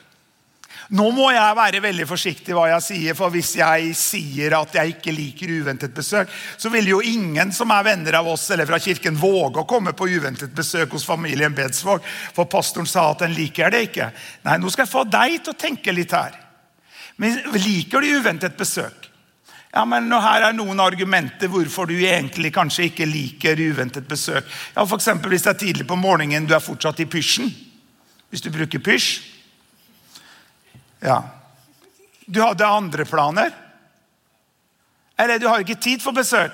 Nå 0.95 1.09
må 1.11 1.33
jeg 1.35 1.57
være 1.59 1.81
veldig 1.83 2.07
forsiktig 2.07 2.55
hva 2.55 2.69
jeg 2.71 2.85
sier, 2.87 3.17
for 3.19 3.35
hvis 3.35 3.57
jeg 3.59 3.91
sier 3.99 4.55
at 4.55 4.79
jeg 4.79 4.95
ikke 4.95 5.15
liker 5.17 5.51
uventet 5.59 5.93
besøk, 5.93 6.31
så 6.31 6.71
vil 6.71 6.93
jo 6.93 7.01
ingen 7.03 7.51
som 7.53 7.75
er 7.75 7.89
venner 7.89 8.21
av 8.21 8.31
oss 8.31 8.47
eller 8.55 8.71
fra 8.71 8.79
kirken, 8.79 9.19
våge 9.19 9.65
å 9.65 9.69
komme 9.69 9.97
på 9.99 10.07
uventet 10.15 10.55
besøk 10.55 10.95
hos 10.95 11.05
familien 11.05 11.59
Bedsvåg, 11.59 12.07
for 12.39 12.47
pastoren 12.49 12.87
sa 12.87 13.11
at 13.11 13.27
den 13.27 13.35
liker 13.35 13.75
det 13.75 13.83
ikke. 13.91 14.13
Nei, 14.47 14.61
nå 14.63 14.71
skal 14.71 14.87
jeg 14.87 14.95
få 14.95 15.05
deg 15.11 15.41
til 15.41 15.57
å 15.57 15.63
tenke 15.67 15.97
litt 15.97 16.15
her. 16.15 16.46
Men 17.17 17.39
liker 17.57 18.01
du 18.01 18.17
uventet 18.19 18.57
besøk? 18.59 19.11
Ja, 19.77 19.85
men 19.85 20.09
Her 20.13 20.49
er 20.49 20.57
noen 20.57 20.81
argumenter 20.81 21.51
hvorfor 21.53 21.89
du 21.89 21.95
egentlig 21.99 22.53
kanskje 22.55 22.89
ikke 22.89 23.09
liker 23.09 23.61
uventet 23.61 24.09
besøk. 24.09 24.45
Ja, 24.75 24.85
for 24.85 24.97
Hvis 25.29 25.43
det 25.43 25.53
er 25.53 25.59
tidlig 25.59 25.87
på 25.87 25.97
morgenen, 25.97 26.47
du 26.47 26.55
er 26.55 26.65
fortsatt 26.65 27.01
i 27.01 27.09
pysjen. 27.09 27.53
Hvis 28.31 28.41
du 28.41 28.51
bruker 28.51 28.79
pysj. 28.79 29.21
Ja. 31.03 31.23
Du 32.27 32.41
hadde 32.41 32.67
andre 32.67 33.05
planer. 33.05 33.53
Eller 35.19 35.39
du 35.39 35.49
har 35.49 35.61
ikke 35.61 35.81
tid 35.81 36.01
for 36.01 36.13
besøk. 36.13 36.53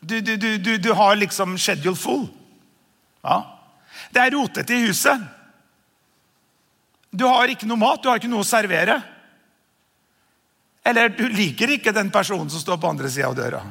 Du, 0.00 0.20
du, 0.20 0.36
du, 0.36 0.78
du 0.78 0.92
har 0.94 1.16
liksom 1.16 1.58
schedule 1.58 1.96
full. 1.96 2.26
Ja. 3.22 3.42
Det 4.10 4.20
er 4.20 4.34
rotete 4.34 4.74
i 4.74 4.86
huset. 4.88 5.20
Du 7.12 7.26
har 7.28 7.52
ikke 7.52 7.68
noe 7.68 7.78
mat, 7.78 8.00
du 8.02 8.08
har 8.08 8.16
ikke 8.16 8.32
noe 8.32 8.42
å 8.42 8.48
servere. 8.48 8.96
Eller 10.84 11.12
du 11.14 11.28
liker 11.28 11.70
ikke 11.76 11.94
den 11.94 12.10
personen 12.10 12.50
som 12.50 12.60
står 12.60 12.80
på 12.82 12.90
andre 12.90 13.10
sida 13.10 13.28
av 13.28 13.36
døra. 13.38 13.62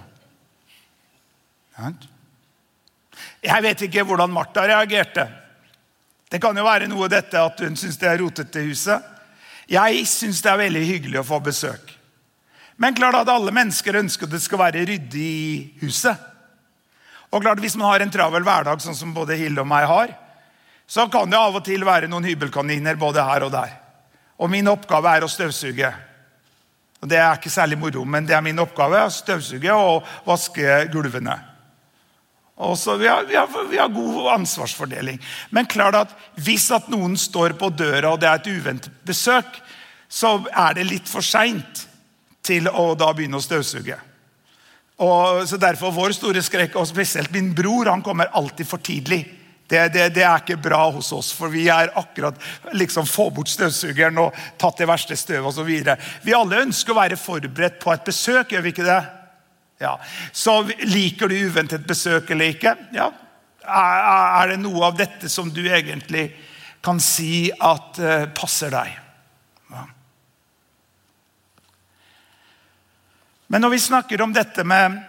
Jeg 3.41 3.63
vet 3.65 3.85
ikke 3.87 4.05
hvordan 4.07 4.31
Martha 4.31 4.63
reagerte. 4.69 5.25
Det 6.31 6.39
kan 6.39 6.55
jo 6.55 6.63
være 6.63 6.87
noe 6.87 7.09
dette 7.11 7.39
at 7.41 7.59
hun 7.65 7.75
syns 7.75 7.99
det 7.99 8.07
er 8.07 8.21
rotete 8.21 8.61
i 8.61 8.69
huset. 8.69 9.03
Jeg 9.71 10.05
syns 10.07 10.39
det 10.43 10.51
er 10.51 10.61
veldig 10.61 10.83
hyggelig 10.87 11.19
å 11.19 11.27
få 11.27 11.41
besøk. 11.43 11.91
Men 12.79 12.95
klart 12.97 13.19
at 13.19 13.29
alle 13.29 13.51
mennesker 13.53 13.99
ønsker 13.99 14.29
det 14.29 14.39
skal 14.41 14.61
være 14.61 14.85
ryddig 14.87 15.25
i 15.27 15.51
huset. 15.83 16.15
Og 17.31 17.43
klart 17.43 17.59
Hvis 17.59 17.75
man 17.79 17.87
har 17.91 18.03
en 18.03 18.11
travel 18.11 18.43
hverdag, 18.43 18.81
sånn 18.83 18.95
som 18.95 19.13
både 19.13 19.37
Hilde 19.39 19.63
og 19.63 19.67
meg 19.67 19.85
har, 19.87 20.15
så 20.87 21.05
kan 21.07 21.29
det 21.31 21.39
av 21.39 21.55
og 21.55 21.63
til 21.63 21.85
være 21.87 22.09
noen 22.11 22.25
hybelkaniner 22.27 22.97
både 22.99 23.23
her 23.23 23.45
og 23.45 23.51
der. 23.53 23.75
Og 24.41 24.49
min 24.51 24.67
oppgave 24.67 25.13
er 25.15 25.23
å 25.23 25.29
støvsuge. 25.31 25.91
Og 27.01 27.09
Det 27.09 27.17
er 27.17 27.37
ikke 27.37 27.49
særlig 27.49 27.79
moro, 27.81 28.03
men 28.05 28.27
det 28.29 28.35
er 28.37 28.43
min 28.45 28.61
oppgave 28.61 28.99
å 29.01 29.13
støvsuge 29.13 29.73
og 29.73 30.05
vaske 30.27 30.83
gulvene. 30.93 31.37
Og 32.61 32.75
så 32.77 32.93
vi 33.01 33.07
har, 33.09 33.25
vi, 33.25 33.35
har, 33.35 33.49
vi 33.69 33.79
har, 33.81 33.89
god 33.89 34.27
ansvarsfordeling. 34.35 35.17
Men 35.49 35.65
klart 35.65 35.97
at 35.97 36.13
hvis 36.37 36.67
at 36.75 36.91
noen 36.93 37.15
står 37.17 37.55
på 37.57 37.71
døra, 37.73 38.11
og 38.11 38.21
det 38.21 38.29
er 38.29 38.37
et 38.37 38.51
uventet 38.53 39.01
besøk, 39.07 39.57
så 40.11 40.35
er 40.45 40.77
det 40.77 40.85
litt 40.85 41.09
for 41.09 41.25
seint 41.25 41.87
til 42.45 42.69
å 42.69 42.91
da 42.99 43.09
begynne 43.15 43.39
å 43.39 43.43
støvsuge. 43.43 43.97
Og 45.01 45.41
så 45.49 45.57
Derfor 45.57 45.95
vår 45.95 46.13
store 46.13 46.43
skrekk, 46.45 46.77
og 46.77 46.89
spesielt 46.89 47.33
min 47.33 47.49
bror, 47.57 47.89
han 47.89 48.05
kommer 48.05 48.29
alltid 48.37 48.69
for 48.69 48.83
tidlig. 48.83 49.23
Det, 49.71 49.93
det, 49.93 50.09
det, 50.17 50.23
er 50.27 50.41
ikke 50.41 50.59
bra 50.59 50.81
hos 50.91 51.13
oss, 51.15 51.29
for 51.31 51.47
vi 51.53 51.69
er 51.71 51.93
akkurat 51.95 52.35
liksom 52.75 53.05
få 53.07 53.29
bort 53.31 53.47
støvsugeren 53.47 54.17
og 54.19 54.35
tatt 54.59 54.81
det 54.81 54.87
verste 54.89 55.15
støvet 55.15 55.47
osv. 55.47 55.69
Vi 56.25 56.33
alle 56.35 56.63
ønsker 56.65 56.91
å 56.91 56.97
være 56.97 57.19
forberedt 57.19 57.77
på 57.79 57.93
et 57.93 58.03
besøk, 58.03 58.51
gjør 58.51 58.65
vi 58.65 58.73
ikke 58.75 58.87
det? 58.89 58.99
Ja. 59.79 59.93
Så 60.35 60.57
liker 60.83 61.31
du 61.31 61.37
uventet 61.47 61.87
besøk 61.87 62.33
eller 62.35 62.51
ikke? 62.51 62.75
Ja. 62.91 63.13
Er 63.63 64.51
det 64.51 64.59
noe 64.59 64.89
av 64.89 64.99
dette 64.99 65.31
som 65.31 65.47
du 65.55 65.63
egentlig 65.63 66.27
kan 66.83 66.99
si 66.99 67.47
at 67.55 68.01
uh, 68.03 68.27
passer 68.35 68.75
deg? 68.75 68.91
Ja. 69.71 69.85
Men 73.47 73.63
når 73.63 73.77
vi 73.77 73.81
snakker 73.87 74.27
om 74.27 74.35
dette 74.35 74.67
med 74.67 74.99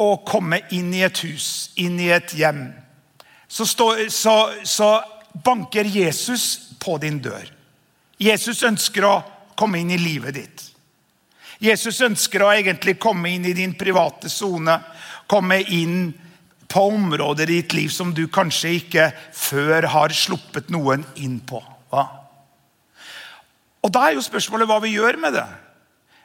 å 0.00 0.08
komme 0.24 0.64
inn 0.72 0.88
i 0.96 1.04
et 1.04 1.20
hus, 1.28 1.74
inn 1.76 2.00
i 2.00 2.08
et 2.16 2.32
hjem, 2.40 2.70
så, 3.48 3.66
stå, 3.66 3.90
så, 4.10 4.36
så 4.64 4.90
banker 5.44 5.84
Jesus 5.84 6.70
på 6.82 6.98
din 6.98 7.20
dør. 7.22 7.52
Jesus 8.18 8.62
ønsker 8.64 9.04
å 9.04 9.16
komme 9.56 9.80
inn 9.80 9.92
i 9.92 10.00
livet 10.00 10.36
ditt. 10.36 10.62
Jesus 11.62 12.00
ønsker 12.04 12.44
å 12.44 12.52
egentlig 12.52 12.98
komme 13.00 13.32
inn 13.32 13.46
i 13.48 13.54
din 13.56 13.74
private 13.78 14.28
sone. 14.32 14.76
Komme 15.28 15.60
inn 15.62 16.10
på 16.68 16.82
områder 16.92 17.50
i 17.50 17.60
ditt 17.60 17.76
liv 17.76 17.92
som 17.92 18.12
du 18.14 18.26
kanskje 18.32 18.74
ikke 18.80 19.10
før 19.34 19.88
har 19.92 20.14
sluppet 20.16 20.72
noen 20.74 21.04
inn 21.22 21.38
på. 21.40 21.62
Hva? 21.92 22.04
Og 23.86 23.92
Da 23.92 24.08
er 24.08 24.16
jo 24.16 24.24
spørsmålet 24.24 24.68
hva 24.68 24.80
vi 24.82 24.96
gjør 24.96 25.20
med 25.22 25.36
det. 25.38 25.46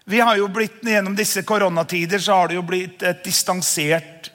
Vi 0.09 0.19
har 0.19 0.35
jo 0.39 0.47
blitt, 0.49 0.81
Gjennom 0.81 1.15
disse 1.15 1.43
koronatider 1.45 2.19
så 2.19 2.39
har 2.39 2.49
det 2.49 2.57
jo 2.57 2.65
blitt 2.65 3.03
et 3.05 3.21
distansert 3.23 4.30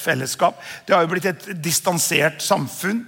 fellesskap. 0.00 0.58
Det 0.86 0.94
har 0.96 1.04
jo 1.04 1.12
blitt 1.12 1.28
et 1.30 1.48
distansert 1.62 2.42
samfunn. 2.44 3.04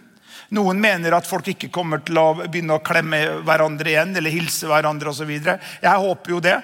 Noen 0.55 0.81
mener 0.83 1.15
at 1.15 1.29
folk 1.29 1.47
ikke 1.53 1.71
kommer 1.71 2.03
til 2.03 2.19
å 2.19 2.33
begynne 2.43 2.79
å 2.79 2.83
klemme 2.83 3.21
hverandre 3.47 3.93
igjen 3.93 4.17
eller 4.19 4.35
hilse 4.35 4.67
hverandre 4.67 5.13
osv. 5.13 5.31
Jeg 5.31 6.05
håper 6.07 6.35
jo 6.35 6.43
det. 6.43 6.59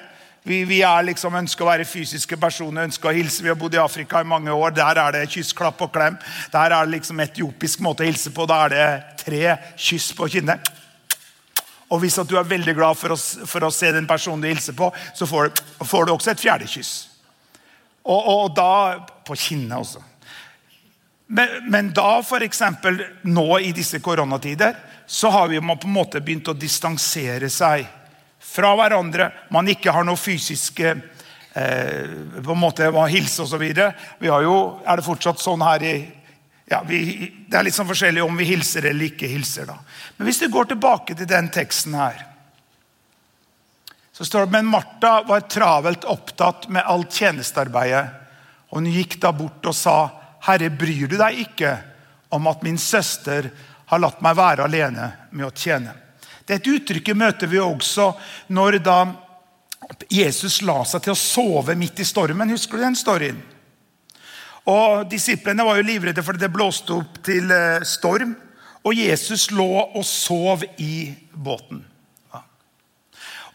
Vi, 0.46 0.60
vi 0.66 0.78
liksom, 1.02 1.34
ønsker 1.34 1.64
å 1.64 1.70
være 1.72 1.84
fysiske 1.86 2.36
personer, 2.38 2.86
ønsker 2.86 3.10
å 3.10 3.14
hilse. 3.16 3.42
Vi 3.42 3.50
har 3.50 3.58
bodd 3.58 3.74
i 3.74 3.82
Afrika 3.82 4.20
i 4.22 4.28
mange 4.30 4.54
år. 4.54 4.74
Der 4.74 5.00
er 5.02 5.16
det 5.16 5.24
kyss, 5.32 5.50
klapp 5.54 5.80
og 5.82 5.90
klem. 5.94 6.18
Der 6.52 6.70
er 6.70 6.86
det 6.86 6.94
liksom 6.94 7.22
etiopisk 7.22 7.82
måte 7.82 8.04
å 8.04 8.06
hilse 8.06 8.30
på. 8.34 8.46
Da 8.46 8.60
er 8.66 8.74
det 8.74 8.86
tre 9.24 9.56
kyss 9.74 10.12
på 10.14 10.28
kinnet. 10.30 10.70
Og 11.90 11.98
hvis 12.02 12.18
du 12.26 12.36
er 12.38 12.46
veldig 12.46 12.74
glad 12.78 12.98
for 12.98 13.14
å, 13.14 13.18
for 13.18 13.66
å, 13.66 13.72
se 13.74 13.90
den 13.94 14.06
personen 14.06 14.42
du 14.42 14.50
hilser 14.50 14.74
på, 14.78 14.92
så 15.14 15.26
får 15.26 15.50
du, 15.50 15.60
får 15.86 16.06
du 16.06 16.14
også 16.14 16.32
et 16.32 16.42
fjerde 16.42 16.70
kyss. 16.70 16.94
Og, 18.06 18.22
og, 18.22 18.46
da 18.54 18.70
På 19.26 19.36
kinnet 19.36 19.78
også. 19.78 20.02
Men, 21.26 21.70
men 21.70 21.90
da, 21.94 22.20
f.eks. 22.22 22.62
nå 23.26 23.46
i 23.58 23.72
disse 23.74 23.98
koronatider, 23.98 24.76
så 25.06 25.30
har 25.34 25.48
vi 25.48 25.60
på 25.60 25.88
en 25.88 25.94
måte 25.94 26.20
begynt 26.22 26.48
å 26.48 26.54
distansere 26.54 27.50
seg 27.50 27.86
fra 28.42 28.74
hverandre. 28.78 29.30
Man 29.50 29.68
ikke 29.70 29.94
har 29.94 30.06
noe 30.06 30.18
fysiske 30.18 30.92
eh, 30.94 32.14
på 32.42 32.54
en 32.54 32.62
måte 32.62 32.90
hilse 33.10 33.42
osv. 33.42 33.64
Vi 34.18 34.30
har 34.30 34.46
jo, 34.46 34.56
er 34.86 34.98
det 34.98 35.06
fortsatt 35.06 35.42
sånn 35.42 35.66
her 35.66 35.82
i 35.86 35.96
ja, 36.66 36.80
vi, 36.86 37.30
Det 37.46 37.58
er 37.58 37.66
litt 37.68 37.76
sånn 37.76 37.86
forskjellig 37.86 38.24
om 38.24 38.38
vi 38.38 38.48
hilser 38.48 38.88
eller 38.90 39.10
ikke 39.10 39.28
hilser. 39.30 39.68
da. 39.68 39.76
Men 40.16 40.26
hvis 40.26 40.42
du 40.42 40.48
går 40.50 40.72
tilbake 40.72 41.14
til 41.14 41.28
den 41.30 41.50
teksten 41.54 41.94
her, 41.94 42.24
så 44.16 44.24
står 44.24 44.46
det 44.46 44.56
men 44.56 44.70
Martha 44.72 45.20
var 45.28 45.44
travelt 45.46 46.06
opptatt 46.08 46.70
med 46.72 46.86
alt 46.88 47.12
tjenestearbeidet. 47.12 48.06
Og 48.70 48.80
hun 48.80 48.90
gikk 48.90 49.18
da 49.22 49.32
bort 49.32 49.66
og 49.66 49.74
sa, 49.74 50.10
'Herre, 50.46 50.70
bryr 50.70 51.08
du 51.08 51.16
deg 51.16 51.38
ikke 51.46 51.76
om 52.30 52.46
at 52.46 52.62
min 52.62 52.78
søster 52.78 53.50
har 53.86 53.98
latt 53.98 54.20
meg 54.22 54.36
være 54.36 54.64
alene 54.64 55.12
med 55.30 55.46
å 55.46 55.54
tjene?' 55.54 55.94
Dette 56.46 56.70
uttrykket 56.70 57.16
møter 57.16 57.50
vi 57.50 57.58
også 57.58 58.12
når 58.54 58.78
da 58.78 59.00
Jesus 60.10 60.62
la 60.62 60.84
seg 60.86 61.02
til 61.02 61.14
å 61.14 61.18
sove 61.18 61.74
midt 61.78 62.00
i 62.00 62.06
stormen. 62.06 62.50
Husker 62.54 62.78
du 62.78 62.84
den 62.84 62.98
storyen? 62.98 63.40
Og 64.66 65.06
Disiplene 65.10 65.66
var 65.66 65.78
jo 65.78 65.86
livredde 65.86 66.22
fordi 66.26 66.42
det 66.42 66.52
blåste 66.54 66.94
opp 66.94 67.20
til 67.26 67.50
eh, 67.50 67.82
storm. 67.86 68.34
Og 68.86 68.94
Jesus 68.94 69.50
lå 69.50 69.68
og 69.82 70.04
sov 70.06 70.62
i 70.78 71.10
båten. 71.34 71.82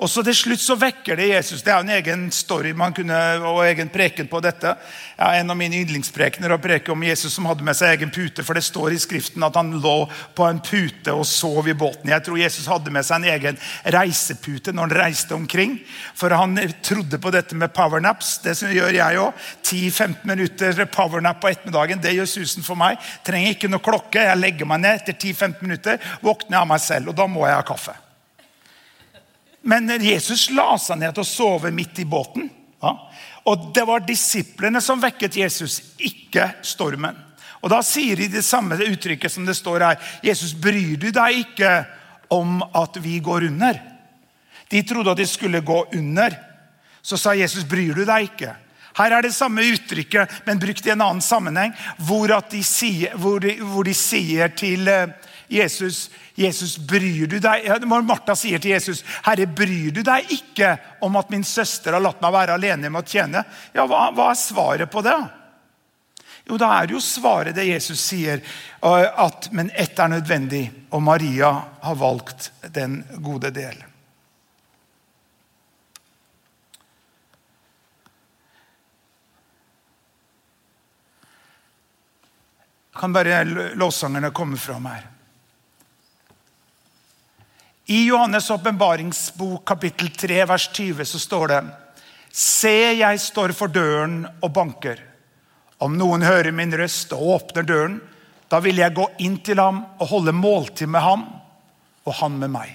Og 0.02 0.10
så 0.10 0.24
Til 0.26 0.34
slutt 0.34 0.62
så 0.64 0.76
vekker 0.80 1.20
det 1.20 1.28
Jesus. 1.30 1.62
Det 1.62 1.70
er 1.70 1.84
en 1.84 1.94
egen 1.94 2.24
story 2.34 2.72
man 2.78 2.94
kunne, 2.94 3.18
og 3.46 3.62
egen 3.68 3.90
preken 3.94 4.30
på 4.30 4.40
dette. 4.42 4.74
Ja, 5.18 5.28
en 5.38 5.54
av 5.54 5.58
mine 5.60 5.78
yndlingsprekener 5.78 6.56
å 6.56 6.60
preke 6.62 6.94
om 6.94 7.06
Jesus 7.06 7.36
som 7.36 7.46
hadde 7.46 7.66
med 7.66 7.78
seg 7.78 7.94
egen 7.94 8.14
pute. 8.14 8.42
For 8.46 8.58
det 8.58 8.64
står 8.66 8.96
i 8.96 9.02
Skriften 9.02 9.46
at 9.46 9.60
han 9.60 9.70
lå 9.84 10.10
på 10.38 10.48
en 10.48 10.62
pute 10.66 11.14
og 11.14 11.28
sov 11.30 11.70
i 11.70 11.78
båten. 11.78 12.10
Jeg 12.10 12.26
tror 12.26 12.42
Jesus 12.42 12.70
hadde 12.72 12.94
med 12.94 13.06
seg 13.06 13.22
en 13.22 13.30
egen 13.36 13.62
reisepute 13.94 14.74
når 14.74 14.90
han 14.90 14.98
reiste 15.04 15.38
omkring. 15.38 15.78
For 16.18 16.34
han 16.34 16.58
trodde 16.82 17.22
på 17.22 17.38
dette 17.38 17.58
med 17.58 17.74
powernaps. 17.78 18.40
Det 18.42 18.58
gjør 18.74 18.98
jeg 18.98 19.22
òg. 19.22 19.48
10-15 19.62 20.30
minutter 20.34 20.86
powernap 20.90 21.44
på 21.44 21.54
ettermiddagen. 21.54 22.02
Det 22.02 22.18
gjør 22.18 22.38
susen 22.40 22.66
for 22.66 22.80
meg. 22.80 22.98
Trenger 23.28 23.54
ikke 23.54 23.70
noe 23.70 23.86
klokke. 23.86 24.26
Jeg 24.32 24.42
legger 24.42 24.70
meg 24.70 24.82
ned 24.82 25.04
etter 25.04 25.14
10-15 25.14 25.62
minutter, 25.62 26.16
våkner 26.26 26.58
jeg 26.58 26.66
av 26.66 26.72
meg 26.74 26.90
selv. 26.90 27.14
Og 27.14 27.22
da 27.22 27.30
må 27.30 27.46
jeg 27.46 27.62
ha 27.62 27.68
kaffe. 27.68 28.02
Men 29.62 29.90
Jesus 30.02 30.50
la 30.50 30.74
seg 30.82 31.00
ned 31.02 31.14
til 31.16 31.24
å 31.24 31.28
sove 31.28 31.72
midt 31.74 32.02
i 32.02 32.08
båten. 32.10 32.50
Ja. 32.82 32.96
Og 33.50 33.72
det 33.76 33.84
var 33.86 34.06
disiplene 34.06 34.82
som 34.82 35.02
vekket 35.02 35.38
Jesus, 35.38 35.80
ikke 35.98 36.52
stormen. 36.66 37.18
Og 37.62 37.70
Da 37.70 37.82
sier 37.86 38.18
de 38.18 38.28
det 38.28 38.46
samme 38.46 38.78
uttrykket 38.82 39.32
som 39.32 39.46
det 39.46 39.56
står 39.58 39.86
her. 39.86 40.00
Jesus, 40.26 40.54
bryr 40.54 40.98
du 40.98 41.12
deg 41.14 41.44
ikke 41.44 41.72
om 42.34 42.62
at 42.74 42.98
vi 43.02 43.20
går 43.22 43.46
under? 43.52 43.78
De 44.72 44.82
trodde 44.88 45.12
at 45.14 45.20
de 45.20 45.28
skulle 45.30 45.62
gå 45.62 45.86
under. 45.94 46.34
Så 47.02 47.18
sa 47.18 47.36
Jesus, 47.38 47.66
bryr 47.68 47.94
du 47.94 48.06
deg 48.06 48.32
ikke? 48.32 48.56
Her 48.98 49.14
er 49.16 49.24
det 49.24 49.34
samme 49.36 49.64
uttrykket, 49.64 50.42
men 50.46 50.60
brukt 50.60 50.86
i 50.86 50.92
en 50.92 51.04
annen 51.04 51.24
sammenheng. 51.24 51.74
Hvor, 52.02 52.34
de 52.52 52.64
sier, 52.66 53.14
hvor, 53.16 53.40
de, 53.40 53.56
hvor 53.62 53.88
de 53.88 53.94
sier 53.96 54.52
til 54.58 54.90
eh, 54.92 55.14
Jesus, 55.52 56.10
Jesus, 56.36 56.78
bryr 56.78 57.28
du 57.28 57.36
deg? 57.44 57.66
Martha 57.84 58.38
sier 58.40 58.60
til 58.60 58.72
Jesus, 58.72 59.04
'Herre, 59.26 59.46
bryr 59.46 59.92
du 59.92 60.00
deg 60.02 60.32
ikke 60.32 60.78
om 61.04 61.20
at 61.20 61.30
min 61.30 61.44
søster 61.44 61.92
har 61.92 62.00
latt 62.00 62.22
meg 62.24 62.32
være 62.32 62.56
alene 62.56 62.90
med 62.90 63.04
å 63.04 63.08
tjene?' 63.08 63.44
Ja, 63.76 63.84
hva, 63.86 64.14
hva 64.16 64.30
er 64.32 64.40
svaret 64.40 64.92
på 64.92 65.04
det? 65.04 65.20
Jo, 66.48 66.56
da 66.58 66.72
er 66.80 66.96
jo 66.96 67.04
svaret 67.04 67.56
det 67.56 67.68
Jesus 67.68 68.00
sier, 68.00 68.40
at 68.82 69.52
'men 69.52 69.72
ett 69.76 70.00
er 70.00 70.08
nødvendig', 70.08 70.72
og 70.92 71.04
Maria 71.04 71.52
har 71.82 71.96
valgt 71.96 72.52
den 72.72 73.04
gode 73.20 73.52
del. 73.52 73.84
Kan 82.96 83.14
bare 83.14 83.44
lovsangerne 83.76 84.32
komme 84.32 84.58
fram 84.58 84.86
her? 84.86 85.21
I 87.86 88.10
Johannes' 88.10 88.52
åpenbaringsbok 88.52 89.66
kapittel 89.66 90.10
3 90.10 90.46
vers 90.46 90.70
20 90.74 91.06
så 91.06 91.20
står 91.20 91.48
det 91.48 91.62
Se, 92.32 92.94
jeg 92.94 93.20
står 93.20 93.52
for 93.58 93.68
døren 93.68 94.24
og 94.40 94.52
banker. 94.54 95.02
Om 95.82 95.98
noen 95.98 96.24
hører 96.24 96.54
min 96.56 96.72
røst 96.78 97.12
og 97.18 97.26
åpner 97.36 97.66
døren, 97.68 97.98
da 98.48 98.60
vil 98.64 98.78
jeg 98.80 98.96
gå 98.96 99.08
inn 99.26 99.40
til 99.44 99.60
ham 99.60 99.82
og 99.98 100.12
holde 100.12 100.34
måltid 100.36 100.88
med 100.92 101.02
ham, 101.02 101.26
og 102.06 102.14
han 102.22 102.38
med 102.40 102.54
meg. 102.54 102.70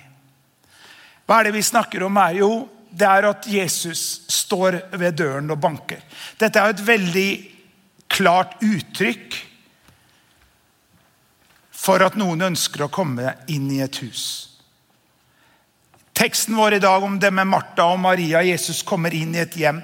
Hva 1.27 1.39
er 1.39 1.49
det 1.49 1.57
vi 1.57 1.63
snakker 1.65 2.05
om 2.07 2.19
her? 2.21 2.41
Jo, 2.43 2.51
det 2.91 3.07
er 3.07 3.29
at 3.31 3.47
Jesus 3.51 4.03
står 4.33 4.81
ved 4.97 5.17
døren 5.21 5.51
og 5.53 5.61
banker. 5.63 6.03
Dette 6.39 6.61
er 6.61 6.75
et 6.75 6.85
veldig 6.87 7.31
klart 8.13 8.59
uttrykk 8.65 9.39
for 11.77 12.03
at 12.03 12.19
noen 12.19 12.51
ønsker 12.51 12.87
å 12.87 12.93
komme 12.93 13.37
inn 13.53 13.71
i 13.73 13.83
et 13.85 14.03
hus. 14.03 14.56
Teksten 16.17 16.57
vår 16.57 16.75
i 16.75 16.79
dag 16.79 17.03
om 17.05 17.19
det 17.21 17.31
med 17.31 17.47
Martha 17.47 17.85
og 17.93 17.99
Maria. 18.01 18.41
Jesus 18.43 18.81
kommer 18.83 19.13
inn 19.15 19.35
i 19.37 19.43
et 19.43 19.57
hjem. 19.61 19.83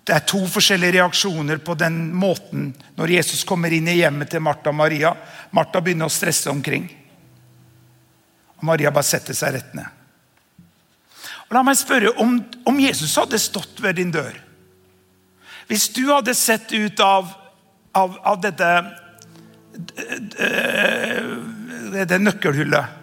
Det 0.00 0.14
er 0.16 0.22
to 0.24 0.40
forskjellige 0.48 0.94
reaksjoner 0.96 1.58
på 1.60 1.74
den 1.76 1.98
måten 2.16 2.70
når 2.96 3.12
Jesus 3.18 3.42
kommer 3.44 3.72
inn 3.72 3.88
i 3.92 3.98
hjemmet 3.98 4.30
til 4.32 4.40
Martha 4.40 4.72
og 4.72 4.78
Maria. 4.78 5.12
Martha 5.52 5.82
begynner 5.84 6.08
å 6.08 6.14
stresse 6.14 6.48
omkring. 6.48 6.86
Og 8.56 8.64
Maria 8.70 8.92
bare 8.96 9.08
setter 9.10 9.36
seg 9.36 9.58
rett 9.58 9.74
ned. 9.76 9.88
Og 11.50 11.58
la 11.58 11.62
meg 11.66 11.76
spørre 11.76 12.14
om, 12.24 12.38
om 12.64 12.80
Jesus 12.80 13.18
hadde 13.20 13.40
stått 13.42 13.82
ved 13.84 13.98
din 14.00 14.14
dør. 14.14 14.38
Hvis 15.68 15.90
du 15.92 16.06
hadde 16.08 16.32
sett 16.34 16.72
ut 16.72 17.02
av, 17.04 17.28
av, 17.92 18.16
av 18.24 18.40
dette, 18.40 18.70
dette 21.92 22.20
nøkkelhullet, 22.24 22.96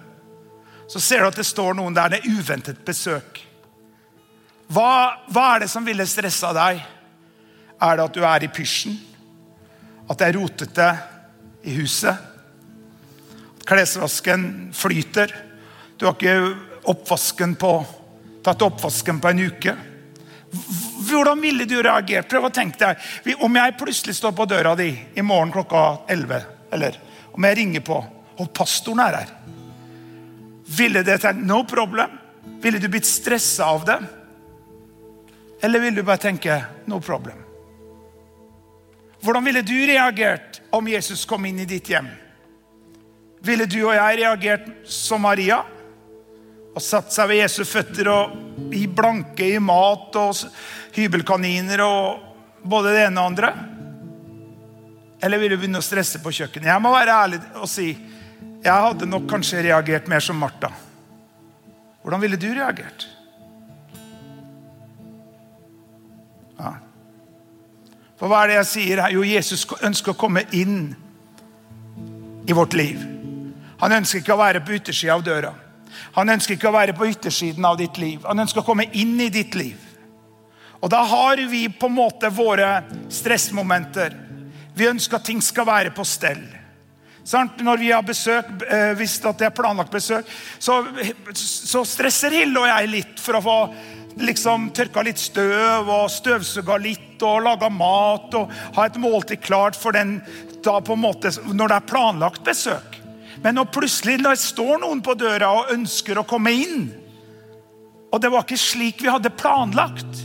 så 0.87 0.99
ser 0.99 1.21
du 1.21 1.27
at 1.27 1.35
det 1.35 1.47
står 1.47 1.75
noen 1.75 1.95
der. 1.95 2.15
Det 2.15 2.21
er 2.21 2.37
uventet 2.39 2.79
besøk. 2.87 3.41
Hva, 4.71 5.19
hva 5.31 5.43
er 5.53 5.63
det 5.63 5.71
som 5.71 5.85
ville 5.87 6.07
stressa 6.07 6.53
deg? 6.55 6.79
Er 7.77 7.97
det 7.97 8.05
at 8.07 8.15
du 8.15 8.23
er 8.25 8.45
i 8.47 8.51
pysjen? 8.51 8.95
At 10.07 10.19
det 10.19 10.29
er 10.29 10.37
rotete 10.39 10.87
i 11.67 11.75
huset? 11.75 12.15
At 13.57 13.67
klesvasken 13.67 14.47
flyter? 14.75 15.35
Du 15.99 16.07
har 16.07 16.15
ikke 16.15 16.87
oppvasken 16.87 17.57
på, 17.59 17.73
tatt 18.45 18.63
oppvasken 18.63 19.19
på 19.19 19.31
en 19.31 19.43
uke? 19.43 19.75
Hvordan 21.07 21.41
ville 21.43 21.67
du 21.67 21.75
reagert? 21.81 22.29
Prøv 22.31 22.47
å 22.47 22.53
tenke 22.53 22.79
deg. 22.79 23.35
Om 23.43 23.59
jeg 23.59 23.75
plutselig 23.79 24.15
står 24.19 24.35
på 24.35 24.47
døra 24.47 24.75
di 24.79 24.93
i 25.15 25.25
morgen 25.25 25.51
klokka 25.51 25.83
11, 26.07 26.47
eller 26.75 26.99
om 27.35 27.47
jeg 27.47 27.59
ringer 27.59 27.83
på, 27.87 27.99
og 28.37 28.51
pastoren 28.55 29.03
er 29.03 29.19
her 29.21 29.56
ville 30.67 31.03
det 31.03 31.17
tenkt 31.23 31.45
no 31.47 31.63
problem? 31.67 32.09
Ville 32.61 32.79
du 32.79 32.87
blitt 32.87 33.05
stressa 33.05 33.65
av 33.65 33.85
det? 33.85 33.99
Eller 35.61 35.79
ville 35.79 36.01
du 36.01 36.03
bare 36.03 36.17
tenke 36.17 36.61
no 36.85 36.99
problem? 37.01 37.37
Hvordan 39.21 39.45
ville 39.45 39.61
du 39.61 39.73
reagert 39.73 40.61
om 40.69 40.87
Jesus 40.87 41.25
kom 41.25 41.45
inn 41.45 41.59
i 41.59 41.65
ditt 41.65 41.89
hjem? 41.89 42.07
Ville 43.43 43.65
du 43.65 43.79
og 43.85 43.95
jeg 43.95 44.19
reagert 44.21 44.67
som 44.89 45.23
Maria? 45.25 45.63
Og 46.75 46.83
satt 46.83 47.09
seg 47.13 47.31
ved 47.31 47.41
Jesu 47.41 47.63
føtter 47.65 48.09
og 48.11 48.73
i 48.75 48.85
blanke 48.87 49.47
i 49.55 49.61
mat 49.63 50.13
og 50.19 50.43
hybelkaniner 50.97 51.81
og 51.85 52.61
både 52.67 52.93
det 52.93 53.07
ene 53.07 53.23
og 53.23 53.31
andre? 53.31 53.53
Eller 55.23 55.41
ville 55.41 55.55
du 55.55 55.63
begynne 55.63 55.81
å 55.81 55.85
stresse 55.85 56.21
på 56.21 56.33
kjøkkenet? 56.33 56.69
Jeg 56.69 56.83
må 56.83 56.93
være 56.93 57.17
ærlig 57.23 57.41
og 57.57 57.65
si 57.71 57.89
jeg 58.67 58.83
hadde 58.87 59.07
nok 59.07 59.27
kanskje 59.31 59.63
reagert 59.63 60.09
mer 60.11 60.23
som 60.23 60.39
Martha. 60.39 60.71
Hvordan 62.03 62.21
ville 62.23 62.39
du 62.39 62.49
reagert? 62.51 63.07
Ja. 66.57 66.73
For 68.17 68.27
hva 68.27 68.43
er 68.43 68.51
det 68.51 68.57
jeg 68.61 68.69
sier 68.71 69.03
her? 69.03 69.13
Jo, 69.13 69.23
Jesus 69.27 69.63
ønsker 69.83 70.13
å 70.13 70.19
komme 70.19 70.43
inn 70.55 70.95
i 72.47 72.55
vårt 72.55 72.75
liv. 72.75 73.03
Han 73.77 73.93
ønsker 73.99 74.23
ikke 74.23 74.35
å 74.35 74.41
være 74.41 74.63
på 74.65 74.75
yttersida 74.79 75.15
av 75.15 75.25
døra. 75.25 75.53
Han 76.17 76.31
ønsker 76.33 76.57
ikke 76.57 76.71
å 76.71 76.75
være 76.75 76.95
på 76.97 77.07
yttersiden 77.11 77.65
av 77.67 77.77
ditt 77.79 77.99
liv. 78.01 78.23
Han 78.25 78.41
ønsker 78.41 78.63
å 78.63 78.67
komme 78.67 78.87
inn 78.97 79.15
i 79.21 79.29
ditt 79.33 79.55
liv. 79.57 79.77
Og 80.81 80.89
da 80.93 81.03
har 81.07 81.39
vi 81.49 81.67
på 81.69 81.89
en 81.89 81.97
måte 81.97 82.31
våre 82.33 82.81
stressmomenter. 83.13 84.15
Vi 84.77 84.89
ønsker 84.89 85.19
at 85.19 85.27
ting 85.29 85.41
skal 85.41 85.67
være 85.69 85.93
på 85.93 86.05
stell. 86.05 86.43
Når 87.27 87.77
vi 87.77 87.91
har 87.91 88.05
besøk, 88.07 88.49
eh, 88.71 88.93
hvis 88.95 89.17
det 89.19 89.49
er 89.49 89.55
planlagt 89.55 89.91
besøk, 89.91 90.27
så, 90.59 90.79
så 91.35 91.83
stresser 91.83 92.31
Hilde 92.31 92.61
og 92.61 92.69
jeg 92.69 92.91
litt 92.91 93.19
for 93.19 93.35
å 93.35 93.43
få 93.43 93.57
liksom 94.17 94.69
tørka 94.73 95.03
litt 95.05 95.19
støv 95.21 95.89
og 95.91 96.07
støvsuga 96.11 96.77
litt 96.81 97.21
og 97.25 97.43
laga 97.45 97.69
mat 97.69 98.33
og 98.37 98.53
ha 98.77 98.85
et 98.87 98.99
måltid 99.01 99.41
klart 99.43 99.77
for 99.77 99.93
den 99.93 100.21
da 100.63 100.79
på 100.81 100.95
en 100.95 101.03
måte, 101.03 101.31
når 101.53 101.71
det 101.71 101.75
er 101.77 101.89
planlagt 101.89 102.43
besøk. 102.45 102.97
Men 103.43 103.59
når 103.59 103.69
plutselig 103.75 104.17
det 104.23 104.33
står 104.41 104.81
noen 104.81 105.03
på 105.05 105.15
døra 105.19 105.51
og 105.59 105.73
ønsker 105.75 106.17
å 106.17 106.25
komme 106.27 106.53
inn 106.55 106.87
Og 108.07 108.21
det 108.23 108.31
var 108.31 108.45
ikke 108.45 108.57
slik 108.57 109.01
vi 109.03 109.11
hadde 109.11 109.29
planlagt. 109.35 110.21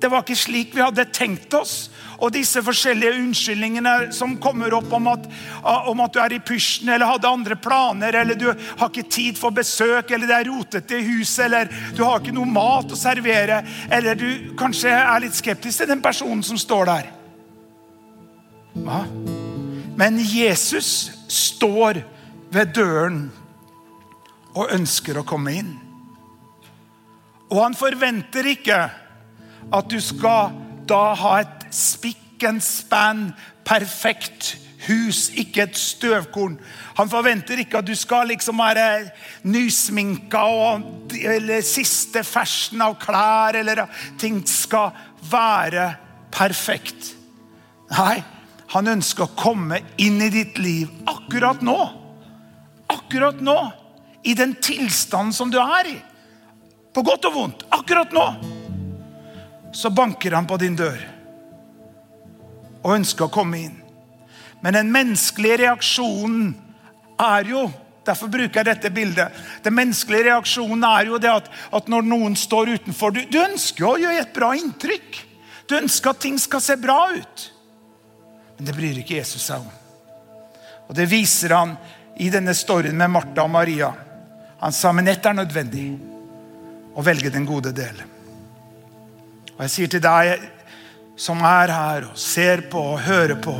Det 0.00 0.08
var 0.10 0.24
ikke 0.24 0.38
slik 0.40 0.72
vi 0.72 0.80
hadde 0.80 1.04
tenkt 1.12 1.52
oss. 1.54 1.90
Og 2.20 2.32
disse 2.34 2.62
forskjellige 2.64 3.16
unnskyldningene 3.18 3.94
som 4.14 4.36
kommer 4.42 4.74
opp 4.76 4.92
om 4.94 5.08
at, 5.12 5.26
om 5.90 6.02
at, 6.04 6.14
du 6.14 6.20
er 6.22 6.36
i 6.36 6.42
pysjen 6.44 6.92
eller 6.94 7.10
hadde 7.10 7.30
andre 7.30 7.56
planer, 7.58 8.14
eller 8.20 8.38
du 8.38 8.46
har 8.52 8.88
ikke 8.90 9.08
tid 9.10 9.40
for 9.40 9.54
besøk, 9.54 10.10
eller 10.10 10.30
det 10.30 10.38
er 10.38 10.50
rotete 10.50 10.98
i 10.98 11.06
huset, 11.08 11.46
eller 11.48 11.70
du 11.96 12.04
har 12.04 12.20
ikke 12.20 12.36
noe 12.36 12.48
mat 12.50 12.92
å 12.94 12.98
servere, 12.98 13.62
eller 13.90 14.18
du 14.18 14.56
kanskje 14.58 14.92
er 14.94 15.24
litt 15.24 15.36
skeptisk 15.36 15.82
til 15.82 15.90
den 15.90 16.04
personen 16.04 16.44
som 16.46 16.60
står 16.60 16.90
der. 16.90 17.12
Hva? 18.84 19.04
Men 19.94 20.18
Jesus 20.18 21.12
står 21.30 22.02
ved 22.54 22.74
døren 22.74 23.24
og 24.54 24.70
ønsker 24.74 25.18
å 25.18 25.26
komme 25.26 25.54
inn. 25.58 25.72
Og 27.50 27.60
han 27.60 27.76
forventer 27.78 28.46
ikke 28.54 28.78
at 29.74 29.90
du 29.90 30.00
skal 30.02 30.54
da 30.88 31.14
ha 31.18 31.36
et 31.42 31.63
spikk 31.74 32.44
and 32.48 32.62
span, 32.62 33.32
perfekt 33.64 34.54
hus, 34.88 35.28
ikke 35.38 35.64
et 35.64 35.78
støvkorn. 35.78 36.56
Han 36.98 37.10
forventer 37.10 37.60
ikke 37.62 37.80
at 37.80 37.88
du 37.88 37.94
skal 37.98 38.28
liksom 38.32 38.60
være 38.60 39.10
nysminka 39.48 40.42
og 40.44 41.14
eller 41.14 41.64
siste 41.64 42.24
fersen 42.26 42.82
av 42.84 42.98
klær, 43.02 43.58
eller 43.60 43.84
at 43.84 44.00
ting 44.20 44.42
skal 44.48 44.92
være 45.30 45.88
perfekt. 46.34 47.14
Nei, 47.94 48.18
han 48.74 48.90
ønsker 48.96 49.26
å 49.26 49.36
komme 49.38 49.80
inn 50.02 50.20
i 50.24 50.32
ditt 50.32 50.58
liv 50.58 50.90
akkurat 51.10 51.62
nå. 51.64 51.78
Akkurat 52.92 53.40
nå. 53.40 53.58
I 54.24 54.32
den 54.36 54.54
tilstanden 54.56 55.34
som 55.36 55.50
du 55.52 55.58
er 55.60 55.90
i. 55.90 55.96
På 56.94 57.02
godt 57.04 57.26
og 57.28 57.34
vondt. 57.34 57.66
Akkurat 57.76 58.12
nå. 58.14 58.24
Så 59.74 59.90
banker 59.92 60.36
han 60.38 60.48
på 60.48 60.56
din 60.62 60.76
dør 60.78 61.13
og 62.84 62.98
ønsker 62.98 63.26
å 63.26 63.32
komme 63.32 63.62
inn. 63.64 63.80
Men 64.64 64.76
den 64.78 64.92
menneskelige 64.92 65.64
reaksjonen 65.64 66.52
er 67.20 67.50
jo 67.50 67.70
Derfor 68.04 68.28
bruker 68.28 68.60
jeg 68.60 68.66
dette 68.68 68.90
bildet. 68.92 69.32
Den 69.64 69.72
menneskelige 69.78 70.26
reaksjonen 70.26 70.82
er 70.84 71.06
jo 71.08 71.16
det 71.16 71.30
at, 71.30 71.46
at 71.72 71.86
når 71.88 72.02
noen 72.04 72.34
står 72.36 72.74
utenfor 72.74 73.14
du, 73.16 73.22
du 73.32 73.38
ønsker 73.40 73.86
å 73.88 73.94
gjøre 73.96 74.26
et 74.26 74.34
bra 74.36 74.50
inntrykk. 74.58 75.20
Du 75.64 75.72
ønsker 75.78 76.12
at 76.12 76.20
ting 76.20 76.36
skal 76.36 76.60
se 76.60 76.76
bra 76.76 76.98
ut. 77.14 77.46
Men 78.58 78.68
det 78.68 78.74
bryr 78.76 79.00
ikke 79.00 79.16
Jesus 79.16 79.46
seg 79.48 79.64
om. 79.64 79.72
Og 80.84 80.92
Det 80.98 81.08
viser 81.08 81.56
han 81.56 81.72
i 82.20 82.28
denne 82.28 82.52
storyen 82.52 83.00
med 83.00 83.14
Martha 83.14 83.46
og 83.46 83.54
Maria. 83.54 83.88
Han 84.60 84.76
sa 84.76 84.92
men 84.92 85.08
ett 85.08 85.24
er 85.24 85.40
nødvendig 85.40 85.86
å 86.94 87.02
velge 87.08 87.32
den 87.32 87.48
gode 87.48 87.72
del. 87.72 88.04
Og 89.54 89.64
jeg 89.64 89.72
sier 89.78 89.94
til 89.96 90.04
deg 90.04 90.44
som 91.16 91.42
er 91.46 91.72
her 91.74 92.08
og 92.10 92.18
ser 92.18 92.66
på 92.70 92.82
og 92.94 93.04
hører 93.06 93.38
på. 93.42 93.54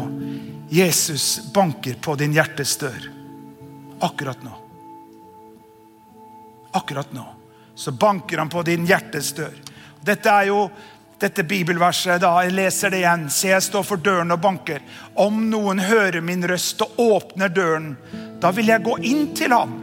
Jesus 0.74 1.52
banker 1.54 2.00
på 2.02 2.16
din 2.18 2.34
hjertes 2.34 2.76
dør. 2.80 3.08
Akkurat 4.02 4.42
nå. 4.42 4.52
Akkurat 6.74 7.12
nå 7.14 7.28
så 7.74 7.92
banker 7.92 8.38
han 8.38 8.48
på 8.48 8.62
din 8.62 8.86
hjertes 8.86 9.32
dør. 9.32 9.54
Dette 10.00 10.30
er 10.30 10.50
jo 10.50 10.68
dette 11.18 11.42
bibelverset. 11.42 12.20
da, 12.20 12.42
Jeg 12.44 12.52
leser 12.52 12.90
det 12.90 13.02
igjen. 13.02 13.30
Se, 13.30 13.48
jeg 13.48 13.62
står 13.62 13.82
for 13.82 13.96
døren 13.96 14.30
og 14.30 14.40
banker. 14.40 14.82
Om 15.14 15.48
noen 15.50 15.78
hører 15.78 16.20
min 16.20 16.46
røst 16.46 16.82
og 16.82 16.98
åpner 16.98 17.48
døren, 17.48 17.96
da 18.40 18.50
vil 18.50 18.68
jeg 18.68 18.84
gå 18.84 18.98
inn 19.02 19.34
til 19.34 19.52
ham 19.52 19.80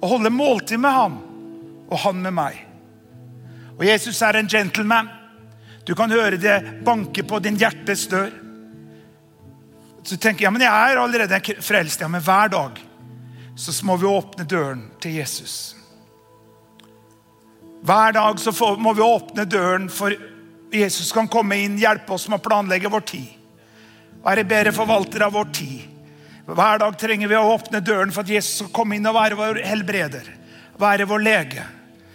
og 0.00 0.08
holde 0.08 0.30
måltid 0.30 0.80
med 0.80 0.92
ham 0.92 1.20
og 1.90 1.98
han 1.98 2.22
med 2.22 2.34
meg. 2.34 2.58
Og 3.76 3.84
Jesus 3.84 4.22
er 4.22 4.36
en 4.36 4.48
gentleman. 4.48 5.08
Du 5.86 5.94
kan 5.94 6.10
høre 6.10 6.38
det 6.40 6.82
banke 6.84 7.22
på 7.22 7.38
din 7.44 7.58
hjertes 7.60 8.08
dør. 8.10 8.32
Så 10.02 10.14
du 10.14 10.22
tenker 10.22 10.46
ja, 10.46 10.52
men 10.54 10.62
jeg 10.62 10.70
er 10.70 10.98
allerede 10.98 11.40
frelst. 11.62 12.02
Ja, 12.02 12.10
men 12.10 12.22
hver 12.22 12.50
dag 12.50 12.80
så 13.56 13.72
må 13.86 13.96
vi 13.96 14.06
åpne 14.10 14.44
døren 14.44 14.82
til 15.00 15.16
Jesus. 15.20 15.76
Hver 17.86 18.16
dag 18.16 18.40
så 18.42 18.52
må 18.82 18.92
vi 18.98 19.04
åpne 19.06 19.46
døren 19.46 19.86
for 19.92 20.14
Jesus 20.74 21.12
kan 21.14 21.28
komme 21.30 21.60
inn, 21.62 21.78
hjelpe 21.78 22.16
oss 22.16 22.26
med 22.28 22.40
å 22.40 22.44
planlegge 22.44 22.90
vår 22.90 23.04
tid. 23.06 23.28
Være 24.26 24.44
bedre 24.48 24.74
forvalter 24.74 25.22
av 25.22 25.36
vår 25.38 25.52
tid. 25.54 25.84
Hver 26.46 26.82
dag 26.82 26.98
trenger 26.98 27.30
vi 27.30 27.38
å 27.38 27.46
åpne 27.54 27.82
døren 27.82 28.12
for 28.14 28.26
at 28.26 28.30
Jesus 28.30 28.60
skal 28.60 28.74
komme 28.74 28.98
inn 28.98 29.06
og 29.06 29.14
være 29.14 29.38
vår 29.38 29.62
helbreder. 29.66 30.26
Være 30.82 31.06
vår 31.06 31.22
lege. 31.22 31.66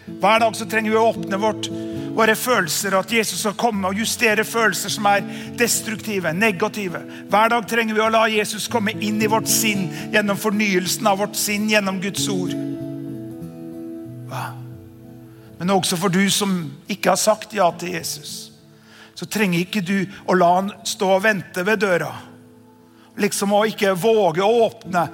Hver 0.06 0.42
dag 0.44 0.56
så 0.58 0.68
trenger 0.70 0.94
vi 0.94 1.00
å 1.00 1.10
åpne 1.12 1.40
vårt 1.42 1.70
våre 2.16 2.36
følelser, 2.36 2.96
at 2.98 3.12
Jesus 3.12 3.40
skal 3.44 3.56
komme 3.60 3.88
og 3.88 4.00
justere 4.00 4.44
følelser 4.48 4.92
som 4.92 5.08
er 5.10 5.24
destruktive, 5.60 6.34
negative. 6.36 7.00
Hver 7.32 7.54
dag 7.54 7.68
trenger 7.70 7.98
vi 7.98 8.04
å 8.04 8.10
la 8.12 8.26
Jesus 8.32 8.68
komme 8.72 8.94
inn 9.00 9.22
i 9.22 9.30
vårt 9.32 9.50
sinn 9.52 9.88
gjennom 10.14 10.40
fornyelsen 10.40 11.08
av 11.08 11.22
vårt 11.24 11.40
sinn 11.40 11.70
gjennom 11.72 12.02
Guds 12.04 12.28
ord. 12.32 12.56
Hva? 14.32 14.46
Men 15.60 15.76
også 15.76 16.00
for 16.00 16.14
du 16.14 16.24
som 16.34 16.56
ikke 16.90 17.14
har 17.14 17.22
sagt 17.22 17.54
ja 17.56 17.70
til 17.78 17.96
Jesus, 17.96 18.52
så 19.16 19.28
trenger 19.30 19.62
ikke 19.62 19.84
du 19.86 19.98
å 20.26 20.36
la 20.36 20.52
han 20.56 20.72
stå 20.88 21.16
og 21.18 21.26
vente 21.28 21.64
ved 21.68 21.84
døra. 21.84 22.12
Liksom 23.22 23.54
å 23.54 23.66
ikke 23.70 23.94
våge 24.00 24.42
å 24.42 24.64
åpne 24.66 25.06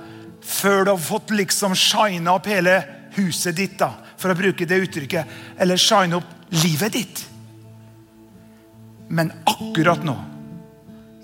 før 0.47 0.85
du 0.85 0.91
har 0.93 1.01
fått 1.03 1.33
liksom 1.35 1.75
shine 1.75 2.31
opp 2.31 2.47
hele 2.47 2.77
huset 3.17 3.57
ditt, 3.57 3.75
da, 3.81 3.89
for 4.17 4.33
å 4.33 4.37
bruke 4.37 4.67
det 4.67 4.81
uttrykket. 4.87 5.35
Eller 5.57 5.79
shine 5.81 6.19
opp 6.19 6.53
livet 6.63 6.93
ditt. 6.93 7.23
Men 9.07 9.31
akkurat 9.47 10.03
nå, 10.03 10.15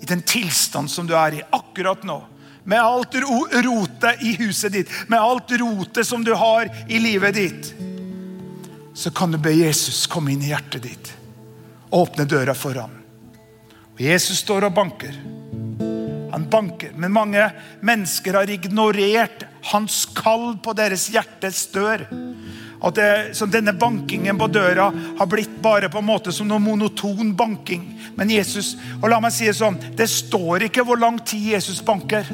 i 0.00 0.06
den 0.08 0.22
tilstand 0.24 0.90
som 0.90 1.06
du 1.08 1.14
er 1.16 1.38
i 1.38 1.42
akkurat 1.52 2.04
nå, 2.04 2.22
med 2.64 2.80
alt 2.80 3.14
rotet 3.20 4.22
i 4.24 4.32
huset 4.40 4.72
ditt, 4.72 4.92
med 5.08 5.20
alt 5.20 5.52
rotet 5.60 6.06
som 6.06 6.24
du 6.24 6.32
har 6.32 6.70
i 6.88 6.98
livet 6.98 7.36
ditt, 7.36 7.74
så 8.94 9.10
kan 9.10 9.32
du 9.32 9.38
be 9.38 9.52
Jesus 9.52 10.06
komme 10.06 10.32
inn 10.32 10.42
i 10.44 10.52
hjertet 10.52 10.86
ditt. 10.86 11.12
Åpne 11.92 12.24
døra 12.24 12.54
for 12.56 12.78
ham. 12.78 12.94
Og 13.94 14.00
Jesus 14.00 14.40
står 14.42 14.68
og 14.68 14.74
banker. 14.74 15.16
Han 16.34 16.48
banker, 16.50 16.94
men 16.98 17.12
mange 17.14 17.44
mennesker 17.84 18.40
har 18.40 18.50
ignorert 18.50 19.44
hans 19.70 20.00
kall 20.16 20.56
på 20.62 20.72
deres 20.74 21.06
hjertes 21.14 21.66
dør. 21.74 22.06
At 22.84 22.98
det, 22.98 23.10
Denne 23.52 23.72
bankingen 23.72 24.38
på 24.38 24.48
døra 24.52 24.90
har 24.92 25.30
blitt 25.30 25.56
bare 25.62 25.88
på 25.88 26.02
en 26.02 26.08
måte 26.08 26.32
som 26.32 26.48
noe 26.48 26.60
monoton 26.60 27.32
banking. 27.36 27.86
Men 28.18 28.30
Jesus, 28.30 28.74
og 29.00 29.08
la 29.10 29.20
meg 29.22 29.32
si 29.34 29.48
Det 29.48 29.56
sånn, 29.56 29.80
det 29.96 30.10
står 30.10 30.68
ikke 30.68 30.84
hvor 30.84 31.00
lang 31.00 31.18
tid 31.24 31.54
Jesus 31.54 31.80
banker. 31.84 32.28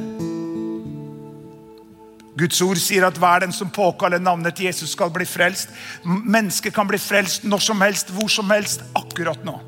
Guds 2.41 2.61
ord 2.65 2.79
sier 2.81 3.05
at 3.05 3.19
hver 3.21 3.45
den 3.45 3.53
som 3.53 3.73
påkaller 3.75 4.23
navnet 4.23 4.57
til 4.57 4.71
Jesus, 4.71 4.95
skal 4.95 5.13
bli 5.13 5.27
frelst. 5.29 5.73
Mennesket 6.05 6.75
kan 6.75 6.89
bli 6.89 6.99
frelst 6.99 7.45
når 7.45 7.65
som 7.65 7.83
helst, 7.85 8.13
hvor 8.17 8.31
som 8.33 8.51
helst, 8.55 8.85
akkurat 8.97 9.45
nå. 9.45 9.59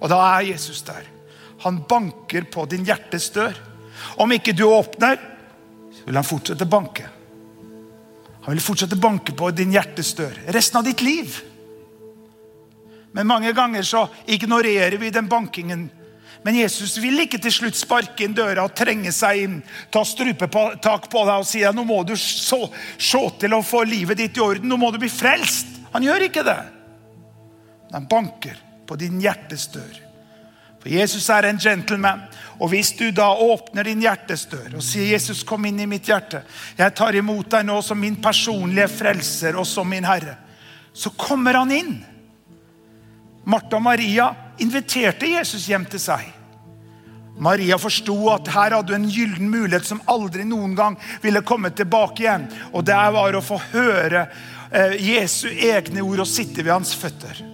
Og 0.00 0.10
da 0.10 0.18
er 0.34 0.50
Jesus 0.50 0.82
der. 0.84 1.06
Han 1.64 1.84
banker 1.88 2.48
på 2.50 2.66
din 2.68 2.84
hjertes 2.84 3.30
dør. 3.32 3.54
Om 4.20 4.34
ikke 4.36 4.56
du 4.56 4.66
åpner, 4.66 5.20
vil 6.04 6.18
han 6.18 6.26
fortsette 6.26 6.66
å 6.66 6.72
banke. 6.72 7.06
Han 8.44 8.52
vil 8.52 8.62
fortsette 8.62 8.96
å 8.98 9.00
banke 9.00 9.32
på 9.36 9.48
din 9.56 9.72
hjertes 9.72 10.12
dør 10.18 10.36
resten 10.52 10.80
av 10.80 10.86
ditt 10.86 11.00
liv. 11.04 11.36
Men 13.14 13.28
mange 13.30 13.52
ganger 13.56 13.86
så 13.86 14.08
ignorerer 14.26 14.98
vi 15.00 15.12
den 15.14 15.30
bankingen. 15.30 15.86
Men 16.44 16.58
Jesus 16.58 16.98
vil 17.00 17.22
ikke 17.22 17.38
til 17.40 17.54
slutt 17.54 17.78
sparke 17.78 18.26
inn 18.26 18.34
døra 18.36 18.66
og 18.66 18.74
trenge 18.76 19.12
seg 19.16 19.44
inn, 19.46 19.54
ta 19.88 20.02
strupetak 20.04 21.08
på 21.08 21.22
deg 21.24 21.40
og 21.40 21.48
si 21.48 21.62
at 21.64 21.76
nå 21.76 21.86
må 21.88 22.02
du 22.04 22.12
se 22.20 23.22
til 23.40 23.56
å 23.56 23.62
få 23.64 23.84
livet 23.88 24.20
ditt 24.20 24.36
i 24.36 24.44
orden. 24.44 24.68
Nå 24.68 24.76
må 24.76 24.90
du 24.92 25.00
bli 25.00 25.08
frelst. 25.08 25.70
Han 25.94 26.04
gjør 26.04 26.26
ikke 26.28 26.44
det. 26.44 26.60
Han 27.94 28.10
banker 28.10 28.58
på 28.84 28.98
din 29.00 29.22
hjertes 29.22 29.70
dør. 29.72 30.03
For 30.84 30.92
Jesus 30.92 31.30
er 31.32 31.46
en 31.48 31.58
gentleman. 31.58 32.26
Og 32.60 32.68
hvis 32.68 32.90
du 32.92 33.06
da 33.10 33.30
åpner 33.32 33.88
din 33.88 34.02
hjertes 34.04 34.44
dør 34.50 34.76
og 34.76 34.82
sier 34.84 35.14
'Jesus, 35.14 35.42
kom 35.42 35.64
inn 35.64 35.80
i 35.80 35.86
mitt 35.86 36.06
hjerte', 36.06 36.42
'Jeg 36.76 36.94
tar 36.94 37.16
imot 37.16 37.50
deg 37.50 37.64
nå 37.64 37.80
som 37.82 37.98
min 37.98 38.16
personlige 38.16 38.88
frelser 38.88 39.56
og 39.56 39.66
som 39.66 39.88
min 39.88 40.04
Herre', 40.04 40.36
så 40.92 41.10
kommer 41.10 41.54
han 41.54 41.72
inn. 41.72 42.04
Martha 43.44 43.76
og 43.76 43.82
Maria 43.82 44.34
inviterte 44.58 45.26
Jesus 45.26 45.66
hjem 45.66 45.86
til 45.86 46.00
seg. 46.00 46.20
Maria 47.38 47.78
forsto 47.78 48.28
at 48.30 48.48
her 48.48 48.76
hadde 48.76 48.92
hun 48.92 49.04
en 49.04 49.10
gyllen 49.10 49.50
mulighet 49.50 49.86
som 49.86 50.02
aldri 50.06 50.44
noen 50.44 50.74
gang 50.74 50.98
ville 51.22 51.42
komme 51.42 51.70
tilbake 51.70 52.22
igjen. 52.22 52.46
Og 52.72 52.84
det 52.84 52.94
var 52.94 53.34
å 53.34 53.42
få 53.42 53.58
høre 53.72 54.28
eh, 54.70 54.94
Jesu 55.00 55.48
egne 55.48 56.02
ord 56.02 56.20
og 56.20 56.30
sitte 56.30 56.62
ved 56.62 56.72
hans 56.72 56.94
føtter. 56.94 57.53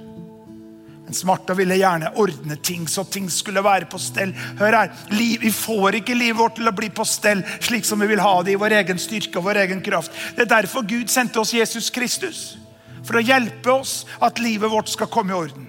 Mens 1.10 1.24
Martha 1.24 1.54
ville 1.58 1.74
gjerne 1.74 2.12
ordne 2.22 2.54
ting 2.62 2.84
så 2.88 3.02
ting 3.02 3.24
skulle 3.34 3.64
være 3.66 3.88
på 3.90 3.98
stell. 3.98 4.30
Hør 4.60 4.76
her, 4.76 4.90
Vi 5.10 5.50
får 5.50 5.96
ikke 5.98 6.14
livet 6.14 6.38
vårt 6.38 6.54
til 6.54 6.68
å 6.70 6.72
bli 6.72 6.86
på 6.94 7.02
stell 7.02 7.42
slik 7.58 7.84
som 7.84 7.98
vi 7.98 8.06
vil 8.06 8.20
ha 8.22 8.42
det 8.46 8.52
i 8.52 8.60
vår 8.60 8.76
egen 8.78 8.98
styrke 8.98 9.40
og 9.40 9.48
vår 9.48 9.58
egen 9.64 9.80
kraft. 9.82 10.12
Det 10.36 10.44
er 10.44 10.52
derfor 10.52 10.86
Gud 10.86 11.10
sendte 11.10 11.40
oss 11.40 11.50
Jesus 11.50 11.90
Kristus. 11.90 12.58
For 13.02 13.18
å 13.18 13.24
hjelpe 13.26 13.72
oss 13.72 14.04
at 14.22 14.38
livet 14.38 14.70
vårt 14.70 14.92
skal 14.92 15.10
komme 15.10 15.34
i 15.34 15.40
orden. 15.40 15.66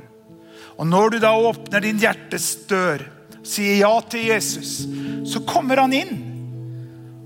Og 0.77 0.85
Når 0.85 1.09
du 1.09 1.17
da 1.25 1.33
åpner 1.33 1.81
din 1.81 1.97
hjertes 1.97 2.67
dør, 2.69 3.01
sier 3.41 3.81
ja 3.81 3.95
til 4.01 4.27
Jesus, 4.29 4.85
så 5.25 5.41
kommer 5.41 5.81
han 5.81 5.97
inn. 5.97 6.13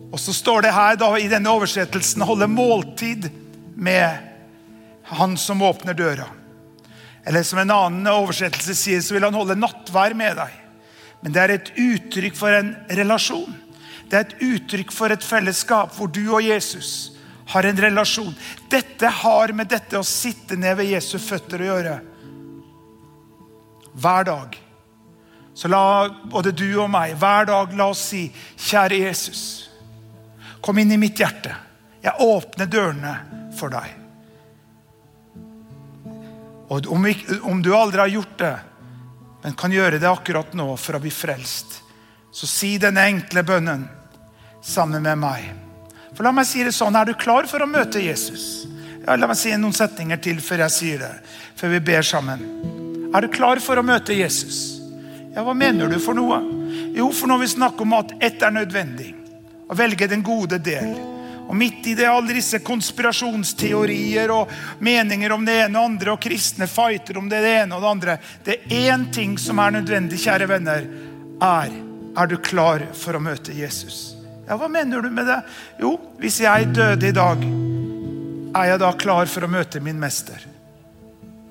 Og 0.07 0.23
så 0.23 0.31
står 0.31 0.69
det 0.69 0.71
her 0.71 0.95
da, 0.95 1.11
i 1.19 1.27
denne 1.27 1.51
oversettelsen 1.51 2.23
'holde 2.23 2.47
måltid 2.47 3.27
med 3.75 4.17
han 5.03 5.35
som 5.37 5.61
åpner 5.61 5.93
døra'. 5.93 6.44
Eller 7.25 7.43
som 7.43 7.59
en 7.59 7.73
annen 7.73 8.07
oversettelse 8.11 8.75
sier, 8.77 9.01
så 9.01 9.15
vil 9.15 9.25
han 9.25 9.35
holde 9.35 9.57
nattvær 9.57 10.13
med 10.17 10.37
deg. 10.37 10.61
Men 11.25 11.33
det 11.33 11.41
er 11.41 11.53
et 11.55 11.71
uttrykk 11.81 12.37
for 12.37 12.53
en 12.53 12.75
relasjon. 12.99 13.55
Det 14.05 14.17
er 14.17 14.27
et 14.27 14.43
uttrykk 14.45 14.93
for 14.93 15.13
et 15.13 15.25
fellesskap 15.25 15.95
hvor 15.97 16.11
du 16.13 16.21
og 16.27 16.45
Jesus 16.45 17.15
har 17.49 17.65
en 17.65 17.81
relasjon. 17.81 18.33
Dette 18.69 19.09
har 19.23 19.53
med 19.57 19.71
dette 19.73 19.97
å 19.97 20.05
sitte 20.05 20.57
ned 20.57 20.77
ved 20.77 20.91
Jesu 20.93 21.17
føtter 21.21 21.61
å 21.61 21.71
gjøre. 21.71 21.97
Hver 23.95 24.29
dag. 24.29 24.61
Så 25.55 25.71
la 25.71 25.83
både 26.29 26.53
du 26.53 26.67
og 26.75 26.89
meg 26.93 27.15
hver 27.17 27.47
dag 27.49 27.73
la 27.79 27.89
oss 27.89 28.05
si, 28.11 28.25
kjære 28.59 29.05
Jesus, 29.05 29.43
kom 30.61 30.77
inn 30.81 30.91
i 30.91 30.99
mitt 30.99 31.21
hjerte. 31.21 31.53
Jeg 32.03 32.21
åpner 32.21 32.69
dørene 32.69 33.13
for 33.55 33.73
deg. 33.73 34.04
Og 36.67 36.87
om, 36.89 37.05
om, 37.41 37.61
du 37.61 37.75
aldri 37.75 38.01
har 38.01 38.07
gjort 38.07 38.37
det, 38.39 38.55
men 39.43 39.57
kan 39.57 39.73
gjøre 39.73 39.99
det 40.01 40.09
akkurat 40.09 40.55
nå 40.57 40.71
for 40.81 40.97
å 40.97 41.01
bli 41.03 41.11
frelst, 41.13 41.81
så 42.33 42.49
si 42.49 42.75
denne 42.81 43.03
enkle 43.05 43.45
bønnen 43.45 43.85
sammen 44.65 45.05
med 45.05 45.21
meg. 45.21 45.51
For 46.15 46.25
la 46.25 46.33
meg 46.33 46.47
si 46.49 46.63
det 46.65 46.73
sånn, 46.73 46.95
Er 46.95 47.05
du 47.05 47.13
klar 47.13 47.45
for 47.47 47.61
å 47.61 47.69
møte 47.69 48.01
Jesus? 48.01 48.65
Ja, 49.05 49.15
la 49.15 49.27
meg 49.29 49.37
si 49.37 49.53
noen 49.53 49.75
setninger 49.75 50.17
til 50.17 50.41
før 50.41 50.65
jeg 50.65 50.73
sier 50.73 51.03
det. 51.03 51.13
Før 51.59 51.75
vi 51.75 51.83
ber 51.91 52.01
sammen. 52.01 52.41
Er 53.13 53.21
du 53.21 53.29
klar 53.29 53.61
for 53.61 53.77
å 53.77 53.85
møte 53.85 54.15
Jesus? 54.17 54.81
Ja, 55.35 55.43
Hva 55.43 55.53
mener 55.53 55.91
du 55.91 55.99
for 56.01 56.17
noe? 56.17 56.41
Jo, 56.95 57.11
for 57.11 57.29
når 57.29 57.43
vi 57.43 57.51
snakker 57.53 57.85
om 57.85 57.93
at 57.99 58.15
ett 58.23 58.41
er 58.41 58.55
nødvendig, 58.55 59.11
å 59.69 59.75
velge 59.77 60.07
den 60.07 60.23
gode 60.25 60.57
del 60.63 60.95
og 61.45 61.55
midt 61.55 61.87
i 61.87 61.93
det 61.97 62.07
alle 62.09 62.33
disse 62.33 62.59
konspirasjonsteorier 62.65 64.31
og 64.33 64.51
meninger 64.83 65.33
om 65.35 65.45
det 65.45 65.59
ene 65.65 65.79
og 65.79 65.91
andre, 65.91 66.15
og 66.15 66.21
kristne 66.21 66.67
fighter 66.69 67.19
om 67.21 67.29
det 67.29 67.41
ene 67.45 67.75
og 67.75 67.83
det 67.83 67.91
andre 67.91 68.17
Det 68.45 68.57
er 68.65 68.95
én 68.95 69.05
ting 69.13 69.37
som 69.37 69.59
er 69.61 69.77
nødvendig, 69.77 70.19
kjære 70.25 70.49
venner, 70.49 70.87
er 71.41 71.81
Er 72.17 72.27
du 72.27 72.37
klar 72.37 72.79
for 72.95 73.17
å 73.17 73.19
møte 73.19 73.51
Jesus? 73.51 74.15
Ja, 74.47 74.55
Hva 74.55 74.69
mener 74.71 75.01
du 75.01 75.09
med 75.09 75.27
det? 75.27 75.41
Jo, 75.81 75.97
hvis 76.17 76.39
jeg 76.39 76.69
døde 76.71 77.09
i 77.09 77.15
dag, 77.15 77.41
er 78.55 78.69
jeg 78.71 78.79
da 78.79 78.91
klar 78.95 79.25
for 79.27 79.43
å 79.43 79.51
møte 79.51 79.81
min 79.83 79.99
mester? 79.99 80.39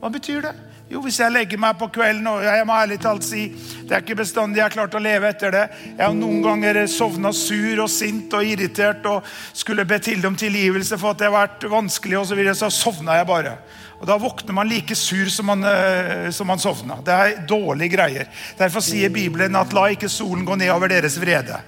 Hva 0.00 0.09
betyr 0.09 0.40
det? 0.46 0.54
Jo, 0.94 1.00
hvis 1.02 1.16
jeg 1.18 1.35
legger 1.35 1.59
meg 1.59 1.74
på 1.74 1.88
kvelden 1.90 2.26
og 2.30 2.44
jeg 2.46 2.66
må 2.68 2.74
ærlig 2.78 3.00
talt 3.02 3.24
si 3.26 3.48
det 3.85 3.96
er 3.96 4.02
ikke 4.04 4.20
bestandig 4.20 4.61
jeg 4.61 4.68
har 4.68 4.74
klart 4.76 4.92
å 4.94 5.00
leve 5.02 5.26
etter 5.26 5.50
det. 5.50 5.62
Jeg 5.88 6.04
har 6.04 6.12
noen 6.14 6.38
ganger 6.44 6.78
sovna 6.87 7.33
sur 7.35 7.83
og 7.83 7.90
sint 7.90 8.37
og 8.38 8.46
irritert 8.46 9.09
og 9.11 9.26
skulle 9.50 9.83
be 9.90 9.98
til 9.98 10.22
om 10.28 10.37
tilgivelse 10.38 10.94
for 11.00 11.11
at 11.11 11.18
det 11.18 11.26
har 11.26 11.35
vært 11.35 11.66
vanskelig, 11.72 12.20
og 12.20 12.28
så, 12.30 12.38
videre, 12.38 12.54
så 12.54 12.70
sovna 12.70 13.18
jeg 13.18 13.26
bare. 13.26 13.57
Og 13.98 14.07
Da 14.07 14.20
våkner 14.22 14.54
man 14.54 14.70
like 14.70 14.94
sur 14.94 15.26
som 15.35 15.50
man, 15.50 15.66
uh, 15.66 16.30
som 16.30 16.46
man 16.46 16.62
sovna. 16.62 17.00
Det 17.02 17.18
er 17.18 17.42
dårlige 17.42 17.96
greier. 17.96 18.30
Derfor 18.62 18.87
sier 18.87 19.11
Bibelen 19.11 19.59
at 19.59 19.74
la 19.74 19.88
ikke 19.90 20.12
solen 20.12 20.46
gå 20.46 20.61
ned 20.62 20.70
over 20.76 20.94
deres 20.94 21.18
vrede. 21.18 21.59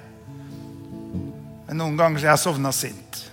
Men 1.67 1.83
noen 1.83 1.99
ganger 1.99 2.23
har 2.23 2.37
jeg 2.37 2.45
sovna 2.47 2.71
sint. 2.71 3.23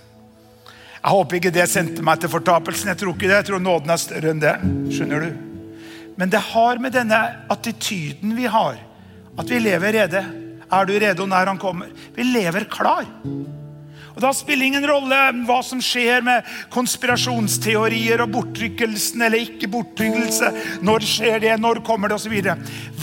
Jeg 0.67 1.15
håper 1.15 1.39
ikke 1.39 1.55
det 1.55 1.71
sendte 1.71 2.03
meg 2.03 2.19
til 2.19 2.35
fortapelsen. 2.35 2.91
Jeg 2.91 2.99
tror 3.05 3.15
ikke 3.15 3.29
det. 3.29 3.43
Jeg 3.45 3.51
tror 3.53 3.67
nåden 3.71 3.95
er 3.95 4.07
større 4.09 4.35
enn 4.35 4.43
det. 4.43 4.57
Skjønner 4.91 5.29
du? 5.29 5.44
Men 6.15 6.31
det 6.31 6.41
har 6.53 6.79
med 6.79 6.95
denne 6.95 7.19
attityden 7.51 8.35
vi 8.37 8.47
har, 8.47 8.79
at 9.37 9.51
vi 9.51 9.59
lever 9.59 9.93
rede. 9.99 10.23
Er 10.71 10.87
du 10.87 10.95
rede 10.99 11.27
når 11.27 11.51
han 11.51 11.61
kommer? 11.61 11.91
Vi 12.15 12.23
lever 12.23 12.67
klar. 12.71 13.05
Og 14.15 14.21
Da 14.23 14.31
spiller 14.31 14.69
ingen 14.69 14.85
rolle 14.87 15.17
hva 15.43 15.57
som 15.65 15.81
skjer 15.83 16.23
med 16.23 16.47
konspirasjonsteorier 16.71 18.23
og 18.23 18.31
bortrykkelsen 18.31 19.25
eller 19.27 19.43
ikke 19.43 19.67
bortrykkelse. 19.73 20.51
Når 20.87 21.03
skjer 21.03 21.41
det? 21.43 21.57
Når 21.59 21.83
kommer 21.83 22.11
det? 22.11 22.21
osv. 22.21 22.37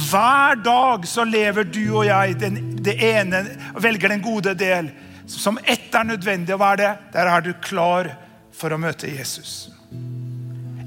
Hver 0.08 0.62
dag 0.64 1.04
så 1.08 1.26
lever 1.28 1.68
du 1.68 1.84
og 1.90 2.06
jeg 2.08 2.38
den, 2.40 2.58
det 2.80 2.96
ene, 2.96 3.44
velger 3.76 4.14
den 4.14 4.24
gode 4.24 4.56
del. 4.56 4.88
Som 5.28 5.60
ett 5.68 5.92
er 5.92 6.08
nødvendig. 6.08 6.56
Hva 6.56 6.72
er 6.72 6.80
det? 6.80 6.92
Der 7.12 7.28
er 7.28 7.44
du 7.44 7.52
klar 7.60 8.08
for 8.56 8.72
å 8.72 8.80
møte 8.80 9.12
Jesus. 9.12 9.68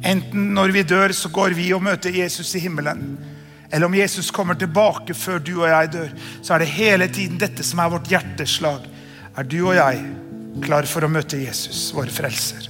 Enten 0.06 0.52
når 0.54 0.74
vi 0.76 0.84
dør, 0.86 1.14
så 1.18 1.32
går 1.34 1.56
vi 1.58 1.72
og 1.74 1.82
møter 1.84 2.14
Jesus 2.14 2.54
i 2.56 2.62
himmelen. 2.62 3.16
Eller 3.72 3.90
om 3.90 3.96
Jesus 3.98 4.30
kommer 4.32 4.58
tilbake 4.60 5.16
før 5.18 5.42
du 5.42 5.56
og 5.58 5.70
jeg 5.70 5.92
dør, 5.96 6.14
så 6.42 6.54
er 6.56 6.62
det 6.62 6.76
hele 6.76 7.08
tiden 7.10 7.40
dette 7.42 7.66
som 7.66 7.82
er 7.82 7.90
vårt 7.96 8.12
hjerteslag. 8.12 8.86
Er 9.36 9.50
du 9.50 9.58
og 9.66 9.74
jeg 9.76 10.04
klar 10.64 10.86
for 10.88 11.04
å 11.04 11.12
møte 11.12 11.42
Jesus, 11.42 11.90
vår 11.96 12.14
frelser? 12.14 12.70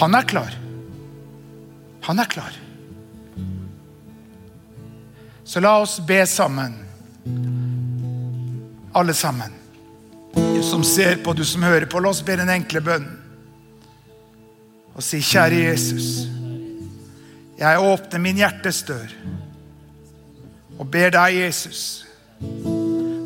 Han 0.00 0.16
er 0.16 0.26
klar. 0.26 0.56
Han 2.08 2.18
er 2.18 2.32
klar. 2.32 2.56
Så 5.44 5.60
la 5.60 5.76
oss 5.82 5.98
be 6.06 6.22
sammen. 6.26 6.78
Alle 8.96 9.14
sammen. 9.14 9.52
Du 10.32 10.62
som 10.64 10.84
ser 10.86 11.20
på, 11.20 11.36
du 11.36 11.44
som 11.44 11.62
hører 11.66 11.86
på, 11.90 12.00
la 12.00 12.10
oss 12.14 12.24
be 12.24 12.38
den 12.40 12.50
enkle 12.56 12.80
bønnen. 12.80 13.19
Og 15.00 15.04
si, 15.04 15.22
kjære 15.24 15.62
Jesus, 15.62 16.08
jeg 17.56 17.80
åpner 17.80 18.20
min 18.20 18.36
hjertes 18.36 18.82
dør 18.84 19.14
og 20.76 20.90
ber 20.92 21.14
deg, 21.14 21.38
Jesus, 21.38 22.04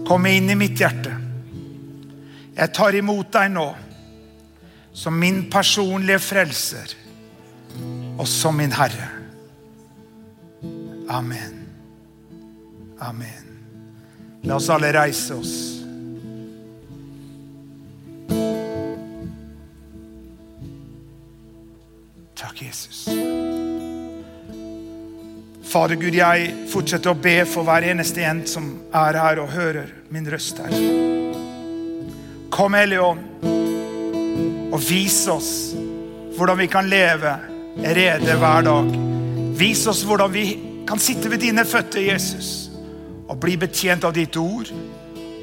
komme 0.07 0.37
inn 0.37 0.53
i 0.55 0.59
mitt 0.59 0.79
hjerte. 0.79 1.17
Jeg 2.55 2.71
tar 2.79 2.95
imot 2.95 3.33
deg 3.35 3.51
nå 3.57 3.67
som 4.95 5.19
min 5.19 5.49
personlige 5.51 6.23
frelser 6.23 6.95
og 8.15 8.27
som 8.31 8.55
min 8.63 8.79
Herre. 8.79 9.11
Amen. 11.11 11.63
Amen. 13.03 13.55
La 14.47 14.63
oss 14.63 14.71
alle 14.71 14.95
reise 14.95 15.43
oss. 15.43 15.74
Takk, 22.55 22.67
Jesus. 22.67 23.09
Fader 25.63 25.97
Gud, 25.99 26.15
jeg 26.15 26.53
fortsetter 26.71 27.11
å 27.11 27.19
be 27.19 27.41
for 27.51 27.67
hver 27.67 27.83
eneste 27.89 28.23
en 28.23 28.45
som 28.47 28.69
er 28.95 29.19
her 29.19 29.41
og 29.43 29.51
hører 29.51 29.89
min 30.15 30.29
røst 30.31 30.61
her. 30.63 30.71
Kom, 32.55 32.77
Hellige 32.79 33.03
og 34.71 34.79
vis 34.87 35.17
oss 35.31 35.51
hvordan 36.37 36.61
vi 36.61 36.69
kan 36.71 36.87
leve 36.87 37.35
rede 37.99 38.39
hver 38.39 38.63
dag. 38.69 38.95
Vis 39.59 39.83
oss 39.91 40.05
hvordan 40.07 40.31
vi 40.31 40.47
kan 40.87 41.03
sitte 41.03 41.33
ved 41.33 41.43
dine 41.43 41.67
føtter, 41.67 42.07
Jesus, 42.07 42.71
og 43.27 43.41
bli 43.43 43.59
betjent 43.59 44.07
av 44.07 44.15
ditt 44.15 44.39
ord 44.39 44.71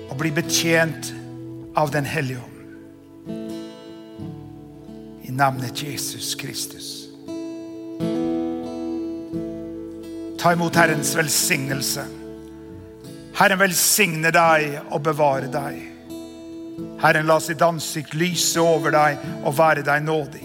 og 0.07 0.15
bli 0.15 0.31
betjent 0.31 1.11
av 1.75 1.91
Den 1.91 2.07
hellige 2.07 2.39
ånd. 2.39 2.51
I 5.27 5.31
navnet 5.35 5.83
Jesus 5.83 6.35
Kristus. 6.35 7.00
Ta 10.41 10.53
imot 10.53 10.75
Herrens 10.75 11.15
velsignelse. 11.15 12.01
Herren 13.37 13.59
velsigne 13.61 14.31
deg 14.33 14.79
og 14.89 15.03
bevare 15.05 15.45
deg. 15.53 15.75
Herren 17.01 17.29
la 17.29 17.35
sitt 17.41 17.61
ansikt 17.61 18.15
lyse 18.17 18.57
over 18.57 18.89
deg 18.95 19.21
og 19.45 19.53
være 19.59 19.83
deg 19.85 20.01
nådig. 20.07 20.41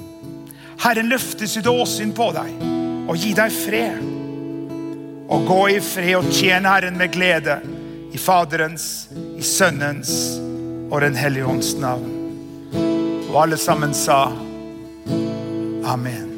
Herren 0.85 1.09
løfte 1.09 1.49
sitt 1.49 1.65
åsyn 1.71 2.13
på 2.13 2.29
deg 2.37 2.61
og 3.09 3.17
gi 3.17 3.33
deg 3.41 3.57
fred. 3.57 4.05
Og 5.33 5.49
gå 5.49 5.59
i 5.79 5.81
fred 5.81 6.21
og 6.21 6.29
tjene 6.29 6.77
Herren 6.77 7.01
med 7.01 7.17
glede. 7.17 7.57
I 8.13 8.21
Faderens, 8.21 9.09
i 9.41 9.43
Sønnens 9.45 10.13
og 10.91 11.01
Den 11.01 11.17
hellige 11.17 11.49
ånds 11.49 11.73
navn. 11.81 12.13
Og 13.33 13.43
alle 13.47 13.57
sammen 13.57 13.97
sa 13.97 14.27
amen. 15.89 16.36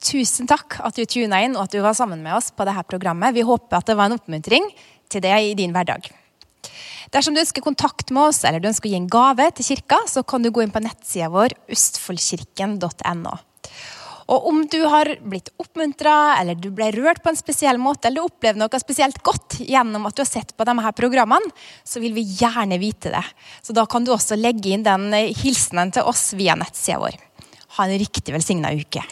Tusen 0.00 0.48
takk 0.48 0.78
at 0.80 0.96
du 0.96 1.04
tuna 1.04 1.42
inn 1.44 1.58
og 1.58 1.66
at 1.66 1.74
du 1.74 1.82
var 1.84 1.96
sammen 1.96 2.22
med 2.24 2.38
oss 2.38 2.48
på 2.56 2.64
dette 2.64 2.86
programmet. 2.88 3.36
Vi 3.36 3.44
håper 3.44 3.80
at 3.80 3.90
det 3.90 3.98
var 3.98 4.08
en 4.08 4.16
oppmuntring 4.16 4.70
til 5.12 5.24
deg 5.24 5.50
i 5.50 5.56
din 5.58 5.74
hverdag. 5.76 6.08
Dersom 7.12 7.34
du 7.34 7.42
ønsker 7.42 7.64
kontakt 7.64 8.12
med 8.14 8.30
oss 8.30 8.44
eller 8.46 8.62
du 8.62 8.68
ønsker 8.70 8.88
å 8.88 8.92
gi 8.92 9.00
en 9.00 9.10
gave 9.10 9.50
til 9.58 9.66
kirka, 9.72 9.98
så 10.08 10.22
kan 10.22 10.44
du 10.44 10.52
gå 10.54 10.62
inn 10.64 10.72
på 10.72 10.82
nettsida 10.84 11.28
vår 11.32 11.56
østfoldkirken.no. 11.74 13.36
Og 14.30 14.46
om 14.46 14.60
du 14.70 14.78
har 14.86 15.08
blitt 15.26 15.50
oppmuntra, 15.58 16.36
eller 16.38 16.54
du 16.54 16.68
ble 16.70 16.92
rørt 16.94 17.18
på 17.24 17.32
en 17.32 17.38
spesiell 17.38 17.80
måte, 17.82 18.06
eller 18.06 18.22
du 18.22 18.28
opplevde 18.30 18.62
noe 18.62 18.80
spesielt 18.80 19.18
godt 19.26 19.58
gjennom 19.66 20.06
at 20.06 20.14
du 20.14 20.22
har 20.22 20.30
sett 20.30 20.54
på 20.54 20.66
de 20.68 20.76
her 20.86 20.94
programmene, 20.94 21.50
så 21.82 21.98
vil 21.98 22.14
vi 22.14 22.28
gjerne 22.38 22.78
vite 22.78 23.10
det. 23.10 23.24
Så 23.66 23.74
da 23.74 23.88
kan 23.90 24.06
du 24.06 24.14
også 24.14 24.38
legge 24.38 24.70
inn 24.70 24.86
den 24.86 25.10
hilsenen 25.34 25.90
til 25.96 26.06
oss 26.06 26.30
via 26.38 26.54
nettsida 26.54 27.02
vår. 27.02 27.18
Ha 27.74 27.88
en 27.88 27.98
riktig 27.98 28.36
velsigna 28.36 28.70
uke. 28.70 29.02